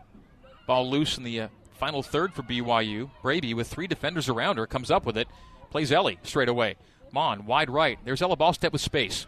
Ball 0.66 0.88
loose 0.88 1.18
in 1.18 1.24
the 1.24 1.42
uh, 1.42 1.48
final 1.72 2.02
third 2.02 2.32
for 2.32 2.42
BYU. 2.42 3.10
Braby, 3.22 3.54
with 3.54 3.68
three 3.68 3.86
defenders 3.86 4.28
around 4.28 4.56
her, 4.58 4.66
comes 4.66 4.90
up 4.90 5.04
with 5.04 5.18
it. 5.18 5.28
Plays 5.70 5.92
Ellie 5.92 6.18
straight 6.22 6.48
away. 6.48 6.76
Mon, 7.12 7.44
wide 7.44 7.68
right. 7.68 7.98
There's 8.04 8.22
Ella 8.22 8.36
Ballstedt 8.36 8.72
with 8.72 8.80
space. 8.80 9.26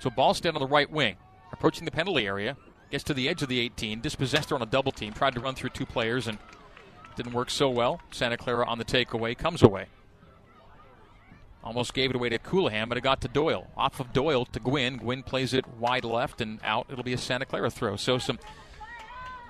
So 0.00 0.10
Ballstedt 0.10 0.54
on 0.54 0.60
the 0.60 0.66
right 0.66 0.90
wing, 0.90 1.16
approaching 1.52 1.84
the 1.84 1.90
penalty 1.90 2.26
area. 2.26 2.56
Gets 2.94 3.02
to 3.02 3.14
the 3.14 3.28
edge 3.28 3.42
of 3.42 3.48
the 3.48 3.58
18, 3.58 4.02
dispossessed 4.02 4.50
her 4.50 4.54
on 4.54 4.62
a 4.62 4.66
double 4.66 4.92
team, 4.92 5.12
tried 5.12 5.34
to 5.34 5.40
run 5.40 5.56
through 5.56 5.70
two 5.70 5.84
players 5.84 6.28
and 6.28 6.38
didn't 7.16 7.32
work 7.32 7.50
so 7.50 7.68
well. 7.68 8.00
Santa 8.12 8.36
Clara 8.36 8.64
on 8.68 8.78
the 8.78 8.84
takeaway, 8.84 9.36
comes 9.36 9.64
away. 9.64 9.86
Almost 11.64 11.92
gave 11.92 12.10
it 12.10 12.14
away 12.14 12.28
to 12.28 12.38
Colohan, 12.38 12.88
but 12.88 12.96
it 12.96 13.00
got 13.00 13.20
to 13.22 13.26
Doyle. 13.26 13.66
Off 13.76 13.98
of 13.98 14.12
Doyle 14.12 14.44
to 14.44 14.60
Gwynn. 14.60 14.98
Gwynn 14.98 15.24
plays 15.24 15.54
it 15.54 15.66
wide 15.66 16.04
left 16.04 16.40
and 16.40 16.60
out. 16.62 16.86
It'll 16.88 17.02
be 17.02 17.14
a 17.14 17.18
Santa 17.18 17.44
Clara 17.44 17.68
throw. 17.68 17.96
So 17.96 18.18
some 18.18 18.38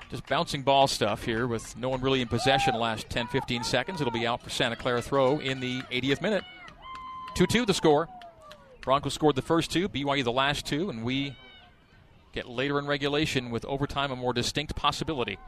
just 0.09 0.26
bouncing 0.26 0.62
ball 0.62 0.86
stuff 0.86 1.24
here 1.24 1.47
with 1.47 1.76
no 1.76 1.90
one 1.90 2.01
really 2.01 2.22
in 2.22 2.28
possession 2.28 2.74
last 2.76 3.11
10 3.11 3.26
15 3.26 3.62
seconds. 3.62 4.01
It'll 4.01 4.11
be 4.11 4.26
out 4.26 4.42
for 4.42 4.49
Santa 4.49 4.76
Clara 4.76 5.03
throw 5.03 5.38
in 5.38 5.61
the 5.61 5.82
80th 5.92 6.22
minute. 6.22 6.45
2 7.34 7.47
2 7.47 7.66
the 7.66 7.74
score. 7.74 8.09
Broncos 8.80 9.12
scored 9.12 9.36
the 9.36 9.42
first 9.42 9.70
two, 9.70 9.86
BYU 9.90 10.24
the 10.24 10.32
last 10.32 10.64
two, 10.64 10.88
and 10.88 11.05
we 11.05 11.36
get 12.35 12.49
later 12.49 12.78
in 12.78 12.87
regulation 12.87 13.51
with 13.51 13.64
overtime 13.64 14.11
a 14.11 14.16
more 14.16 14.32
distinct 14.32 14.74
possibility. 14.74 15.39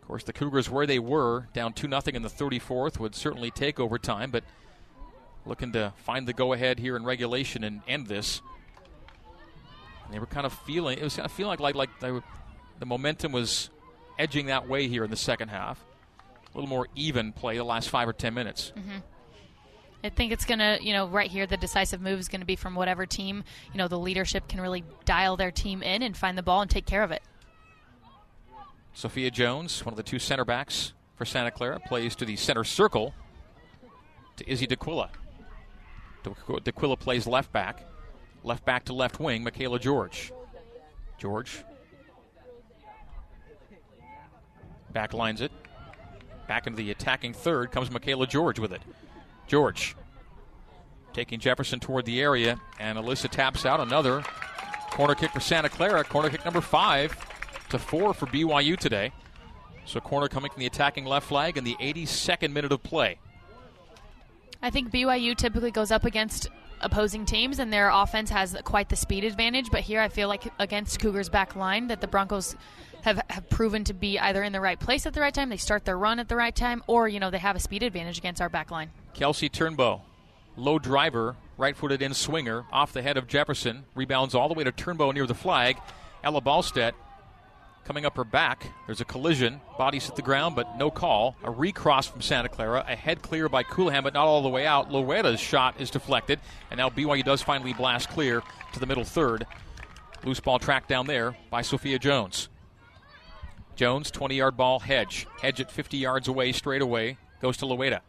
Of 0.00 0.08
course, 0.08 0.24
the 0.24 0.32
Cougars, 0.32 0.70
where 0.70 0.86
they 0.86 0.98
were, 0.98 1.48
down 1.52 1.72
2 1.72 1.88
0 1.88 2.00
in 2.06 2.22
the 2.22 2.28
34th, 2.28 2.98
would 2.98 3.14
certainly 3.14 3.50
take 3.50 3.80
overtime, 3.80 4.30
but 4.30 4.44
looking 5.44 5.72
to 5.72 5.92
find 5.96 6.28
the 6.28 6.32
go 6.32 6.52
ahead 6.52 6.78
here 6.78 6.96
in 6.96 7.04
regulation 7.04 7.64
and 7.64 7.82
end 7.88 8.06
this. 8.06 8.40
They 10.10 10.18
were 10.18 10.26
kind 10.26 10.46
of 10.46 10.52
feeling 10.52 10.98
it 10.98 11.02
was 11.02 11.16
kind 11.16 11.26
of 11.26 11.32
feeling 11.32 11.58
like 11.58 11.74
like, 11.74 12.00
like 12.00 12.12
were, 12.12 12.22
the 12.78 12.86
momentum 12.86 13.32
was 13.32 13.70
edging 14.18 14.46
that 14.46 14.68
way 14.68 14.86
here 14.88 15.04
in 15.04 15.10
the 15.10 15.16
second 15.16 15.48
half. 15.48 15.82
A 16.52 16.56
little 16.56 16.68
more 16.68 16.86
even 16.94 17.32
play 17.32 17.56
the 17.56 17.64
last 17.64 17.88
five 17.88 18.08
or 18.08 18.12
ten 18.12 18.34
minutes. 18.34 18.72
Mm-hmm. 18.76 18.98
I 20.04 20.10
think 20.10 20.32
it's 20.32 20.44
going 20.44 20.58
to, 20.58 20.78
you 20.82 20.92
know, 20.92 21.08
right 21.08 21.30
here, 21.30 21.46
the 21.46 21.56
decisive 21.56 22.02
move 22.02 22.20
is 22.20 22.28
going 22.28 22.42
to 22.42 22.46
be 22.46 22.56
from 22.56 22.74
whatever 22.74 23.06
team, 23.06 23.42
you 23.72 23.78
know, 23.78 23.88
the 23.88 23.98
leadership 23.98 24.46
can 24.48 24.60
really 24.60 24.84
dial 25.06 25.38
their 25.38 25.50
team 25.50 25.82
in 25.82 26.02
and 26.02 26.14
find 26.14 26.36
the 26.36 26.42
ball 26.42 26.60
and 26.60 26.70
take 26.70 26.84
care 26.84 27.02
of 27.02 27.10
it. 27.10 27.22
Sophia 28.92 29.30
Jones, 29.30 29.82
one 29.84 29.94
of 29.94 29.96
the 29.96 30.02
two 30.02 30.18
center 30.18 30.44
backs 30.44 30.92
for 31.16 31.24
Santa 31.24 31.50
Clara, 31.50 31.80
plays 31.80 32.14
to 32.16 32.26
the 32.26 32.36
center 32.36 32.64
circle 32.64 33.14
to 34.36 34.48
Izzy 34.48 34.66
D'Aquila. 34.66 35.08
D'Aquila 36.62 36.96
plays 36.98 37.26
left 37.26 37.50
back. 37.50 37.86
Left 38.42 38.64
back 38.66 38.84
to 38.84 38.92
left 38.92 39.18
wing, 39.18 39.42
Michaela 39.42 39.78
George. 39.78 40.32
George 41.16 41.64
backlines 44.94 45.40
it. 45.40 45.50
Back 46.46 46.66
into 46.66 46.76
the 46.76 46.90
attacking 46.90 47.32
third 47.32 47.72
comes 47.72 47.90
Michaela 47.90 48.26
George 48.26 48.58
with 48.58 48.72
it. 48.72 48.82
George 49.46 49.96
taking 51.14 51.38
Jefferson 51.38 51.80
toward 51.80 52.04
the 52.04 52.20
area, 52.20 52.60
and 52.78 52.98
Alyssa 52.98 53.30
taps 53.30 53.64
out 53.64 53.80
another 53.80 54.22
corner 54.90 55.14
kick 55.14 55.30
for 55.30 55.40
Santa 55.40 55.68
Clara. 55.68 56.04
Corner 56.04 56.28
kick 56.28 56.44
number 56.44 56.60
five 56.60 57.16
to 57.70 57.78
four 57.78 58.12
for 58.12 58.26
BYU 58.26 58.76
today. 58.76 59.12
So 59.86 60.00
corner 60.00 60.28
coming 60.28 60.50
from 60.50 60.60
the 60.60 60.66
attacking 60.66 61.04
left 61.04 61.28
flag 61.28 61.56
in 61.56 61.64
the 61.64 61.76
82nd 61.80 62.52
minute 62.52 62.72
of 62.72 62.82
play. 62.82 63.18
I 64.62 64.70
think 64.70 64.90
BYU 64.90 65.36
typically 65.36 65.70
goes 65.70 65.90
up 65.90 66.04
against 66.04 66.48
opposing 66.80 67.24
teams 67.26 67.58
and 67.58 67.72
their 67.72 67.90
offense 67.90 68.30
has 68.30 68.56
quite 68.64 68.88
the 68.88 68.96
speed 68.96 69.24
advantage, 69.24 69.70
but 69.70 69.80
here 69.80 70.00
I 70.00 70.08
feel 70.08 70.28
like 70.28 70.44
against 70.58 71.00
Cougars 71.00 71.28
back 71.28 71.54
line 71.54 71.88
that 71.88 72.00
the 72.00 72.06
Broncos 72.06 72.56
have, 73.02 73.20
have 73.28 73.48
proven 73.50 73.84
to 73.84 73.94
be 73.94 74.18
either 74.18 74.42
in 74.42 74.52
the 74.52 74.60
right 74.60 74.80
place 74.80 75.06
at 75.06 75.12
the 75.12 75.20
right 75.20 75.34
time, 75.34 75.50
they 75.50 75.58
start 75.58 75.84
their 75.84 75.98
run 75.98 76.18
at 76.18 76.28
the 76.28 76.36
right 76.36 76.54
time, 76.54 76.82
or, 76.86 77.08
you 77.08 77.20
know, 77.20 77.30
they 77.30 77.38
have 77.38 77.56
a 77.56 77.60
speed 77.60 77.82
advantage 77.82 78.16
against 78.16 78.40
our 78.40 78.48
back 78.48 78.70
line. 78.70 78.90
Kelsey 79.14 79.48
Turnbow, 79.48 80.00
low 80.56 80.78
driver, 80.78 81.36
right 81.56 81.76
footed 81.76 82.02
in 82.02 82.12
swinger, 82.14 82.64
off 82.72 82.92
the 82.92 83.00
head 83.00 83.16
of 83.16 83.28
Jefferson, 83.28 83.84
rebounds 83.94 84.34
all 84.34 84.48
the 84.48 84.54
way 84.54 84.64
to 84.64 84.72
Turnbow 84.72 85.14
near 85.14 85.26
the 85.26 85.34
flag. 85.34 85.78
Ella 86.24 86.40
Ballstedt 86.40 86.92
coming 87.84 88.04
up 88.04 88.16
her 88.16 88.24
back. 88.24 88.66
There's 88.86 89.00
a 89.00 89.04
collision. 89.04 89.60
Bodies 89.78 90.06
hit 90.06 90.16
the 90.16 90.22
ground, 90.22 90.56
but 90.56 90.76
no 90.78 90.90
call. 90.90 91.36
A 91.44 91.50
recross 91.50 92.08
from 92.08 92.22
Santa 92.22 92.48
Clara. 92.48 92.84
A 92.88 92.96
head 92.96 93.22
clear 93.22 93.48
by 93.48 93.62
Colohan, 93.62 94.02
but 94.02 94.14
not 94.14 94.26
all 94.26 94.42
the 94.42 94.48
way 94.48 94.66
out. 94.66 94.90
Loretta's 94.90 95.38
shot 95.38 95.80
is 95.80 95.90
deflected, 95.90 96.40
and 96.70 96.78
now 96.78 96.88
BYU 96.90 97.22
does 97.22 97.42
finally 97.42 97.72
blast 97.72 98.08
clear 98.08 98.42
to 98.72 98.80
the 98.80 98.86
middle 98.86 99.04
third. 99.04 99.46
Loose 100.24 100.40
ball 100.40 100.58
tracked 100.58 100.88
down 100.88 101.06
there 101.06 101.36
by 101.50 101.62
Sophia 101.62 101.98
Jones. 101.98 102.48
Jones, 103.76 104.10
20 104.10 104.34
yard 104.34 104.56
ball, 104.56 104.80
hedge. 104.80 105.26
Hedge 105.40 105.60
at 105.60 105.70
50 105.70 105.98
yards 105.98 106.26
away, 106.26 106.52
straight 106.52 106.82
away. 106.82 107.18
Goes 107.40 107.58
to 107.58 107.66
Loeta. 107.66 108.00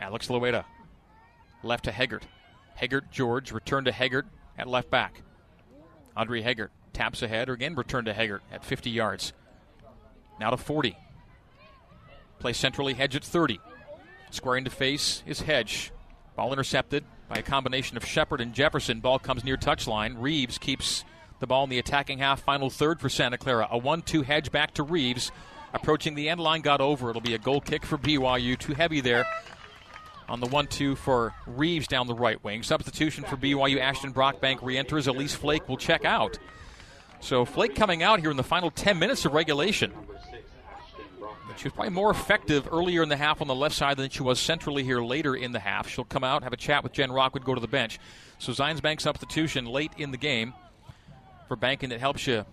Alex 0.00 0.28
Loeta. 0.28 0.64
Left 1.62 1.84
to 1.84 1.92
Heggert. 1.92 2.26
Heggert, 2.74 3.10
George, 3.10 3.52
return 3.52 3.84
to 3.84 3.92
Heggert 3.92 4.26
at 4.56 4.66
left 4.66 4.90
back. 4.90 5.22
Andre 6.16 6.40
Heggert 6.40 6.70
taps 6.92 7.22
ahead, 7.22 7.48
or 7.48 7.52
again 7.52 7.74
return 7.74 8.06
to 8.06 8.14
Heggert 8.14 8.42
at 8.50 8.64
50 8.64 8.90
yards. 8.90 9.32
Now 10.38 10.50
to 10.50 10.56
40. 10.56 10.96
Play 12.38 12.52
centrally, 12.54 12.94
Hedge 12.94 13.16
at 13.16 13.24
30. 13.24 13.60
Squaring 14.30 14.64
to 14.64 14.70
face 14.70 15.22
is 15.26 15.42
Hedge. 15.42 15.92
Ball 16.36 16.52
intercepted 16.52 17.04
by 17.28 17.36
a 17.36 17.42
combination 17.42 17.96
of 17.96 18.04
Shepard 18.04 18.40
and 18.40 18.54
Jefferson. 18.54 19.00
Ball 19.00 19.18
comes 19.18 19.44
near 19.44 19.58
touchline. 19.58 20.14
Reeves 20.18 20.56
keeps 20.56 21.04
the 21.40 21.46
ball 21.46 21.64
in 21.64 21.70
the 21.70 21.78
attacking 21.78 22.18
half, 22.18 22.42
final 22.42 22.70
third 22.70 23.00
for 23.00 23.08
Santa 23.08 23.36
Clara. 23.36 23.68
A 23.70 23.76
1 23.76 24.02
2 24.02 24.22
hedge 24.22 24.50
back 24.50 24.72
to 24.74 24.82
Reeves. 24.82 25.30
Approaching 25.72 26.14
the 26.14 26.28
end 26.28 26.40
line, 26.40 26.62
got 26.62 26.80
over. 26.80 27.10
It'll 27.10 27.20
be 27.20 27.34
a 27.34 27.38
goal 27.38 27.60
kick 27.60 27.84
for 27.84 27.98
BYU. 27.98 28.58
Too 28.58 28.74
heavy 28.74 29.00
there 29.00 29.24
on 30.30 30.40
the 30.40 30.46
1 30.46 30.68
2 30.68 30.94
for 30.94 31.34
Reeves 31.46 31.88
down 31.88 32.06
the 32.06 32.14
right 32.14 32.42
wing. 32.42 32.62
Substitution 32.62 33.24
for 33.24 33.36
BYU. 33.36 33.80
Ashton 33.80 34.14
Brockbank 34.14 34.62
re 34.62 34.78
enters. 34.78 35.08
Elise 35.08 35.34
Flake 35.34 35.68
will 35.68 35.76
check 35.76 36.04
out. 36.04 36.38
So 37.18 37.44
Flake 37.44 37.74
coming 37.74 38.02
out 38.02 38.20
here 38.20 38.30
in 38.30 38.36
the 38.36 38.44
final 38.44 38.70
10 38.70 38.98
minutes 38.98 39.24
of 39.24 39.34
regulation. 39.34 39.92
She 41.56 41.64
was 41.64 41.74
probably 41.74 41.90
more 41.90 42.10
effective 42.10 42.68
earlier 42.72 43.02
in 43.02 43.10
the 43.10 43.16
half 43.16 43.42
on 43.42 43.48
the 43.48 43.54
left 43.54 43.74
side 43.74 43.98
than 43.98 44.08
she 44.08 44.22
was 44.22 44.40
centrally 44.40 44.82
here 44.82 45.02
later 45.02 45.34
in 45.34 45.52
the 45.52 45.58
half. 45.58 45.88
She'll 45.88 46.04
come 46.04 46.24
out, 46.24 46.42
have 46.42 46.54
a 46.54 46.56
chat 46.56 46.82
with 46.82 46.92
Jen 46.92 47.12
Rockwood, 47.12 47.44
go 47.44 47.54
to 47.54 47.60
the 47.60 47.68
bench. 47.68 47.98
So 48.38 48.52
Zions 48.52 48.80
Bank 48.80 49.00
substitution 49.00 49.66
late 49.66 49.92
in 49.98 50.10
the 50.10 50.16
game 50.16 50.54
for 51.48 51.56
banking 51.56 51.90
that 51.90 52.00
helps 52.00 52.26
you 52.26 52.46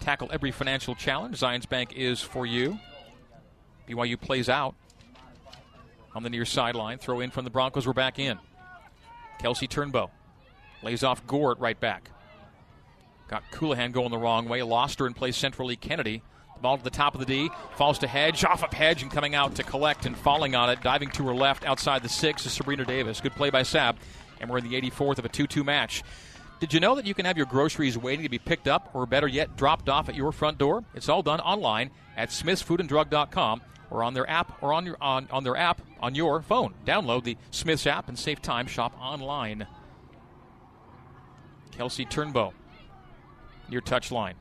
tackle 0.00 0.30
every 0.32 0.52
financial 0.52 0.94
challenge. 0.94 1.38
Zions 1.38 1.68
Bank 1.68 1.92
is 1.94 2.22
for 2.22 2.46
you. 2.46 2.78
BYU 3.86 4.18
plays 4.18 4.48
out 4.48 4.74
on 6.14 6.22
the 6.22 6.30
near 6.30 6.44
sideline. 6.44 6.98
Throw 6.98 7.20
in 7.20 7.30
from 7.30 7.44
the 7.44 7.50
Broncos. 7.50 7.86
We're 7.86 7.92
back 7.92 8.18
in. 8.18 8.38
Kelsey 9.38 9.66
Turnbow 9.66 10.10
lays 10.82 11.02
off 11.02 11.26
Gort 11.26 11.58
right 11.58 11.78
back. 11.78 12.10
Got 13.28 13.42
Colohan 13.50 13.92
going 13.92 14.10
the 14.10 14.18
wrong 14.18 14.48
way. 14.48 14.62
Lost 14.62 14.98
her 14.98 15.06
and 15.06 15.16
plays 15.16 15.36
centrally 15.36 15.76
Kennedy. 15.76 16.22
The 16.54 16.60
ball 16.60 16.78
to 16.78 16.84
the 16.84 16.90
top 16.90 17.14
of 17.14 17.20
the 17.20 17.26
D. 17.26 17.50
Falls 17.76 17.98
to 18.00 18.06
Hedge. 18.06 18.44
Off 18.44 18.62
of 18.62 18.72
Hedge 18.72 19.02
and 19.02 19.10
coming 19.10 19.34
out 19.34 19.56
to 19.56 19.62
collect 19.62 20.06
and 20.06 20.16
falling 20.16 20.54
on 20.54 20.70
it. 20.70 20.82
Diving 20.82 21.10
to 21.12 21.26
her 21.26 21.34
left 21.34 21.64
outside 21.64 22.02
the 22.02 22.08
six 22.08 22.46
is 22.46 22.52
Sabrina 22.52 22.84
Davis. 22.84 23.20
Good 23.20 23.34
play 23.34 23.50
by 23.50 23.62
Sab. 23.62 23.96
And 24.40 24.50
we're 24.50 24.58
in 24.58 24.68
the 24.68 24.80
84th 24.80 25.18
of 25.18 25.24
a 25.24 25.28
2 25.28 25.46
2 25.46 25.64
match. 25.64 26.02
Did 26.60 26.72
you 26.72 26.80
know 26.80 26.94
that 26.94 27.06
you 27.06 27.14
can 27.14 27.26
have 27.26 27.36
your 27.36 27.46
groceries 27.46 27.98
waiting 27.98 28.22
to 28.22 28.28
be 28.28 28.38
picked 28.38 28.68
up 28.68 28.90
or 28.94 29.06
better 29.06 29.26
yet, 29.26 29.56
dropped 29.56 29.88
off 29.88 30.08
at 30.08 30.14
your 30.14 30.32
front 30.32 30.58
door? 30.58 30.84
It's 30.94 31.08
all 31.08 31.22
done 31.22 31.40
online 31.40 31.90
at 32.16 32.28
smithsfoodanddrug.com 32.28 33.60
or 33.94 34.02
on 34.02 34.12
their 34.12 34.28
app 34.28 34.60
or 34.60 34.72
on 34.72 34.84
your 34.84 34.96
on, 35.00 35.28
on 35.30 35.44
their 35.44 35.56
app 35.56 35.80
on 36.00 36.14
your 36.14 36.42
phone. 36.42 36.74
Download 36.84 37.22
the 37.22 37.38
Smiths 37.50 37.86
app 37.86 38.08
and 38.08 38.18
save 38.18 38.42
time. 38.42 38.66
Shop 38.66 38.92
online. 39.00 39.66
Kelsey 41.70 42.04
Turnbow 42.04 42.52
near 43.70 43.80
touchline. 43.80 44.34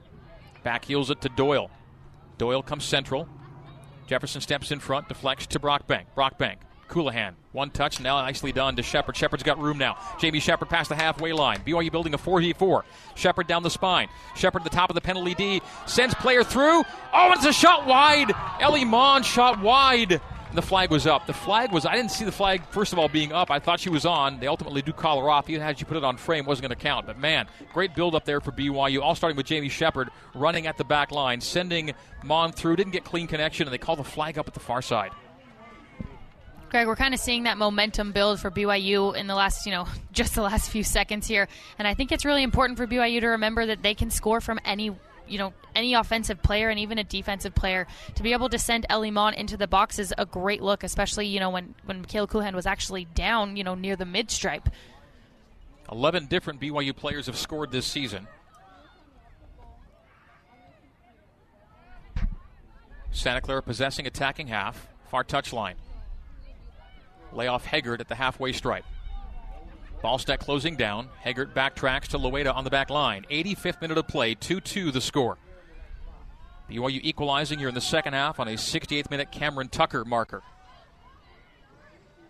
Back 0.63 0.85
heels 0.85 1.09
it 1.09 1.21
to 1.21 1.29
Doyle. 1.29 1.69
Doyle 2.37 2.63
comes 2.63 2.83
central. 2.83 3.29
Jefferson 4.07 4.41
steps 4.41 4.71
in 4.71 4.79
front, 4.79 5.07
deflects 5.07 5.47
to 5.47 5.59
Brockbank. 5.59 6.05
Brockbank 6.17 6.57
Colohan. 6.93 7.33
One 7.51 7.71
touch, 7.71 7.99
now 7.99 8.21
nicely 8.21 8.51
done 8.51 8.75
to 8.75 8.83
Shepard. 8.83 9.17
Shepard's 9.17 9.43
got 9.43 9.59
room 9.59 9.77
now. 9.77 9.97
Jamie 10.19 10.39
Shepard 10.39 10.69
past 10.69 10.89
the 10.89 10.95
halfway 10.95 11.33
line. 11.33 11.59
BYU 11.65 11.91
building 11.91 12.13
a 12.13 12.17
4v4. 12.17 12.83
Shepard 13.15 13.47
down 13.47 13.63
the 13.63 13.69
spine. 13.69 14.09
Shepard 14.35 14.61
at 14.61 14.71
the 14.71 14.75
top 14.75 14.89
of 14.89 14.93
the 14.95 15.01
penalty 15.01 15.33
D. 15.33 15.61
Sends 15.87 16.13
player 16.15 16.43
through. 16.43 16.83
Oh, 17.13 17.31
it's 17.33 17.45
a 17.45 17.53
shot 17.53 17.87
wide. 17.87 18.31
Ellie 18.59 18.85
Mon 18.85 19.23
shot 19.23 19.59
wide. 19.59 20.21
And 20.53 20.57
the 20.59 20.61
flag 20.61 20.91
was 20.91 21.07
up. 21.07 21.25
The 21.25 21.33
flag 21.33 21.71
was, 21.71 21.83
I 21.83 21.95
didn't 21.95 22.11
see 22.11 22.25
the 22.25 22.31
flag, 22.31 22.61
first 22.69 22.93
of 22.93 22.99
all, 22.99 23.09
being 23.09 23.31
up. 23.31 23.49
I 23.49 23.57
thought 23.57 23.79
she 23.79 23.89
was 23.89 24.05
on. 24.05 24.39
They 24.39 24.45
ultimately 24.45 24.83
do 24.83 24.93
call 24.93 25.19
her 25.19 25.27
off. 25.27 25.49
Even 25.49 25.63
had 25.63 25.79
you 25.79 25.87
put 25.87 25.97
it 25.97 26.03
on 26.03 26.15
frame, 26.15 26.45
wasn't 26.45 26.67
going 26.67 26.77
to 26.77 26.83
count. 26.83 27.07
But 27.07 27.17
man, 27.17 27.47
great 27.73 27.95
build 27.95 28.13
up 28.13 28.23
there 28.23 28.39
for 28.39 28.51
BYU. 28.51 29.01
All 29.01 29.15
starting 29.15 29.35
with 29.35 29.47
Jamie 29.47 29.69
Shepard 29.69 30.09
running 30.35 30.67
at 30.67 30.77
the 30.77 30.83
back 30.83 31.11
line, 31.11 31.41
sending 31.41 31.95
Mon 32.23 32.51
through. 32.51 32.75
Didn't 32.75 32.93
get 32.93 33.03
clean 33.03 33.25
connection, 33.25 33.65
and 33.65 33.73
they 33.73 33.79
call 33.79 33.95
the 33.95 34.03
flag 34.03 34.37
up 34.37 34.47
at 34.47 34.53
the 34.53 34.59
far 34.59 34.83
side. 34.83 35.09
Greg, 36.73 36.87
we're 36.87 36.95
kind 36.95 37.13
of 37.13 37.19
seeing 37.19 37.43
that 37.43 37.59
momentum 37.59 38.13
build 38.13 38.39
for 38.39 38.49
BYU 38.49 39.15
in 39.15 39.27
the 39.27 39.35
last, 39.35 39.67
you 39.67 39.71
know, 39.71 39.87
just 40.11 40.33
the 40.33 40.41
last 40.41 40.71
few 40.71 40.83
seconds 40.83 41.27
here. 41.27 41.47
And 41.77 41.87
I 41.87 41.93
think 41.93 42.11
it's 42.11 42.25
really 42.25 42.41
important 42.41 42.79
for 42.79 42.87
BYU 42.87 43.19
to 43.19 43.27
remember 43.27 43.67
that 43.67 43.83
they 43.83 43.93
can 43.93 44.09
score 44.09 44.41
from 44.41 44.59
any 44.65 44.91
you 45.27 45.37
know 45.37 45.53
any 45.75 45.93
offensive 45.93 46.41
player 46.41 46.69
and 46.69 46.79
even 46.79 46.97
a 46.97 47.03
defensive 47.03 47.53
player 47.53 47.85
to 48.15 48.23
be 48.23 48.33
able 48.33 48.49
to 48.49 48.57
send 48.57 48.87
Ellie 48.89 49.11
Mon 49.11 49.35
into 49.35 49.55
the 49.55 49.67
box 49.67 49.99
is 49.99 50.15
a 50.17 50.25
great 50.25 50.63
look, 50.63 50.83
especially 50.83 51.27
you 51.27 51.39
know 51.39 51.51
when 51.51 51.75
when 51.85 52.01
Michaela 52.01 52.27
Colohan 52.27 52.55
was 52.55 52.65
actually 52.65 53.05
down, 53.05 53.55
you 53.55 53.63
know, 53.63 53.75
near 53.75 53.95
the 53.95 54.05
mid 54.05 54.31
stripe. 54.31 54.67
Eleven 55.91 56.25
different 56.25 56.59
BYU 56.59 56.95
players 56.95 57.27
have 57.27 57.37
scored 57.37 57.71
this 57.71 57.85
season. 57.85 58.27
Santa 63.11 63.41
Clara 63.41 63.61
possessing 63.61 64.07
attacking 64.07 64.47
half, 64.47 64.87
far 65.07 65.23
touchline. 65.23 65.75
Lay 65.75 65.92
off 67.47 67.65
Heggert 67.65 67.99
at 67.99 68.07
the 68.07 68.15
halfway 68.15 68.51
stripe. 68.51 68.85
Ballstedt 70.03 70.39
closing 70.39 70.75
down. 70.75 71.09
Heggert 71.23 71.53
backtracks 71.53 72.07
to 72.09 72.19
Loeta 72.19 72.53
on 72.53 72.63
the 72.63 72.69
back 72.69 72.89
line. 72.89 73.25
85th 73.31 73.81
minute 73.81 73.97
of 73.97 74.07
play, 74.07 74.35
2 74.35 74.59
2 74.59 74.91
the 74.91 75.01
score. 75.01 75.37
BYU 76.69 76.99
equalizing 77.03 77.59
here 77.59 77.69
in 77.69 77.75
the 77.75 77.81
second 77.81 78.13
half 78.13 78.39
on 78.39 78.47
a 78.47 78.53
68th 78.53 79.09
minute 79.09 79.31
Cameron 79.31 79.69
Tucker 79.69 80.03
marker. 80.03 80.41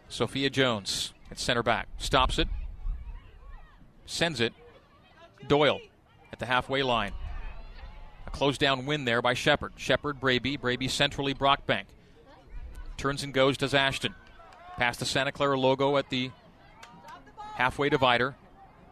Sophia 0.07 0.49
Jones 0.49 1.13
at 1.31 1.39
center 1.39 1.63
back. 1.63 1.87
Stops 1.97 2.37
it. 2.37 2.47
Sends 4.05 4.39
it. 4.39 4.53
Doyle 5.47 5.79
at 6.31 6.39
the 6.39 6.45
halfway 6.45 6.83
line. 6.83 7.13
A 8.27 8.29
close 8.29 8.57
down 8.57 8.85
win 8.85 9.05
there 9.05 9.21
by 9.21 9.33
Shepard. 9.33 9.73
Shepard, 9.77 10.19
Braby. 10.19 10.57
Braby 10.57 10.87
centrally 10.87 11.33
Brockbank. 11.33 11.85
Turns 12.97 13.23
and 13.23 13.33
goes, 13.33 13.57
does 13.57 13.73
Ashton. 13.73 14.13
Past 14.77 14.99
the 14.99 15.05
Santa 15.05 15.31
Clara 15.31 15.59
logo 15.59 15.97
at 15.97 16.09
the 16.09 16.31
halfway 17.55 17.89
divider. 17.89 18.35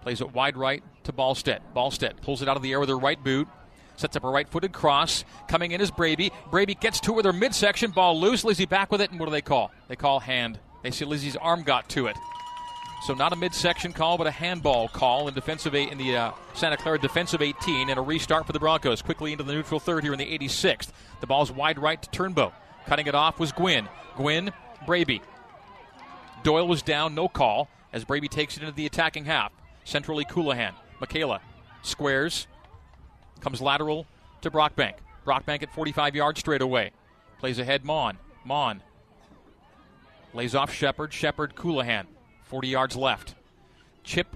Plays 0.01 0.21
it 0.21 0.33
wide 0.33 0.57
right 0.57 0.83
to 1.03 1.13
Ballstedt. 1.13 1.59
Ballstedt 1.75 2.21
pulls 2.21 2.41
it 2.41 2.47
out 2.49 2.57
of 2.57 2.63
the 2.63 2.71
air 2.71 2.79
with 2.79 2.89
her 2.89 2.97
right 2.97 3.21
boot. 3.23 3.47
Sets 3.97 4.15
up 4.15 4.23
a 4.23 4.29
right 4.29 4.49
footed 4.49 4.71
cross. 4.73 5.23
Coming 5.47 5.71
in 5.71 5.81
is 5.81 5.91
Braby. 5.91 6.31
Braby 6.49 6.75
gets 6.75 6.99
to 7.01 7.11
it 7.11 7.15
with 7.17 7.25
her 7.25 7.33
midsection. 7.33 7.91
Ball 7.91 8.19
loose. 8.19 8.43
Lizzie 8.43 8.65
back 8.65 8.91
with 8.91 9.01
it. 9.01 9.11
And 9.11 9.19
what 9.19 9.27
do 9.27 9.31
they 9.31 9.41
call? 9.41 9.71
They 9.87 9.95
call 9.95 10.19
hand. 10.19 10.59
They 10.81 10.91
see 10.91 11.05
Lizzie's 11.05 11.35
arm 11.35 11.63
got 11.63 11.87
to 11.89 12.07
it. 12.07 12.17
So 13.03 13.15
not 13.15 13.33
a 13.33 13.35
midsection 13.35 13.93
call, 13.93 14.17
but 14.17 14.27
a 14.27 14.31
handball 14.31 14.87
call 14.87 15.27
in 15.27 15.33
defensive 15.33 15.73
eight 15.73 15.91
in 15.91 15.97
the 15.97 16.15
uh, 16.15 16.31
Santa 16.53 16.77
Clara 16.77 16.99
defensive 16.99 17.41
18, 17.41 17.89
and 17.89 17.97
a 17.97 18.01
restart 18.01 18.45
for 18.45 18.53
the 18.53 18.59
Broncos. 18.59 19.01
Quickly 19.01 19.31
into 19.31 19.43
the 19.43 19.53
neutral 19.53 19.79
third 19.79 20.03
here 20.03 20.13
in 20.13 20.19
the 20.19 20.37
86th. 20.37 20.89
The 21.19 21.27
ball's 21.27 21.51
wide 21.51 21.79
right 21.79 21.99
to 21.99 22.09
Turnbow. 22.09 22.51
Cutting 22.85 23.07
it 23.07 23.15
off 23.15 23.39
was 23.39 23.51
Gwynn. 23.51 23.87
Gwynn, 24.17 24.51
Braby. 24.85 25.21
Doyle 26.43 26.67
was 26.67 26.81
down, 26.81 27.15
no 27.15 27.27
call, 27.27 27.69
as 27.93 28.05
Braby 28.05 28.27
takes 28.27 28.57
it 28.57 28.63
into 28.63 28.75
the 28.75 28.85
attacking 28.85 29.25
half. 29.25 29.51
Centrally, 29.83 30.25
Colohan. 30.25 30.73
Michaela 30.99 31.41
squares, 31.81 32.47
comes 33.39 33.61
lateral 33.61 34.05
to 34.41 34.51
Brockbank. 34.51 34.95
Brockbank 35.25 35.63
at 35.63 35.73
45 35.73 36.15
yards 36.15 36.39
straight 36.39 36.61
away. 36.61 36.91
Plays 37.39 37.59
ahead, 37.59 37.83
Mon. 37.83 38.17
Mon 38.45 38.81
lays 40.33 40.55
off 40.55 40.73
Shepard. 40.73 41.13
Shepard, 41.13 41.55
Colohan. 41.55 42.05
40 42.43 42.67
yards 42.67 42.95
left. 42.95 43.35
Chip 44.03 44.35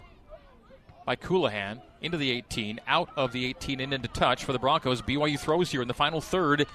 by 1.05 1.15
Colohan 1.15 1.81
into 2.01 2.17
the 2.17 2.31
18, 2.31 2.79
out 2.87 3.09
of 3.15 3.31
the 3.31 3.45
18 3.45 3.79
and 3.79 3.93
into 3.93 4.07
touch 4.07 4.43
for 4.43 4.53
the 4.53 4.59
Broncos. 4.59 5.01
BYU 5.01 5.39
throws 5.39 5.71
here 5.71 5.81
in 5.81 5.87
the 5.87 5.93
final 5.93 6.21
third. 6.21 6.67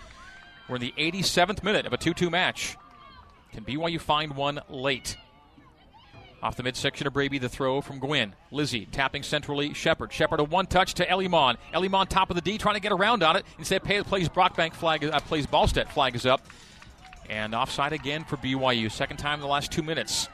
We're 0.68 0.76
in 0.76 0.82
the 0.82 0.94
87th 0.96 1.62
minute 1.62 1.86
of 1.86 1.92
a 1.92 1.96
2 1.96 2.14
2 2.14 2.30
match. 2.30 2.76
Can 3.52 3.64
BYU 3.64 4.00
find 4.00 4.36
one 4.36 4.60
late? 4.68 5.16
Off 6.42 6.56
the 6.56 6.62
midsection 6.62 7.06
of 7.06 7.12
Braby, 7.12 7.38
the 7.38 7.50
throw 7.50 7.82
from 7.82 7.98
Gwynn. 7.98 8.34
Lizzie 8.50 8.86
tapping 8.86 9.22
centrally. 9.22 9.74
Shepard. 9.74 10.10
Shepard 10.10 10.40
a 10.40 10.44
one 10.44 10.66
touch 10.66 10.94
to 10.94 11.08
Ellie 11.08 11.28
Mon. 11.28 11.58
Elimon 11.74 12.08
top 12.08 12.30
of 12.30 12.36
the 12.36 12.40
D, 12.40 12.56
trying 12.56 12.76
to 12.76 12.80
get 12.80 12.92
around 12.92 13.22
on 13.22 13.36
it. 13.36 13.44
Instead, 13.58 13.84
plays 13.84 14.28
Brockbank 14.28 14.72
flag, 14.72 15.04
uh, 15.04 15.20
plays 15.20 15.46
Ballstedt 15.46 15.88
flag 15.90 16.14
is 16.14 16.24
up. 16.24 16.46
And 17.28 17.54
offside 17.54 17.92
again 17.92 18.24
for 18.24 18.38
BYU. 18.38 18.90
Second 18.90 19.18
time 19.18 19.34
in 19.34 19.40
the 19.40 19.46
last 19.46 19.70
two 19.70 19.82
minutes. 19.82 20.28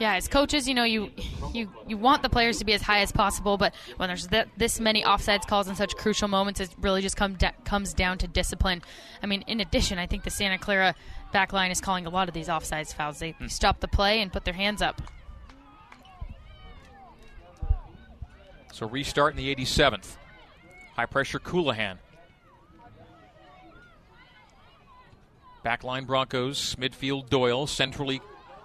Yeah, 0.00 0.14
as 0.14 0.28
coaches, 0.28 0.68
you 0.68 0.74
know 0.74 0.84
you 0.84 1.10
you 1.52 1.70
you 1.86 1.96
want 1.96 2.22
the 2.22 2.28
players 2.28 2.58
to 2.58 2.64
be 2.64 2.72
as 2.72 2.82
high 2.82 3.00
as 3.00 3.12
possible, 3.12 3.56
but 3.56 3.74
when 3.96 4.08
there's 4.08 4.26
th- 4.26 4.46
this 4.56 4.78
many 4.78 5.02
offsides 5.02 5.46
calls 5.46 5.68
in 5.68 5.74
such 5.74 5.96
crucial 5.96 6.28
moments, 6.28 6.60
it 6.60 6.74
really 6.80 7.02
just 7.02 7.16
come 7.16 7.34
da- 7.34 7.52
comes 7.64 7.94
down 7.94 8.18
to 8.18 8.28
discipline. 8.28 8.82
I 9.22 9.26
mean, 9.26 9.42
in 9.46 9.60
addition, 9.60 9.98
I 9.98 10.06
think 10.06 10.24
the 10.24 10.30
Santa 10.30 10.58
Clara 10.58 10.94
back 11.32 11.52
line 11.52 11.70
is 11.70 11.80
calling 11.80 12.06
a 12.06 12.10
lot 12.10 12.28
of 12.28 12.34
these 12.34 12.48
offsides 12.48 12.94
fouls. 12.94 13.18
They 13.18 13.32
mm. 13.32 13.50
stop 13.50 13.80
the 13.80 13.88
play 13.88 14.20
and 14.20 14.32
put 14.32 14.44
their 14.44 14.54
hands 14.54 14.82
up. 14.82 15.00
So 18.72 18.86
restart 18.86 19.32
in 19.32 19.38
the 19.38 19.54
87th. 19.54 20.16
High 20.96 21.06
pressure 21.06 21.38
Colohan. 21.38 21.96
Backline 25.64 26.06
Broncos, 26.06 26.76
midfield 26.76 27.28
Doyle, 27.28 27.66
centrally 27.66 28.20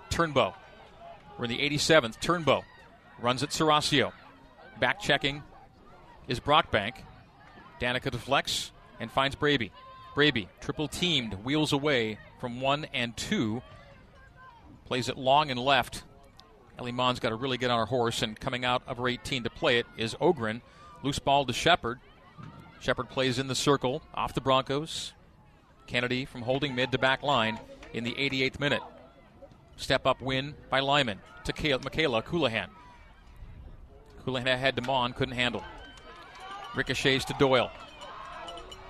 Turnbow. 0.09 0.53
We're 1.41 1.45
in 1.45 1.57
the 1.57 1.69
87th. 1.69 2.19
Turnbow 2.19 2.61
runs 3.19 3.41
at 3.41 3.49
Serasio. 3.49 4.11
Back 4.79 5.01
checking 5.01 5.41
is 6.27 6.39
Brockbank. 6.39 6.97
Danica 7.79 8.11
deflects 8.11 8.71
and 8.99 9.11
finds 9.11 9.35
Braby. 9.35 9.71
Braby, 10.13 10.49
triple 10.59 10.87
teamed, 10.87 11.33
wheels 11.43 11.73
away 11.73 12.19
from 12.39 12.61
one 12.61 12.85
and 12.93 13.17
two. 13.17 13.63
Plays 14.85 15.09
it 15.09 15.17
long 15.17 15.49
and 15.49 15.59
left. 15.59 16.03
Ellie 16.77 16.91
Mon's 16.91 17.19
got 17.19 17.29
to 17.29 17.35
really 17.35 17.57
get 17.57 17.71
on 17.71 17.79
her 17.79 17.85
horse, 17.87 18.21
and 18.21 18.39
coming 18.39 18.63
out 18.63 18.83
of 18.85 18.97
her 18.97 19.07
18 19.07 19.41
to 19.41 19.49
play 19.49 19.79
it 19.79 19.87
is 19.97 20.15
Ogren. 20.21 20.61
Loose 21.01 21.17
ball 21.17 21.45
to 21.45 21.53
Shepard. 21.53 21.99
Shepard 22.81 23.09
plays 23.09 23.39
in 23.39 23.47
the 23.47 23.55
circle, 23.55 24.03
off 24.13 24.35
the 24.35 24.41
Broncos. 24.41 25.13
Kennedy 25.87 26.23
from 26.25 26.43
holding 26.43 26.75
mid 26.75 26.91
to 26.91 26.99
back 26.99 27.23
line 27.23 27.59
in 27.93 28.03
the 28.03 28.13
88th 28.13 28.59
minute. 28.59 28.83
Step 29.82 30.05
up 30.05 30.21
win 30.21 30.53
by 30.69 30.79
Lyman 30.79 31.19
to 31.43 31.79
Michaela 31.84 32.21
Colohan. 32.21 32.67
Colohan 34.23 34.57
had 34.59 34.75
to 34.75 34.84
Mon, 34.84 35.11
couldn't 35.11 35.34
handle. 35.34 35.63
Ricochets 36.75 37.25
to 37.25 37.34
Doyle. 37.39 37.71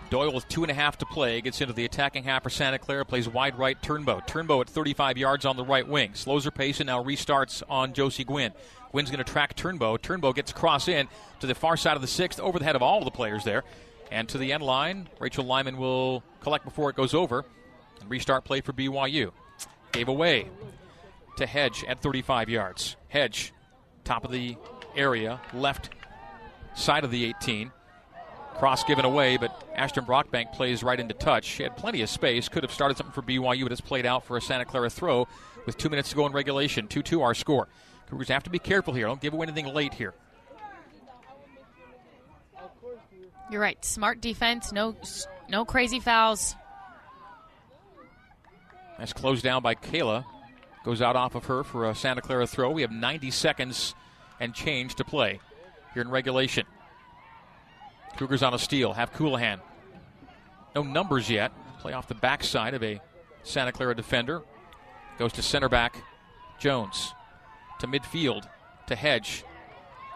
Doyle 0.09 0.33
with 0.33 0.45
two 0.49 0.63
and 0.63 0.69
a 0.69 0.73
half 0.73 0.97
to 0.97 1.05
play 1.05 1.39
gets 1.39 1.61
into 1.61 1.73
the 1.73 1.85
attacking 1.85 2.25
half 2.25 2.43
for 2.43 2.49
Santa 2.49 2.77
Clara, 2.77 3.05
plays 3.05 3.29
wide 3.29 3.57
right 3.57 3.81
Turnbow. 3.81 4.27
Turnbow 4.27 4.59
at 4.59 4.69
35 4.69 5.17
yards 5.17 5.45
on 5.45 5.55
the 5.55 5.63
right 5.63 5.87
wing. 5.87 6.13
Slows 6.13 6.43
her 6.43 6.51
pace 6.51 6.81
and 6.81 6.87
now 6.87 7.01
restarts 7.01 7.63
on 7.69 7.93
Josie 7.93 8.25
Gwynn. 8.25 8.51
Gwynn's 8.91 9.09
going 9.09 9.23
to 9.23 9.31
track 9.31 9.55
Turnbow. 9.55 9.97
Turnbow 9.97 10.35
gets 10.35 10.51
across 10.51 10.89
in 10.89 11.07
to 11.39 11.47
the 11.47 11.55
far 11.55 11.77
side 11.77 11.95
of 11.95 12.01
the 12.01 12.07
sixth, 12.09 12.41
over 12.41 12.59
the 12.59 12.65
head 12.65 12.75
of 12.75 12.81
all 12.81 13.05
the 13.05 13.11
players 13.11 13.45
there. 13.45 13.63
And 14.11 14.27
to 14.27 14.37
the 14.37 14.51
end 14.51 14.63
line, 14.63 15.07
Rachel 15.19 15.45
Lyman 15.45 15.77
will 15.77 16.21
collect 16.41 16.65
before 16.65 16.89
it 16.89 16.97
goes 16.97 17.13
over 17.13 17.45
and 18.01 18.09
restart 18.09 18.43
play 18.43 18.59
for 18.59 18.73
BYU. 18.73 19.31
Gave 19.93 20.09
away 20.09 20.49
to 21.37 21.45
Hedge 21.45 21.83
at 21.87 22.01
35 22.01 22.49
yards. 22.49 22.95
Hedge, 23.07 23.53
top 24.03 24.25
of 24.25 24.31
the 24.31 24.57
area, 24.95 25.39
left 25.53 25.89
side 26.75 27.03
of 27.03 27.11
the 27.11 27.25
18. 27.25 27.71
Cross 28.55 28.83
given 28.83 29.05
away, 29.05 29.37
but 29.37 29.67
Ashton 29.75 30.05
Brockbank 30.05 30.51
plays 30.53 30.83
right 30.83 30.99
into 30.99 31.13
touch. 31.13 31.45
She 31.45 31.63
had 31.63 31.75
plenty 31.77 32.01
of 32.01 32.09
space, 32.09 32.49
could 32.49 32.63
have 32.63 32.71
started 32.71 32.97
something 32.97 33.13
for 33.13 33.21
BYU, 33.21 33.63
but 33.63 33.71
it's 33.71 33.81
played 33.81 34.05
out 34.05 34.25
for 34.25 34.37
a 34.37 34.41
Santa 34.41 34.65
Clara 34.65 34.89
throw 34.89 35.27
with 35.65 35.77
two 35.77 35.89
minutes 35.89 36.09
to 36.09 36.15
go 36.15 36.25
in 36.25 36.31
regulation. 36.31 36.87
2 36.87 37.01
2 37.01 37.21
our 37.21 37.33
score. 37.33 37.67
Cougars 38.09 38.27
have 38.27 38.43
to 38.43 38.49
be 38.49 38.59
careful 38.59 38.93
here. 38.93 39.07
Don't 39.07 39.21
give 39.21 39.33
away 39.33 39.47
anything 39.47 39.73
late 39.73 39.93
here. 39.93 40.13
You're 43.49 43.61
right. 43.61 43.83
Smart 43.83 44.21
defense. 44.21 44.71
No, 44.71 44.95
no 45.49 45.65
crazy 45.65 45.99
fouls. 45.99 46.55
That's 48.97 49.13
closed 49.13 49.43
down 49.43 49.63
by 49.63 49.75
Kayla. 49.75 50.25
Goes 50.83 51.01
out 51.01 51.15
off 51.15 51.35
of 51.35 51.45
her 51.45 51.63
for 51.63 51.89
a 51.89 51.95
Santa 51.95 52.21
Clara 52.21 52.47
throw. 52.47 52.71
We 52.71 52.81
have 52.81 52.91
90 52.91 53.29
seconds 53.31 53.93
and 54.39 54.53
change 54.53 54.95
to 54.95 55.03
play 55.03 55.39
here 55.93 56.01
in 56.01 56.09
regulation. 56.09 56.65
Cougars 58.17 58.43
on 58.43 58.53
a 58.53 58.59
steal. 58.59 58.93
Have 58.93 59.13
Colohan. 59.13 59.59
No 60.75 60.83
numbers 60.83 61.29
yet. 61.29 61.51
Play 61.79 61.93
off 61.93 62.07
the 62.07 62.15
backside 62.15 62.73
of 62.73 62.83
a 62.83 62.99
Santa 63.43 63.71
Clara 63.71 63.95
defender. 63.95 64.41
Goes 65.19 65.33
to 65.33 65.41
center 65.41 65.69
back 65.69 65.95
Jones. 66.59 67.13
To 67.79 67.87
midfield. 67.87 68.47
To 68.87 68.95
Hedge. 68.95 69.43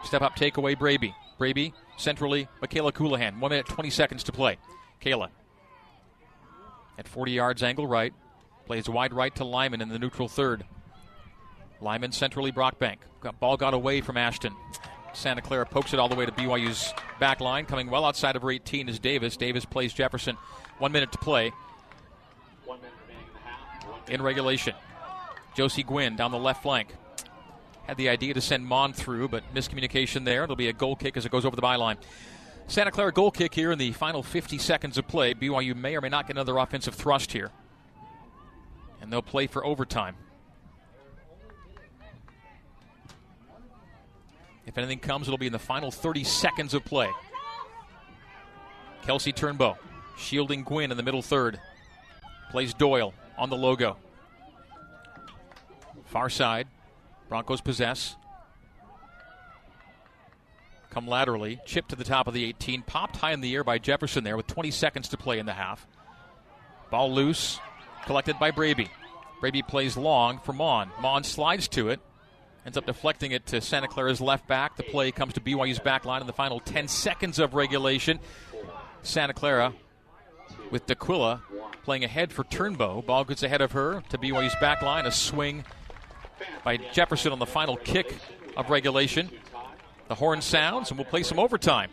Step 0.02 0.22
up 0.22 0.36
takeaway 0.36 0.78
Braby. 0.78 1.14
Braby 1.38 1.72
centrally 1.96 2.48
Michaela 2.60 2.92
Colohan. 2.92 3.38
One 3.38 3.50
minute, 3.50 3.66
20 3.66 3.90
seconds 3.90 4.24
to 4.24 4.32
play. 4.32 4.58
Kayla 5.00 5.28
at 6.98 7.08
40 7.08 7.32
yards 7.32 7.62
angle 7.62 7.86
right. 7.86 8.12
Plays 8.66 8.88
wide 8.88 9.14
right 9.14 9.34
to 9.36 9.44
Lyman 9.44 9.80
in 9.80 9.88
the 9.88 9.98
neutral 9.98 10.28
third. 10.28 10.64
Lyman 11.80 12.10
centrally 12.10 12.50
Brockbank. 12.50 12.98
Ball 13.38 13.56
got 13.56 13.74
away 13.74 14.00
from 14.00 14.16
Ashton. 14.16 14.54
Santa 15.12 15.40
Clara 15.40 15.64
pokes 15.64 15.94
it 15.94 16.00
all 16.00 16.08
the 16.08 16.16
way 16.16 16.26
to 16.26 16.32
BYU's 16.32 16.92
back 17.20 17.40
line. 17.40 17.64
Coming 17.64 17.88
well 17.90 18.04
outside 18.04 18.34
of 18.34 18.42
her 18.42 18.50
18 18.50 18.88
is 18.88 18.98
Davis. 18.98 19.36
Davis 19.36 19.64
plays 19.64 19.94
Jefferson. 19.94 20.36
One 20.78 20.92
minute 20.92 21.12
to 21.12 21.18
play. 21.18 21.52
In 24.08 24.20
regulation. 24.20 24.74
Josie 25.54 25.82
Gwynn 25.82 26.16
down 26.16 26.32
the 26.32 26.38
left 26.38 26.62
flank. 26.62 26.88
Had 27.86 27.96
the 27.96 28.08
idea 28.08 28.34
to 28.34 28.40
send 28.40 28.66
Mon 28.66 28.92
through, 28.92 29.28
but 29.28 29.42
miscommunication 29.54 30.24
there. 30.24 30.42
It'll 30.42 30.56
be 30.56 30.68
a 30.68 30.72
goal 30.72 30.96
kick 30.96 31.16
as 31.16 31.24
it 31.24 31.30
goes 31.30 31.44
over 31.44 31.54
the 31.54 31.62
byline. 31.62 31.96
Santa 32.66 32.90
Clara 32.90 33.12
goal 33.12 33.30
kick 33.30 33.54
here 33.54 33.70
in 33.70 33.78
the 33.78 33.92
final 33.92 34.24
50 34.24 34.58
seconds 34.58 34.98
of 34.98 35.06
play. 35.06 35.34
BYU 35.34 35.76
may 35.76 35.96
or 35.96 36.00
may 36.00 36.08
not 36.08 36.26
get 36.26 36.34
another 36.34 36.58
offensive 36.58 36.94
thrust 36.94 37.32
here 37.32 37.52
and 39.00 39.12
they'll 39.12 39.22
play 39.22 39.46
for 39.46 39.64
overtime. 39.64 40.16
If 44.66 44.78
anything 44.78 44.98
comes, 44.98 45.28
it'll 45.28 45.38
be 45.38 45.46
in 45.46 45.52
the 45.52 45.58
final 45.58 45.90
30 45.90 46.24
seconds 46.24 46.74
of 46.74 46.84
play. 46.84 47.08
Kelsey 49.02 49.32
Turnbow 49.32 49.76
shielding 50.16 50.64
Gwynn 50.64 50.90
in 50.90 50.96
the 50.96 51.02
middle 51.02 51.22
third. 51.22 51.60
Plays 52.50 52.74
Doyle 52.74 53.14
on 53.38 53.50
the 53.50 53.56
logo. 53.56 53.96
Far 56.06 56.28
side. 56.28 56.66
Broncos 57.28 57.60
possess. 57.60 58.16
Come 60.90 61.06
laterally. 61.06 61.60
Chip 61.66 61.88
to 61.88 61.96
the 61.96 62.04
top 62.04 62.26
of 62.26 62.34
the 62.34 62.44
18. 62.44 62.82
Popped 62.82 63.16
high 63.16 63.32
in 63.32 63.40
the 63.40 63.54
air 63.54 63.62
by 63.62 63.78
Jefferson 63.78 64.24
there 64.24 64.36
with 64.36 64.46
20 64.46 64.70
seconds 64.70 65.08
to 65.10 65.16
play 65.16 65.38
in 65.38 65.46
the 65.46 65.52
half. 65.52 65.86
Ball 66.90 67.12
loose 67.12 67.60
collected 68.06 68.38
by 68.38 68.50
Braby. 68.50 68.88
Braby 69.40 69.62
plays 69.62 69.96
long 69.96 70.38
for 70.38 70.52
Mon. 70.52 70.90
Mon 71.00 71.24
slides 71.24 71.68
to 71.68 71.90
it, 71.90 72.00
ends 72.64 72.78
up 72.78 72.86
deflecting 72.86 73.32
it 73.32 73.46
to 73.46 73.60
Santa 73.60 73.88
Clara's 73.88 74.20
left 74.20 74.46
back. 74.46 74.76
The 74.76 74.82
play 74.82 75.12
comes 75.12 75.34
to 75.34 75.40
BYU's 75.40 75.78
back 75.78 76.04
line 76.04 76.20
in 76.20 76.26
the 76.26 76.32
final 76.32 76.60
10 76.60 76.88
seconds 76.88 77.38
of 77.38 77.54
regulation. 77.54 78.18
Santa 79.02 79.34
Clara 79.34 79.74
with 80.70 80.86
D'Aquila 80.86 81.42
playing 81.84 82.04
ahead 82.04 82.32
for 82.32 82.44
Turnbow. 82.44 83.04
Ball 83.04 83.24
gets 83.24 83.42
ahead 83.42 83.60
of 83.60 83.72
her 83.72 84.02
to 84.08 84.18
BYU's 84.18 84.56
back 84.60 84.82
line. 84.82 85.06
A 85.06 85.12
swing 85.12 85.64
by 86.64 86.76
Jefferson 86.76 87.32
on 87.32 87.38
the 87.38 87.46
final 87.46 87.76
kick 87.76 88.16
of 88.56 88.70
regulation. 88.70 89.30
The 90.08 90.14
horn 90.14 90.40
sounds, 90.40 90.90
and 90.90 90.98
we'll 90.98 91.04
play 91.04 91.22
some 91.22 91.38
overtime. 91.38 91.90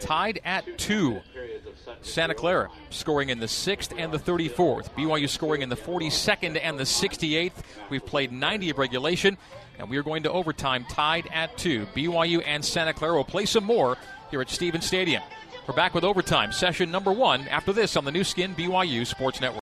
Tied 0.00 0.40
at 0.44 0.78
two. 0.78 1.20
Santa 2.02 2.34
Clara 2.34 2.68
scoring 2.90 3.30
in 3.30 3.38
the 3.38 3.46
6th 3.46 3.92
and 3.96 4.12
the 4.12 4.18
34th. 4.18 4.90
BYU 4.94 5.28
scoring 5.28 5.62
in 5.62 5.68
the 5.68 5.76
42nd 5.76 6.58
and 6.62 6.78
the 6.78 6.84
68th. 6.84 7.52
We've 7.90 8.04
played 8.04 8.32
90 8.32 8.70
of 8.70 8.78
regulation, 8.78 9.38
and 9.78 9.88
we 9.88 9.96
are 9.96 10.02
going 10.02 10.22
to 10.24 10.32
overtime 10.32 10.84
tied 10.88 11.28
at 11.32 11.56
2. 11.58 11.86
BYU 11.94 12.42
and 12.44 12.64
Santa 12.64 12.92
Clara 12.92 13.14
will 13.14 13.24
play 13.24 13.46
some 13.46 13.64
more 13.64 13.96
here 14.30 14.40
at 14.40 14.50
Stevens 14.50 14.86
Stadium. 14.86 15.22
We're 15.66 15.74
back 15.74 15.94
with 15.94 16.04
overtime, 16.04 16.52
session 16.52 16.90
number 16.90 17.12
one, 17.12 17.48
after 17.48 17.72
this 17.72 17.96
on 17.96 18.04
the 18.04 18.12
new 18.12 18.24
Skin 18.24 18.54
BYU 18.54 19.04
Sports 19.06 19.40
Network. 19.40 19.65